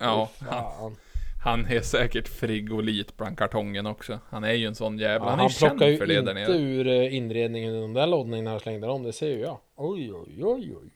Ja, 0.00 0.28
han, 0.38 0.96
han 1.44 1.66
är 1.66 1.80
säkert 1.80 2.28
frigolit 2.28 3.16
bland 3.16 3.38
kartongen 3.38 3.86
också. 3.86 4.18
Han 4.30 4.44
är 4.44 4.52
ju 4.52 4.66
en 4.66 4.74
sån 4.74 4.98
jävla... 4.98 5.26
Ja, 5.26 5.30
han 5.30 5.38
är 5.38 5.42
han 5.42 5.50
plockar 5.70 5.86
ju 5.86 5.98
för 5.98 6.06
det 6.06 6.18
inte 6.18 6.34
nere. 6.34 6.52
ur 6.52 6.86
eh, 6.88 7.14
inredningen 7.16 7.74
i 7.74 7.80
de 7.80 7.94
där 7.94 8.06
lådorna 8.06 8.36
när 8.36 8.50
han 8.50 8.60
slängde 8.60 8.86
dem, 8.86 9.02
det 9.02 9.12
ser 9.12 9.28
ju 9.28 9.40
jag. 9.40 9.58
Oj, 9.76 10.12
oj, 10.12 10.44
oj, 10.44 10.74
oj. 10.82 10.90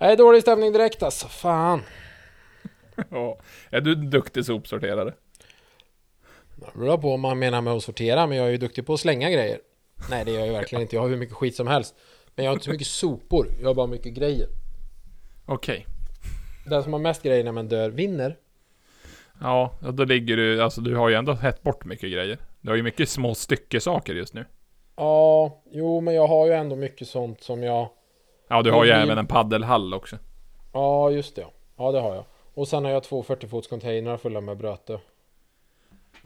Nej, 0.00 0.16
dålig 0.16 0.42
stämning 0.42 0.72
direkt 0.72 1.02
alltså. 1.02 1.28
Fan. 1.28 1.82
Ja. 3.10 3.38
Är 3.70 3.80
du 3.80 3.92
en 3.92 4.10
duktig 4.10 4.44
sopsorterare? 4.44 5.12
Det 6.56 6.78
beror 6.78 6.98
på 6.98 7.12
om 7.14 7.20
man 7.20 7.38
menar 7.38 7.60
med 7.60 7.72
att 7.72 7.82
sortera, 7.82 8.26
men 8.26 8.38
jag 8.38 8.46
är 8.46 8.50
ju 8.50 8.56
duktig 8.56 8.86
på 8.86 8.94
att 8.94 9.00
slänga 9.00 9.30
grejer. 9.30 9.58
Nej, 10.10 10.24
det 10.24 10.30
är 10.30 10.38
jag 10.38 10.46
ju 10.46 10.52
verkligen 10.52 10.82
inte. 10.82 10.96
Jag 10.96 11.02
har 11.02 11.08
hur 11.08 11.16
mycket 11.16 11.34
skit 11.34 11.56
som 11.56 11.66
helst. 11.66 11.94
Men 12.34 12.44
jag 12.44 12.50
har 12.50 12.54
inte 12.54 12.64
så 12.64 12.70
mycket 12.70 12.86
sopor. 12.86 13.48
Jag 13.60 13.66
har 13.68 13.74
bara 13.74 13.86
mycket 13.86 14.14
grejer. 14.14 14.48
Okej. 15.46 15.86
Den 16.66 16.82
som 16.82 16.92
har 16.92 17.00
mest 17.00 17.22
grejer 17.22 17.44
när 17.44 17.52
man 17.52 17.68
dör 17.68 17.90
vinner. 17.90 18.36
Ja, 19.40 19.72
då 19.92 20.04
ligger 20.04 20.36
du... 20.36 20.62
Alltså 20.62 20.80
du 20.80 20.96
har 20.96 21.08
ju 21.08 21.14
ändå 21.14 21.32
hett 21.32 21.62
bort 21.62 21.84
mycket 21.84 22.12
grejer. 22.12 22.38
Du 22.60 22.68
har 22.70 22.76
ju 22.76 22.82
mycket 22.82 23.08
små 23.08 23.34
styckesaker 23.34 24.14
just 24.14 24.34
nu. 24.34 24.44
Ja, 24.96 25.62
jo, 25.72 26.00
men 26.00 26.14
jag 26.14 26.26
har 26.26 26.46
ju 26.46 26.52
ändå 26.52 26.76
mycket 26.76 27.08
sånt 27.08 27.42
som 27.42 27.62
jag... 27.62 27.88
Ja, 28.48 28.62
du 28.62 28.70
har 28.70 28.84
ju 28.84 28.92
blir- 28.92 29.02
även 29.02 29.18
en 29.18 29.26
paddelhall 29.26 29.94
också. 29.94 30.18
Ja, 30.72 31.10
just 31.10 31.36
det. 31.36 31.40
Ja, 31.42 31.50
ja 31.76 31.92
det 31.92 32.00
har 32.00 32.14
jag. 32.14 32.24
Och 32.54 32.68
sen 32.68 32.84
har 32.84 32.92
jag 32.92 33.02
två 33.02 33.22
40-fots 33.22 33.68
containrar 33.68 34.16
fulla 34.16 34.40
med 34.40 34.56
bröte. 34.56 34.98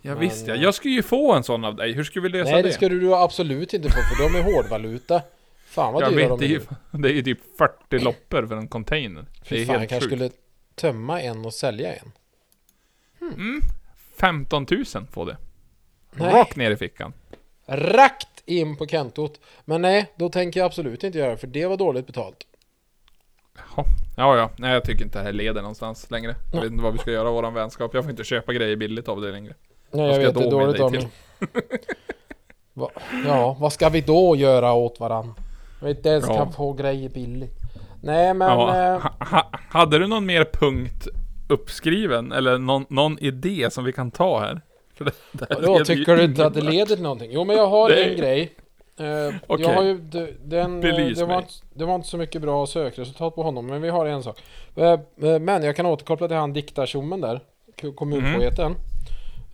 Ja, 0.02 0.10
Men, 0.10 0.20
visst 0.20 0.46
ja. 0.46 0.54
Jag 0.54 0.74
ska 0.74 0.88
ju 0.88 1.02
få 1.02 1.32
en 1.32 1.42
sån 1.42 1.64
av 1.64 1.76
dig. 1.76 1.92
Hur 1.92 2.04
ska 2.04 2.20
vi 2.20 2.28
lösa 2.28 2.50
Nej, 2.50 2.62
det? 2.62 2.68
det 2.68 2.72
ska 2.72 2.88
du 2.88 3.14
absolut 3.14 3.74
inte 3.74 3.88
få, 3.88 4.00
för 4.00 4.22
de 4.22 4.38
är 4.38 4.42
hårdvaluta. 4.42 5.22
Fan 5.66 5.92
vad 5.94 6.02
jag 6.02 6.12
dyra 6.12 6.28
vet, 6.28 6.38
det 6.38 6.46
de 6.46 6.54
är, 6.54 6.58
ju, 6.58 6.60
det 7.02 7.08
är 7.08 7.12
ju 7.12 7.22
typ 7.22 7.38
40 7.58 7.98
loppor 7.98 8.46
för 8.46 8.56
en 8.56 8.68
container. 8.68 9.26
Det 9.38 9.48
Fy 9.48 9.62
är 9.62 9.66
fan, 9.66 9.72
jag 9.72 9.78
helt 9.80 9.90
kanske 9.90 10.08
sjukt. 10.10 10.20
skulle 10.20 10.30
tömma 10.74 11.22
en 11.22 11.44
och 11.44 11.54
sälja 11.54 11.94
en. 11.94 12.12
Mm, 13.20 13.60
15 14.16 14.66
000 14.70 14.84
får 15.12 15.26
det. 15.26 15.36
Nej. 16.12 16.32
Rakt 16.32 16.56
ner 16.56 16.70
i 16.70 16.76
fickan. 16.76 17.12
Rakt 17.66 18.42
in 18.46 18.76
på 18.76 18.86
kontot. 18.86 19.40
Men 19.64 19.82
nej, 19.82 20.12
då 20.16 20.28
tänker 20.28 20.60
jag 20.60 20.66
absolut 20.66 21.04
inte 21.04 21.18
göra 21.18 21.30
det, 21.30 21.36
för 21.36 21.46
det 21.46 21.66
var 21.66 21.76
dåligt 21.76 22.06
betalt. 22.06 22.46
Ja, 23.76 23.84
ja. 24.16 24.36
ja. 24.36 24.50
Nej, 24.56 24.72
jag 24.72 24.84
tycker 24.84 25.04
inte 25.04 25.18
det 25.18 25.24
här 25.24 25.32
leder 25.32 25.62
någonstans 25.62 26.10
längre. 26.10 26.34
Jag 26.52 26.60
vet 26.60 26.70
inte 26.70 26.84
vad 26.84 26.92
vi 26.92 26.98
ska 26.98 27.10
göra 27.10 27.28
av 27.28 27.34
våran 27.34 27.54
vänskap. 27.54 27.94
Jag 27.94 28.04
får 28.04 28.10
inte 28.10 28.24
köpa 28.24 28.52
grejer 28.52 28.76
billigt 28.76 29.08
av 29.08 29.20
det 29.20 29.30
längre. 29.32 29.54
Nej, 29.90 30.06
jag 30.06 30.14
ska 30.14 30.24
vet, 30.26 30.34
jag 30.34 30.44
det 30.44 30.50
dåligt 30.50 30.80
av 30.80 30.92
mig. 30.92 31.08
Va, 32.72 32.90
ja, 33.26 33.56
vad 33.60 33.72
ska 33.72 33.88
vi 33.88 34.00
då 34.00 34.36
göra 34.36 34.72
åt 34.72 35.00
varann? 35.00 35.34
Vi 35.82 35.90
inte 35.90 36.08
ens 36.08 36.24
Ja. 36.28 36.34
kan 36.36 36.52
få 36.52 36.72
grejer 36.72 37.08
billigt. 37.08 37.54
Nej, 38.02 38.34
men... 38.34 38.48
ja, 38.48 38.76
eh, 38.94 39.00
ha, 39.00 39.10
ha, 39.30 39.50
hade 39.70 39.98
du 39.98 40.06
någon 40.06 40.26
mer 40.26 40.44
punkt 40.44 41.08
uppskriven? 41.48 42.32
Eller 42.32 42.58
någon, 42.58 42.86
någon 42.88 43.18
idé 43.18 43.68
som 43.70 43.84
vi 43.84 43.92
kan 43.92 44.10
ta 44.10 44.40
här? 44.40 44.60
Det, 45.32 45.46
Då 45.62 45.84
tycker 45.84 46.16
du 46.16 46.24
inte 46.24 46.46
att 46.46 46.54
det 46.54 46.60
leder 46.60 46.86
till 46.96 47.02
någonting? 47.02 47.30
Jo 47.32 47.44
men 47.44 47.56
jag 47.56 47.66
har 47.66 47.88
Det- 47.88 48.04
en 48.04 48.16
grej 48.16 48.52
Eh, 49.00 49.34
Okej. 49.46 49.66
Jag 49.66 49.74
har 49.74 49.82
ju, 49.82 49.98
den, 50.44 50.74
eh, 50.76 50.80
Belys 50.80 51.18
det, 51.18 51.24
var 51.24 51.36
inte, 51.38 51.52
det 51.74 51.84
var 51.84 51.94
inte 51.94 52.08
så 52.08 52.16
mycket 52.16 52.42
bra 52.42 52.66
sökresultat 52.66 53.34
på 53.34 53.42
honom 53.42 53.66
Men 53.66 53.82
vi 53.82 53.88
har 53.88 54.06
en 54.06 54.22
sak 54.22 54.38
Eh, 54.76 54.84
eh, 55.22 55.38
Men 55.40 55.62
jag 55.62 55.76
kan 55.76 55.86
återkoppla 55.86 56.28
till 56.28 56.36
han 56.36 56.52
diktartjommen 56.52 57.20
där 57.20 57.40
Kommunpoeten 57.94 58.72
Mhm. 58.72 58.80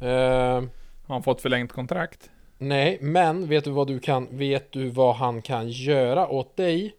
Eh, 0.01 0.63
Har 1.07 1.15
han 1.15 1.23
fått 1.23 1.41
förlängt 1.41 1.73
kontrakt? 1.73 2.31
Nej, 2.59 2.99
men 3.01 3.49
vet 3.49 3.65
du 3.65 3.71
vad 3.71 3.87
du 3.87 4.01
kan, 4.01 4.39
vet 4.39 4.73
du 4.73 4.89
vad 4.89 5.15
han 5.17 5.43
kan 5.43 5.69
göra 5.71 6.29
åt 6.29 6.57
dig? 6.57 6.97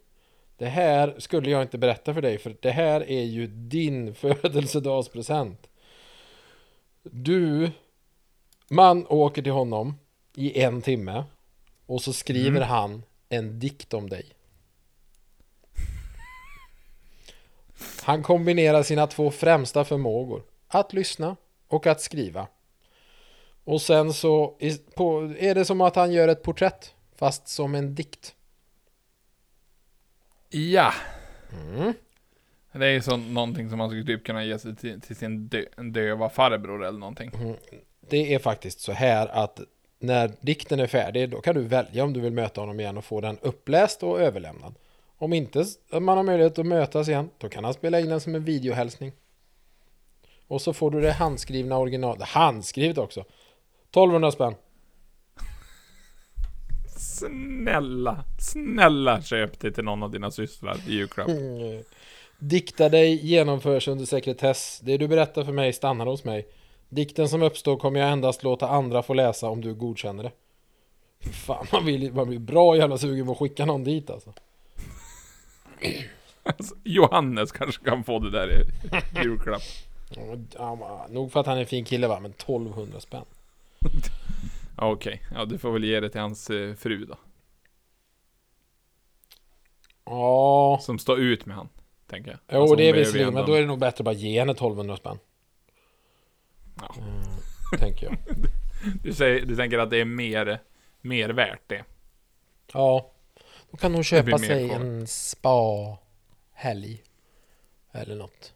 Det 0.56 0.66
här 0.66 1.14
skulle 1.18 1.50
jag 1.50 1.62
inte 1.62 1.78
berätta 1.78 2.14
för 2.14 2.22
dig, 2.22 2.38
för 2.38 2.56
det 2.60 2.70
här 2.70 3.10
är 3.10 3.22
ju 3.24 3.46
din 3.46 4.14
födelsedagspresent. 4.42 5.68
Du, 7.02 7.70
man 8.70 9.06
åker 9.06 9.42
till 9.42 9.52
honom 9.52 9.94
i 10.36 10.62
en 10.62 10.82
timme 10.82 11.24
och 11.86 12.02
så 12.02 12.12
skriver 12.12 12.48
Mm. 12.56 12.68
han 12.68 13.02
en 13.28 13.58
dikt 13.60 13.94
om 13.94 14.08
dig. 14.10 14.26
Han 18.02 18.22
kombinerar 18.22 18.82
sina 18.82 19.06
två 19.06 19.30
främsta 19.30 19.84
förmågor, 19.84 20.42
att 20.68 20.92
lyssna 20.92 21.36
och 21.68 21.86
att 21.86 22.00
skriva. 22.00 22.46
Och 23.68 23.82
sen 23.82 24.12
så 24.12 24.56
är 24.60 25.54
det 25.54 25.64
som 25.64 25.80
att 25.80 25.96
han 25.96 26.12
gör 26.12 26.28
ett 26.28 26.42
porträtt 26.42 26.94
fast 27.16 27.48
som 27.48 27.74
en 27.74 27.94
dikt. 27.94 28.34
Ja! 30.50 30.92
Mm. 31.52 31.92
Det 32.72 32.86
är 32.86 32.90
ju 32.90 33.02
så, 33.02 33.16
någonting 33.16 33.68
som 33.68 33.78
man 33.78 33.88
skulle 33.88 34.04
typ 34.04 34.24
kunna 34.24 34.44
ge 34.44 34.58
sig 34.58 34.76
till, 34.76 35.00
till 35.00 35.16
sin 35.16 35.48
dö, 35.48 35.64
döva 35.92 36.28
farbror 36.28 36.84
eller 36.84 36.98
någonting. 36.98 37.30
Det 38.08 38.34
är 38.34 38.38
faktiskt 38.38 38.80
så 38.80 38.92
här 38.92 39.26
att 39.26 39.60
när 39.98 40.32
dikten 40.40 40.80
är 40.80 40.86
färdig 40.86 41.30
då 41.30 41.40
kan 41.40 41.54
du 41.54 41.62
välja 41.62 42.04
om 42.04 42.12
du 42.12 42.20
vill 42.20 42.32
möta 42.32 42.60
honom 42.60 42.80
igen 42.80 42.98
och 42.98 43.04
få 43.04 43.20
den 43.20 43.38
uppläst 43.38 44.02
och 44.02 44.20
överlämnad. 44.20 44.74
Om 45.18 45.32
inte 45.32 45.64
man 45.92 46.16
har 46.16 46.24
möjlighet 46.24 46.58
att 46.58 46.66
mötas 46.66 47.08
igen 47.08 47.30
då 47.38 47.48
kan 47.48 47.64
han 47.64 47.74
spela 47.74 48.00
in 48.00 48.08
den 48.08 48.20
som 48.20 48.34
en 48.34 48.44
videohälsning. 48.44 49.12
Och 50.46 50.62
så 50.62 50.72
får 50.72 50.90
du 50.90 51.00
det 51.00 51.12
handskrivna 51.12 51.78
original, 51.78 52.22
handskrivet 52.22 52.98
också. 52.98 53.24
1200 53.90 54.30
spänn. 54.30 54.54
Snälla, 56.98 58.24
snälla 58.38 59.22
köp 59.22 59.60
det 59.60 59.72
till 59.72 59.84
någon 59.84 60.02
av 60.02 60.10
dina 60.10 60.30
systrar 60.30 60.76
i 60.86 60.92
julklapp. 60.92 61.28
Mm. 61.28 61.82
Dikta 62.38 62.88
dig 62.88 63.26
genomförs 63.26 63.88
under 63.88 64.04
sekretess. 64.04 64.80
Det 64.84 64.96
du 64.96 65.08
berättar 65.08 65.44
för 65.44 65.52
mig 65.52 65.72
stannar 65.72 66.06
hos 66.06 66.24
mig. 66.24 66.48
Dikten 66.88 67.28
som 67.28 67.42
uppstår 67.42 67.76
kommer 67.76 68.00
jag 68.00 68.10
endast 68.10 68.42
låta 68.42 68.68
andra 68.68 69.02
få 69.02 69.14
läsa 69.14 69.48
om 69.48 69.60
du 69.60 69.74
godkänner 69.74 70.22
det. 70.22 70.32
Fan, 71.32 71.66
man, 71.72 71.86
vill, 71.86 72.12
man 72.12 72.28
blir 72.28 72.38
bra 72.38 72.76
jävla 72.76 72.98
sugen 72.98 73.26
på 73.26 73.32
att 73.32 73.38
skicka 73.38 73.64
någon 73.64 73.84
dit 73.84 74.10
alltså. 74.10 74.32
Alltså, 76.42 76.74
Johannes 76.84 77.52
kanske 77.52 77.84
kan 77.84 78.04
få 78.04 78.18
det 78.18 78.30
där 78.30 78.52
i 78.52 78.64
julklapp. 79.24 79.62
Ja, 80.54 81.06
nog 81.10 81.32
för 81.32 81.40
att 81.40 81.46
han 81.46 81.56
är 81.56 81.60
en 81.60 81.66
fin 81.66 81.84
kille 81.84 82.08
va, 82.08 82.20
men 82.20 82.30
1200 82.30 83.00
spänn. 83.00 83.24
Ja, 83.80 83.90
Okej, 84.92 85.22
ja 85.34 85.44
du 85.44 85.58
får 85.58 85.72
väl 85.72 85.84
ge 85.84 86.00
det 86.00 86.10
till 86.10 86.20
hans 86.20 86.50
eh, 86.50 86.74
fru 86.74 87.04
då. 87.04 87.16
Ja, 90.04 90.78
Som 90.82 90.98
står 90.98 91.18
ut 91.20 91.46
med 91.46 91.56
han, 91.56 91.68
tänker 92.06 92.30
jag. 92.30 92.40
jo 92.52 92.60
Alltså, 92.60 92.76
det 92.76 92.88
är 92.88 92.92
visserligen, 92.92 93.34
men 93.34 93.46
då 93.46 93.52
är 93.54 93.60
det 93.60 93.66
nog 93.66 93.78
bättre 93.78 94.02
att 94.02 94.04
bara 94.04 94.14
ge 94.14 94.38
henne 94.40 94.52
1200 94.52 94.96
spänn. 94.96 95.18
Ja. 96.80 96.94
Mm, 96.98 97.22
tänker 97.78 98.06
jag. 98.06 98.16
Du, 99.02 99.12
säger, 99.14 99.46
du 99.46 99.56
tänker 99.56 99.78
att 99.78 99.90
det 99.90 99.96
är 99.96 100.04
mer, 100.04 100.60
mer 101.00 101.28
värt 101.28 101.62
det? 101.66 101.84
Ja, 102.72 103.10
då 103.70 103.76
kan 103.76 103.94
hon 103.94 104.04
köpa 104.04 104.38
sig 104.38 104.68
kvar. 104.68 104.80
en 104.80 105.06
spa-helg. 105.06 107.02
Eller 107.92 108.14
något. 108.16 108.52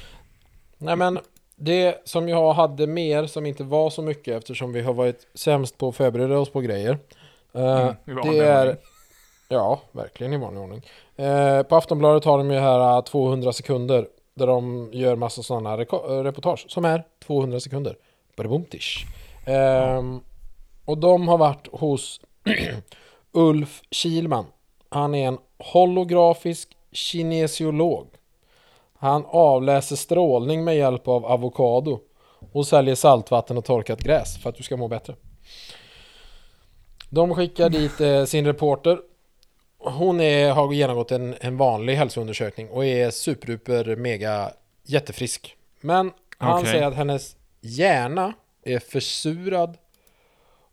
Nej 0.78 0.96
men, 0.96 1.18
det 1.60 2.00
som 2.04 2.28
jag 2.28 2.52
hade 2.52 2.86
mer 2.86 3.26
som 3.26 3.46
inte 3.46 3.64
var 3.64 3.90
så 3.90 4.02
mycket 4.02 4.36
eftersom 4.36 4.72
vi 4.72 4.80
har 4.80 4.92
varit 4.92 5.26
sämst 5.34 5.78
på 5.78 5.88
att 5.88 5.96
förbereda 5.96 6.38
oss 6.38 6.50
på 6.50 6.60
grejer. 6.60 6.98
eh, 7.52 7.80
Mm, 7.80 7.94
det 8.22 8.38
är... 8.38 8.76
Ja, 9.52 9.80
verkligen 9.92 10.32
i 10.32 10.36
vanlig 10.36 10.62
ordning. 10.62 10.82
Eh, 11.16 11.62
på 11.62 11.76
Aftonbladet 11.76 12.24
har 12.24 12.38
de 12.38 12.50
ju 12.50 12.58
här 12.58 12.96
eh, 12.96 13.02
200 13.04 13.52
sekunder 13.52 14.08
där 14.34 14.46
de 14.46 14.90
gör 14.92 15.16
massa 15.16 15.42
sådana 15.42 15.76
reportage 16.24 16.64
som 16.68 16.84
är 16.84 17.04
200 17.26 17.60
sekunder. 17.60 17.96
Badabumtish. 18.36 19.06
Ehm, 19.46 20.20
och 20.84 20.98
de 20.98 21.28
har 21.28 21.38
varit 21.38 21.68
hos 21.72 22.20
Ulf 23.32 23.82
Kilman. 23.90 24.46
Han 24.88 25.14
är 25.14 25.28
en 25.28 25.38
holografisk 25.58 26.76
kinesiolog. 26.92 28.06
Han 29.00 29.24
avläser 29.26 29.96
strålning 29.96 30.64
med 30.64 30.76
hjälp 30.76 31.08
av 31.08 31.26
avokado 31.26 32.00
och 32.52 32.66
säljer 32.66 32.94
saltvatten 32.94 33.58
och 33.58 33.64
torkat 33.64 34.00
gräs 34.00 34.42
för 34.42 34.50
att 34.50 34.56
du 34.56 34.62
ska 34.62 34.76
må 34.76 34.88
bättre. 34.88 35.14
De 37.10 37.34
skickar 37.34 37.70
dit 37.70 38.00
eh, 38.00 38.24
sin 38.24 38.46
reporter. 38.46 39.00
Hon 39.78 40.20
är, 40.20 40.52
har 40.52 40.72
genomgått 40.72 41.12
en, 41.12 41.34
en 41.40 41.56
vanlig 41.56 41.94
hälsoundersökning 41.94 42.68
och 42.70 42.84
är 42.84 43.10
superduper 43.10 43.96
mega 43.96 44.52
jättefrisk. 44.84 45.56
Men 45.80 46.12
han 46.38 46.58
Okej. 46.58 46.72
säger 46.72 46.86
att 46.86 46.94
hennes 46.94 47.36
hjärna 47.60 48.32
är 48.62 48.78
försurad 48.78 49.78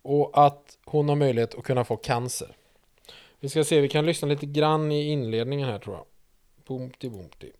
och 0.02 0.46
att 0.46 0.78
hon 0.86 1.10
har 1.10 1.16
möjlighet 1.16 1.56
att 1.56 1.64
kunna 1.64 1.84
få 1.84 1.98
cancer. 1.98 2.56
Vi 3.40 3.50
ska 3.50 3.64
se, 3.64 3.82
vi 3.82 3.90
kan 3.90 4.06
lyssna 4.06 4.28
lite 4.28 4.46
grann 4.46 4.92
i 4.92 5.04
inledningen 5.04 5.70
här 5.70 5.80
tror 5.80 5.96
jag. 5.96 6.06
Boomti 6.68 7.10
boomti. 7.10 7.52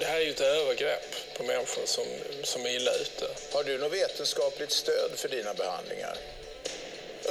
Det 0.00 0.06
här 0.06 0.16
är 0.16 0.21
ju 0.21 0.21
ett 0.32 0.40
övergrepp 0.40 1.36
på 1.36 1.42
människor 1.42 1.86
som, 1.86 2.04
som 2.42 2.66
är 2.66 2.70
illa 2.70 2.94
ute. 2.94 3.26
Har 3.52 3.64
du 3.64 3.78
något 3.78 3.92
vetenskapligt 3.92 4.70
stöd 4.70 5.10
för 5.16 5.28
dina 5.28 5.54
behandlingar? 5.54 6.16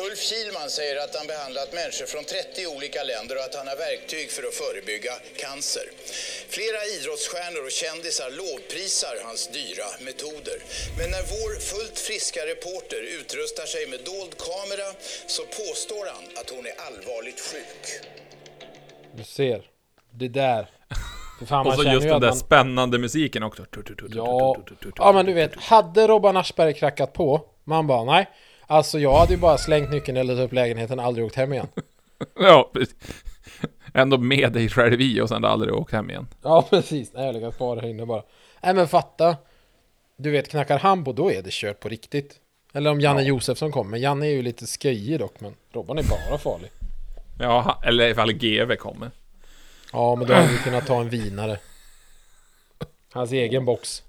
Ulf 0.05 0.19
Kilman 0.19 0.69
säger 0.69 0.95
att 1.03 1.15
han 1.15 1.27
behandlat 1.27 1.73
människor 1.73 2.05
från 2.05 2.23
30 2.23 2.67
olika 2.67 3.03
länder 3.03 3.35
och 3.37 3.43
att 3.43 3.55
han 3.55 3.67
har 3.67 3.75
verktyg 3.75 4.31
för 4.31 4.43
att 4.47 4.53
förebygga 4.53 5.13
cancer. 5.37 5.85
Flera 6.49 6.85
idrottsstjärnor 6.85 7.65
och 7.65 7.71
kändisar 7.71 8.29
lovprisar 8.29 9.15
hans 9.23 9.47
dyra 9.47 9.87
metoder. 9.99 10.57
Men 10.97 11.11
när 11.11 11.23
vår 11.35 11.59
fullt 11.59 11.99
friska 11.99 12.45
reporter 12.45 13.01
utrustar 13.01 13.65
sig 13.65 13.87
med 13.87 13.99
dold 14.05 14.37
kamera 14.37 14.93
så 15.27 15.43
påstår 15.45 16.05
han 16.05 16.23
att 16.35 16.49
hon 16.49 16.65
är 16.65 16.75
allvarligt 16.87 17.39
sjuk. 17.39 17.83
Du 19.15 19.23
ser. 19.23 19.69
Det 20.11 20.27
där. 20.27 20.67
Fan, 21.45 21.67
Och 21.67 21.73
så 21.73 21.83
just 21.83 22.05
ju 22.05 22.09
den 22.09 22.21
där 22.21 22.27
man- 22.27 22.37
spännande 22.37 22.97
musiken 22.97 23.43
också. 23.43 23.65
Ja, 24.09 24.55
ja 24.97 25.11
men 25.13 25.25
du 25.25 25.33
vet, 25.33 25.55
hade 25.55 26.07
Robban 26.07 26.37
Aschberg 26.37 26.73
krackat 26.73 27.13
på, 27.13 27.41
man 27.63 27.87
bara 27.87 28.03
nej. 28.03 28.29
Alltså 28.67 28.99
jag 28.99 29.17
hade 29.17 29.33
ju 29.33 29.39
bara 29.39 29.57
slängt 29.57 29.91
nyckeln 29.91 30.17
eller 30.17 30.41
upp 30.41 30.53
lägenheten 30.53 30.99
och 30.99 31.05
aldrig 31.05 31.25
åkt 31.25 31.35
hem 31.35 31.53
igen. 31.53 31.67
Ja, 32.39 32.69
precis. 32.73 32.95
Ändå 33.93 34.17
med 34.17 34.53
dig 34.53 34.69
själv 34.69 35.01
i 35.01 35.21
och 35.21 35.29
sen 35.29 35.45
aldrig 35.45 35.73
åkt 35.73 35.91
hem 35.93 36.09
igen. 36.09 36.27
Ja 36.43 36.61
precis, 36.69 37.11
nej 37.13 37.25
jag 37.25 37.33
legat 37.33 37.57
kvar 37.57 37.77
här 37.77 37.87
inne 37.87 38.05
bara. 38.05 38.23
Nej 38.63 38.73
men 38.73 38.87
fatta. 38.87 39.37
Du 40.17 40.31
vet, 40.31 40.49
knackar 40.49 40.79
han 40.79 41.03
på 41.03 41.13
då 41.13 41.31
är 41.31 41.41
det 41.41 41.51
kört 41.51 41.79
på 41.79 41.89
riktigt. 41.89 42.35
Eller 42.73 42.89
om 42.91 42.99
Janne 43.01 43.21
Josefsson 43.23 43.71
kommer. 43.71 43.97
Janne 43.97 44.25
är 44.25 44.31
ju 44.31 44.41
lite 44.41 44.65
sköjig 44.65 45.19
dock, 45.19 45.39
men 45.39 45.53
Robban 45.73 45.97
är 45.97 46.03
bara 46.03 46.37
farlig. 46.37 46.71
Ja, 47.39 47.81
eller 47.85 48.07
ifall 48.09 48.33
GV 48.33 48.75
kommer. 48.75 49.11
Ja, 49.91 50.15
men 50.15 50.27
då 50.27 50.33
hade 50.33 50.47
vi 50.47 50.57
kunnat 50.57 50.87
ta 50.87 51.01
en 51.01 51.09
vinare. 51.09 51.59
Hans 53.13 53.31
egen 53.31 53.65
box. 53.65 54.03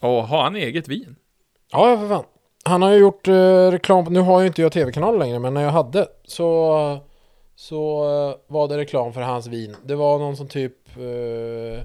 Och 0.00 0.28
har 0.28 0.42
han 0.42 0.56
eget 0.56 0.88
vin? 0.88 1.16
Ja, 1.72 1.90
ja 1.90 1.98
för 1.98 2.08
fan. 2.08 2.24
Han 2.64 2.82
har 2.82 2.92
ju 2.92 2.98
gjort 2.98 3.28
eh, 3.28 3.70
reklam, 3.70 4.04
nu 4.04 4.20
har 4.20 4.40
ju 4.40 4.46
inte 4.46 4.62
jag 4.62 4.72
tv-kanal 4.72 5.18
längre, 5.18 5.38
men 5.38 5.54
när 5.54 5.62
jag 5.62 5.70
hade 5.70 6.08
så, 6.24 6.98
så 7.56 8.04
eh, 8.04 8.36
var 8.46 8.68
det 8.68 8.76
reklam 8.76 9.12
för 9.12 9.20
hans 9.20 9.46
vin. 9.46 9.76
Det 9.84 9.94
var 9.94 10.18
någon 10.18 10.36
som 10.36 10.48
typ, 10.48 10.96
eh, 10.96 11.84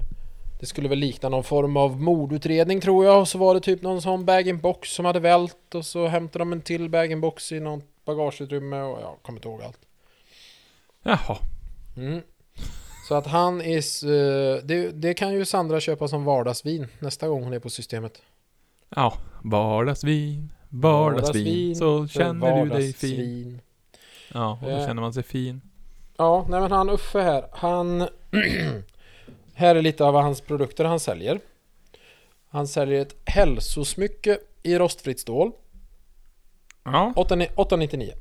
det 0.60 0.66
skulle 0.66 0.88
väl 0.88 0.98
likna 0.98 1.28
någon 1.28 1.44
form 1.44 1.76
av 1.76 2.00
mordutredning 2.00 2.80
tror 2.80 3.04
jag, 3.04 3.20
och 3.20 3.28
så 3.28 3.38
var 3.38 3.54
det 3.54 3.60
typ 3.60 3.82
någon 3.82 4.02
sån 4.02 4.24
bag-in-box 4.24 4.90
som 4.94 5.04
hade 5.04 5.20
vält 5.20 5.74
och 5.74 5.86
så 5.86 6.06
hämtade 6.06 6.42
de 6.42 6.52
en 6.52 6.62
till 6.62 6.88
bag-in-box 6.88 7.52
i 7.52 7.60
något 7.60 7.84
bagageutrymme 8.04 8.82
och 8.82 9.00
jag 9.00 9.16
kommer 9.22 9.38
inte 9.38 9.48
ihåg 9.48 9.62
allt. 9.62 9.78
Jaha. 11.02 11.38
Mm. 11.96 12.22
Så 13.10 13.16
att 13.16 13.26
han 13.26 13.62
is, 13.62 14.02
eh, 14.02 14.56
det, 14.64 14.90
det 14.90 15.14
kan 15.14 15.32
ju 15.32 15.44
Sandra 15.44 15.80
köpa 15.80 16.08
som 16.08 16.24
vardagsvin 16.24 16.86
nästa 16.98 17.28
gång 17.28 17.42
hon 17.44 17.52
är 17.52 17.58
på 17.58 17.70
systemet. 17.70 18.22
Ja, 18.96 19.14
vardagsvin, 19.44 20.52
vardagsvin, 20.68 21.76
så 21.76 22.06
för 22.08 22.14
känner 22.20 22.64
du 22.64 22.70
dig 22.70 22.92
fin. 22.92 23.10
vardagsvin. 23.16 23.60
Ja, 24.32 24.58
och 24.62 24.68
då 24.70 24.76
Eh. 24.76 24.86
känner 24.86 25.02
man 25.02 25.12
sig 25.12 25.22
fin. 25.22 25.60
Ja, 26.16 26.46
nej 26.48 26.60
men 26.60 26.72
han 26.72 26.90
Uffe 26.90 27.20
här, 27.20 27.44
han... 27.52 28.00
här 29.54 29.74
är 29.76 29.82
lite 29.82 30.04
av 30.04 30.14
vad 30.14 30.22
hans 30.22 30.40
produkter 30.40 30.84
han 30.84 31.00
säljer. 31.00 31.40
Han 32.48 32.68
säljer 32.68 33.00
ett 33.02 33.16
hälsosmycke 33.24 34.38
i 34.62 34.78
rostfritt 34.78 35.20
stål. 35.20 35.52
Ja, 36.84 37.12
8 37.16 37.36
899. 37.54 38.12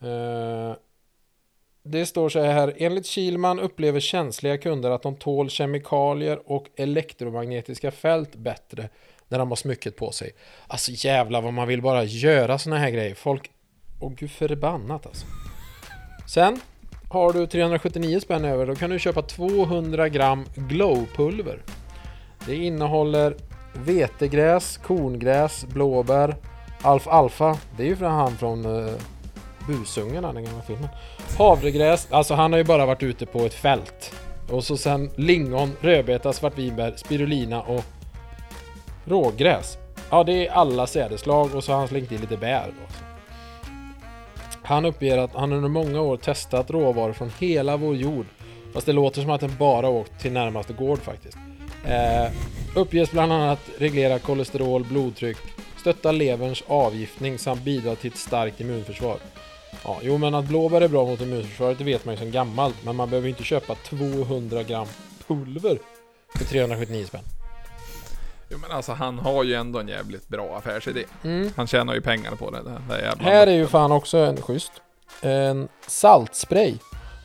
Eh, 0.00 0.74
det 1.82 2.06
står 2.06 2.28
så 2.28 2.40
här. 2.40 2.74
Enligt 2.76 3.06
Kilman 3.06 3.60
upplever 3.60 4.00
känsliga 4.00 4.58
kunder 4.58 4.90
att 4.90 5.02
de 5.02 5.16
tål 5.16 5.50
kemikalier 5.50 6.52
och 6.52 6.66
elektromagnetiska 6.76 7.90
fält 7.90 8.36
bättre 8.36 8.88
när 9.28 9.38
de 9.38 9.48
har 9.48 9.56
smycket 9.56 9.96
på 9.96 10.12
sig. 10.12 10.32
Alltså 10.66 10.90
jävlar 10.94 11.42
vad 11.42 11.52
man 11.52 11.68
vill 11.68 11.82
bara 11.82 12.04
göra 12.04 12.58
såna 12.58 12.78
här 12.78 12.90
grejer. 12.90 13.14
Folk... 13.14 13.50
Åh 14.00 14.12
gud 14.16 14.30
förbannat 14.30 15.06
alltså. 15.06 15.26
Sen 16.28 16.60
har 17.10 17.32
du 17.32 17.46
379 17.46 18.20
spänn 18.20 18.44
över. 18.44 18.66
Då 18.66 18.74
kan 18.74 18.90
du 18.90 18.98
köpa 18.98 19.22
200 19.22 20.08
gram 20.08 20.44
glowpulver. 20.54 21.62
Det 22.46 22.54
innehåller 22.54 23.36
vetegräs, 23.72 24.76
korngräs, 24.76 25.64
blåbär, 25.64 26.36
alfalfa. 26.82 27.58
Det 27.76 27.82
är 27.82 27.86
ju 27.86 27.96
från 27.96 28.10
han 28.10 28.36
från 28.36 28.66
uh, 28.66 28.94
Busungarna, 29.66 30.32
den 30.32 30.44
gamla 30.44 30.62
filmen. 30.62 30.88
Havregräs, 31.38 32.08
alltså 32.10 32.34
han 32.34 32.52
har 32.52 32.58
ju 32.58 32.64
bara 32.64 32.86
varit 32.86 33.02
ute 33.02 33.26
på 33.26 33.38
ett 33.38 33.54
fält. 33.54 34.12
Och 34.50 34.64
så 34.64 34.76
sen 34.76 35.10
lingon, 35.16 35.76
rödbeta, 35.80 36.32
svartvinbär, 36.32 36.94
spirulina 36.96 37.62
och 37.62 37.84
rågräs. 39.04 39.78
Ja, 40.10 40.24
det 40.24 40.46
är 40.46 40.52
alla 40.52 40.86
sädeslag 40.86 41.54
och 41.54 41.64
så 41.64 41.72
har 41.72 41.78
han 41.78 41.88
slängt 41.88 42.12
i 42.12 42.18
lite 42.18 42.36
bär. 42.36 42.66
Då. 42.66 42.94
Han 44.62 44.84
uppger 44.84 45.18
att 45.18 45.34
han 45.34 45.52
under 45.52 45.68
många 45.68 46.00
år 46.00 46.16
testat 46.16 46.70
råvaror 46.70 47.12
från 47.12 47.30
hela 47.38 47.76
vår 47.76 47.96
jord. 47.96 48.26
Fast 48.72 48.86
det 48.86 48.92
låter 48.92 49.20
som 49.20 49.30
att 49.30 49.40
den 49.40 49.56
bara 49.58 49.88
åkt 49.88 50.20
till 50.20 50.32
närmaste 50.32 50.72
gård 50.72 50.98
faktiskt. 50.98 51.38
Eh, 51.86 52.32
uppges 52.74 53.10
bland 53.10 53.32
annat 53.32 53.60
reglera 53.78 54.18
kolesterol, 54.18 54.84
blodtryck, 54.84 55.38
stötta 55.80 56.12
leverns 56.12 56.62
avgiftning 56.66 57.38
samt 57.38 57.62
bidra 57.62 57.94
till 57.94 58.10
ett 58.10 58.18
starkt 58.18 58.60
immunförsvar. 58.60 59.16
Ja, 59.84 59.98
jo 60.02 60.18
men 60.18 60.34
att 60.34 60.44
blåbär 60.44 60.80
är 60.80 60.88
bra 60.88 61.06
mot 61.06 61.20
immunförsvaret 61.20 61.78
det 61.78 61.84
vet 61.84 62.04
man 62.04 62.14
ju 62.14 62.18
sedan 62.18 62.30
gammalt 62.30 62.76
men 62.84 62.96
man 62.96 63.10
behöver 63.10 63.28
inte 63.28 63.44
köpa 63.44 63.74
200 63.74 64.62
gram 64.62 64.86
pulver 65.26 65.78
för 66.38 66.44
379 66.44 67.04
spänn. 67.06 67.24
jo, 68.48 68.58
men 68.58 68.70
alltså 68.70 68.92
han 68.92 69.18
har 69.18 69.44
ju 69.44 69.54
ändå 69.54 69.78
en 69.78 69.88
jävligt 69.88 70.28
bra 70.28 70.56
affärsidé. 70.56 71.04
Mm. 71.24 71.50
Han 71.56 71.66
tjänar 71.66 71.94
ju 71.94 72.00
pengar 72.00 72.30
på 72.30 72.50
det 72.50 72.62
där, 72.62 72.80
där 72.88 72.98
jävla... 72.98 73.24
Här 73.24 73.46
är 73.46 73.52
ju 73.52 73.66
fan 73.66 73.92
också 73.92 74.18
en 74.18 74.42
schysst. 74.42 74.72
En 75.22 75.68
saltspray. 75.86 76.74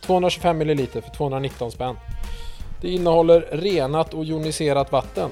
225 0.01 0.58
ml 0.62 0.88
för 0.88 1.16
219 1.18 1.72
spänn. 1.72 1.95
Det 2.82 2.89
innehåller 2.89 3.41
renat 3.41 4.14
och 4.14 4.26
joniserat 4.26 4.91
vatten. 4.91 5.30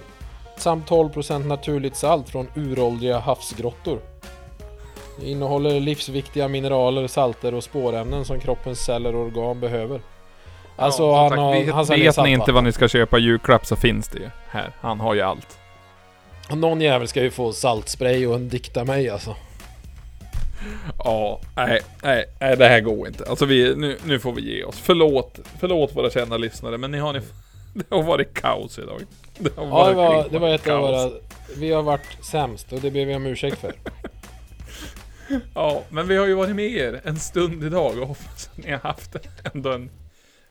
Samt 0.57 0.89
12% 0.89 1.45
naturligt 1.45 1.95
salt 1.95 2.29
från 2.29 2.47
uråldriga 2.55 3.19
havsgrottor. 3.19 3.99
Det 5.19 5.29
innehåller 5.29 5.79
livsviktiga 5.79 6.47
mineraler, 6.47 7.07
salter 7.07 7.53
och 7.53 7.63
spårämnen 7.63 8.25
som 8.25 8.39
kroppens 8.39 8.79
celler 8.79 9.15
och 9.15 9.21
organ 9.25 9.59
behöver. 9.59 10.01
Alltså 10.75 11.03
Ja, 11.03 11.21
han 11.21 11.29
sagt, 11.29 11.39
har... 11.39 11.53
vet, 11.53 11.73
han 11.73 11.85
vet 11.85 12.17
ni 12.17 12.31
inte 12.31 12.51
vad 12.51 12.63
ni 12.63 12.71
ska 12.71 12.87
köpa 12.87 13.17
julklapp 13.17 13.65
så 13.65 13.75
finns 13.75 14.07
det 14.07 14.19
ju 14.19 14.29
här. 14.49 14.71
Han 14.81 14.99
har 14.99 15.13
ju 15.13 15.21
allt. 15.21 15.57
Någon 16.49 16.81
jävel 16.81 17.07
ska 17.07 17.21
ju 17.23 17.31
få 17.31 17.53
saltspray 17.53 18.27
och 18.27 18.35
en 18.35 18.49
dikta 18.49 18.83
mig 18.85 19.09
alltså. 19.09 19.35
Ja, 21.03 21.39
nej, 21.55 21.81
nej, 22.03 22.25
nej, 22.39 22.57
det 22.57 22.67
här 22.67 22.79
går 22.79 23.07
inte. 23.07 23.25
Alltså 23.29 23.45
vi, 23.45 23.75
nu, 23.75 23.97
nu 24.05 24.19
får 24.19 24.31
vi 24.31 24.55
ge 24.55 24.63
oss. 24.63 24.79
Förlåt, 24.83 25.39
förlåt 25.59 25.95
våra 25.95 26.09
kända 26.09 26.37
lyssnare, 26.37 26.77
men 26.77 26.91
ni 26.91 26.97
har 26.99 27.13
ni, 27.13 27.19
det 27.73 27.95
har 27.95 28.03
varit 28.03 28.33
kaos 28.33 28.79
idag. 28.79 29.01
Det 29.37 29.55
har 29.57 29.65
Ja, 29.65 29.87
det 29.89 29.93
var, 29.95 30.25
det 30.29 30.39
var 30.39 30.49
ett 30.49 30.61
av 30.61 30.65
kaos. 30.65 31.11
våra... 31.11 31.11
Vi 31.57 31.71
har 31.71 31.81
varit 31.83 32.17
sämst 32.21 32.73
och 32.73 32.79
det 32.79 32.91
ber 32.91 33.05
vi 33.05 33.15
om 33.15 33.25
ursäkt 33.25 33.59
för. 33.59 33.73
Ja, 35.55 35.83
men 35.89 36.07
vi 36.07 36.17
har 36.17 36.25
ju 36.25 36.33
varit 36.33 36.55
med 36.55 36.65
er 36.71 37.01
en 37.03 37.19
stund 37.19 37.63
idag 37.63 37.97
och 37.99 38.07
hoppas 38.07 38.49
att 38.51 38.57
ni 38.65 38.71
har 38.71 38.79
haft 38.79 39.15
ändå 39.53 39.71
en, 39.71 39.89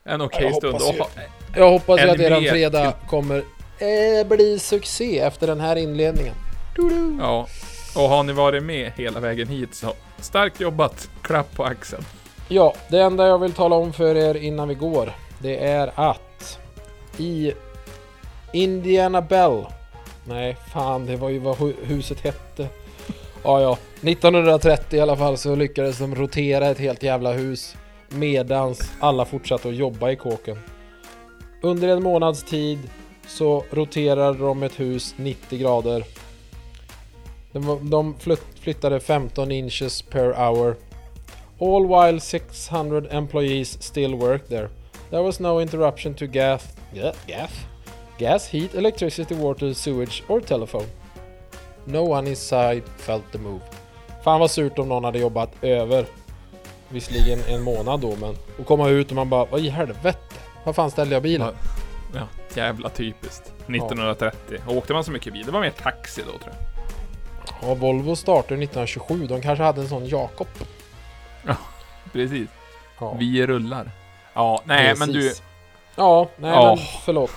en 0.05 0.20
okej 0.20 0.43
Jag 0.45 0.55
stund. 0.55 0.73
hoppas 0.75 1.01
Och 1.01 1.57
Jag 1.57 1.70
hoppas 1.70 2.01
ju 2.01 2.11
att 2.11 2.20
eran 2.20 2.43
fredag 2.45 2.93
kommer 3.09 3.37
eh, 3.79 4.27
bli 4.29 4.59
succé 4.59 5.18
efter 5.18 5.47
den 5.47 5.61
här 5.61 5.77
inledningen. 5.77 6.35
Doodoo. 6.77 7.18
ja, 7.20 7.47
och 7.97 8.09
har 8.09 8.23
ni 8.23 8.33
varit 8.33 8.62
med 8.62 8.93
hela 8.97 9.20
vägen 9.20 9.49
hit 9.49 9.75
så 9.75 9.93
starkt 10.20 10.61
jobbat. 10.61 11.09
Klapp 11.23 11.55
på 11.57 11.64
axeln. 11.64 12.05
Ja, 12.49 12.75
det 12.89 13.01
enda 13.01 13.27
jag 13.27 13.39
vill 13.39 13.53
tala 13.53 13.77
om 13.77 13.93
för 13.93 14.14
er 14.16 14.35
innan 14.35 14.68
vi 14.68 14.75
går, 14.75 15.12
det 15.39 15.64
är 15.66 15.93
att 15.95 16.59
i 17.18 17.53
Indiana 18.53 19.23
Bell, 19.23 19.64
nej 20.25 20.57
fan 20.73 21.07
det 21.07 21.16
var 21.16 21.29
ju 21.29 21.39
vad 21.39 21.57
hu- 21.57 21.85
huset 21.85 22.20
hette. 22.20 22.68
Ja, 23.45 23.61
ja, 23.61 23.78
1930 24.01 24.97
i 24.97 25.01
alla 25.01 25.16
fall 25.16 25.36
så 25.36 25.55
lyckades 25.55 25.99
de 25.99 26.14
rotera 26.14 26.66
ett 26.66 26.78
helt 26.78 27.03
jävla 27.03 27.32
hus 27.32 27.76
medans 28.09 28.93
alla 29.01 29.24
fortsatte 29.24 29.68
att 29.68 29.76
jobba 29.76 30.11
i 30.11 30.16
kåken. 30.16 30.59
Under 31.62 31.88
en 31.88 32.03
månads 32.03 32.45
tid 32.45 32.78
så 33.26 33.64
roterade 33.70 34.38
de 34.38 34.62
ett 34.62 34.80
hus 34.80 35.14
90 35.16 35.59
grader. 35.59 36.05
De, 37.53 37.90
de 37.90 38.14
flyttade 38.61 39.01
15 39.01 39.53
inches 39.53 40.03
per 40.03 40.32
hour 40.32 40.76
All 41.62 41.86
while 41.86 42.18
600 42.18 43.07
employees 43.12 43.78
still 43.80 44.16
worked 44.16 44.49
there. 44.49 44.68
There 45.11 45.22
was 45.22 45.38
no 45.38 45.61
interruption 45.61 46.14
to 46.14 46.26
gas, 46.26 46.74
yeah, 46.93 47.12
gas, 47.28 47.53
gas, 48.18 48.47
heat, 48.49 48.74
electricity, 48.74 49.34
water, 49.34 49.72
sewage 49.72 50.24
or 50.28 50.40
telephone. 50.40 50.86
No 51.85 51.99
one 51.99 52.30
inside 52.30 52.83
felt 52.97 53.33
the 53.33 53.39
move. 53.39 53.61
Fan 54.24 54.41
vad 54.41 54.51
surt 54.51 54.78
om 54.78 54.89
någon 54.89 55.05
hade 55.05 55.18
jobbat 55.18 55.51
över, 55.62 56.07
visserligen 56.89 57.39
en 57.49 57.62
månad 57.62 58.01
då 58.01 58.16
men, 58.16 58.37
och 58.59 58.66
komma 58.66 58.89
ut 58.89 59.09
och 59.11 59.16
man 59.16 59.28
bara, 59.28 59.45
vad 59.45 59.61
i 59.61 59.68
helvete? 59.68 60.18
Vad 60.64 60.74
fan 60.76 60.91
ställde 60.91 61.14
jag 61.14 61.22
bilen? 61.22 61.55
Ja, 62.14 62.26
jävla 62.55 62.89
typiskt. 62.89 63.53
1930. 63.66 64.59
Åkte 64.68 64.93
man 64.93 65.05
så 65.05 65.11
mycket 65.11 65.33
bil? 65.33 65.47
Det 65.47 65.53
var 65.53 65.61
mer 65.61 65.70
taxi 65.70 66.22
då 66.33 66.39
tror 66.39 66.55
jag. 66.55 67.68
Ja, 67.68 67.74
Volvo 67.74 68.16
startade 68.16 68.62
1927, 68.62 69.26
de 69.26 69.41
kanske 69.43 69.64
hade 69.64 69.80
en 69.80 69.89
sån 69.89 70.07
Jakob. 70.07 70.47
Precis. 72.12 72.49
Ja, 73.01 73.14
Vi 73.18 73.47
rullar. 73.47 73.91
Ja, 74.35 74.62
nej 74.64 74.95
men 74.99 75.09
du, 75.09 75.14
precis. 75.14 75.43
Ja, 75.97 76.28
nej 76.37 76.51
Ja. 76.51 76.74
men 76.76 76.85
förlåt. 77.05 77.35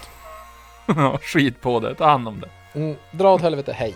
skit 1.21 1.61
på 1.61 1.79
det. 1.79 1.95
Ta 1.95 2.05
hand 2.09 2.27
om 2.27 2.39
det. 2.41 2.79
Mm, 2.79 2.95
dra 3.11 3.33
åt 3.33 3.41
helvete, 3.41 3.73
hej. 3.73 3.95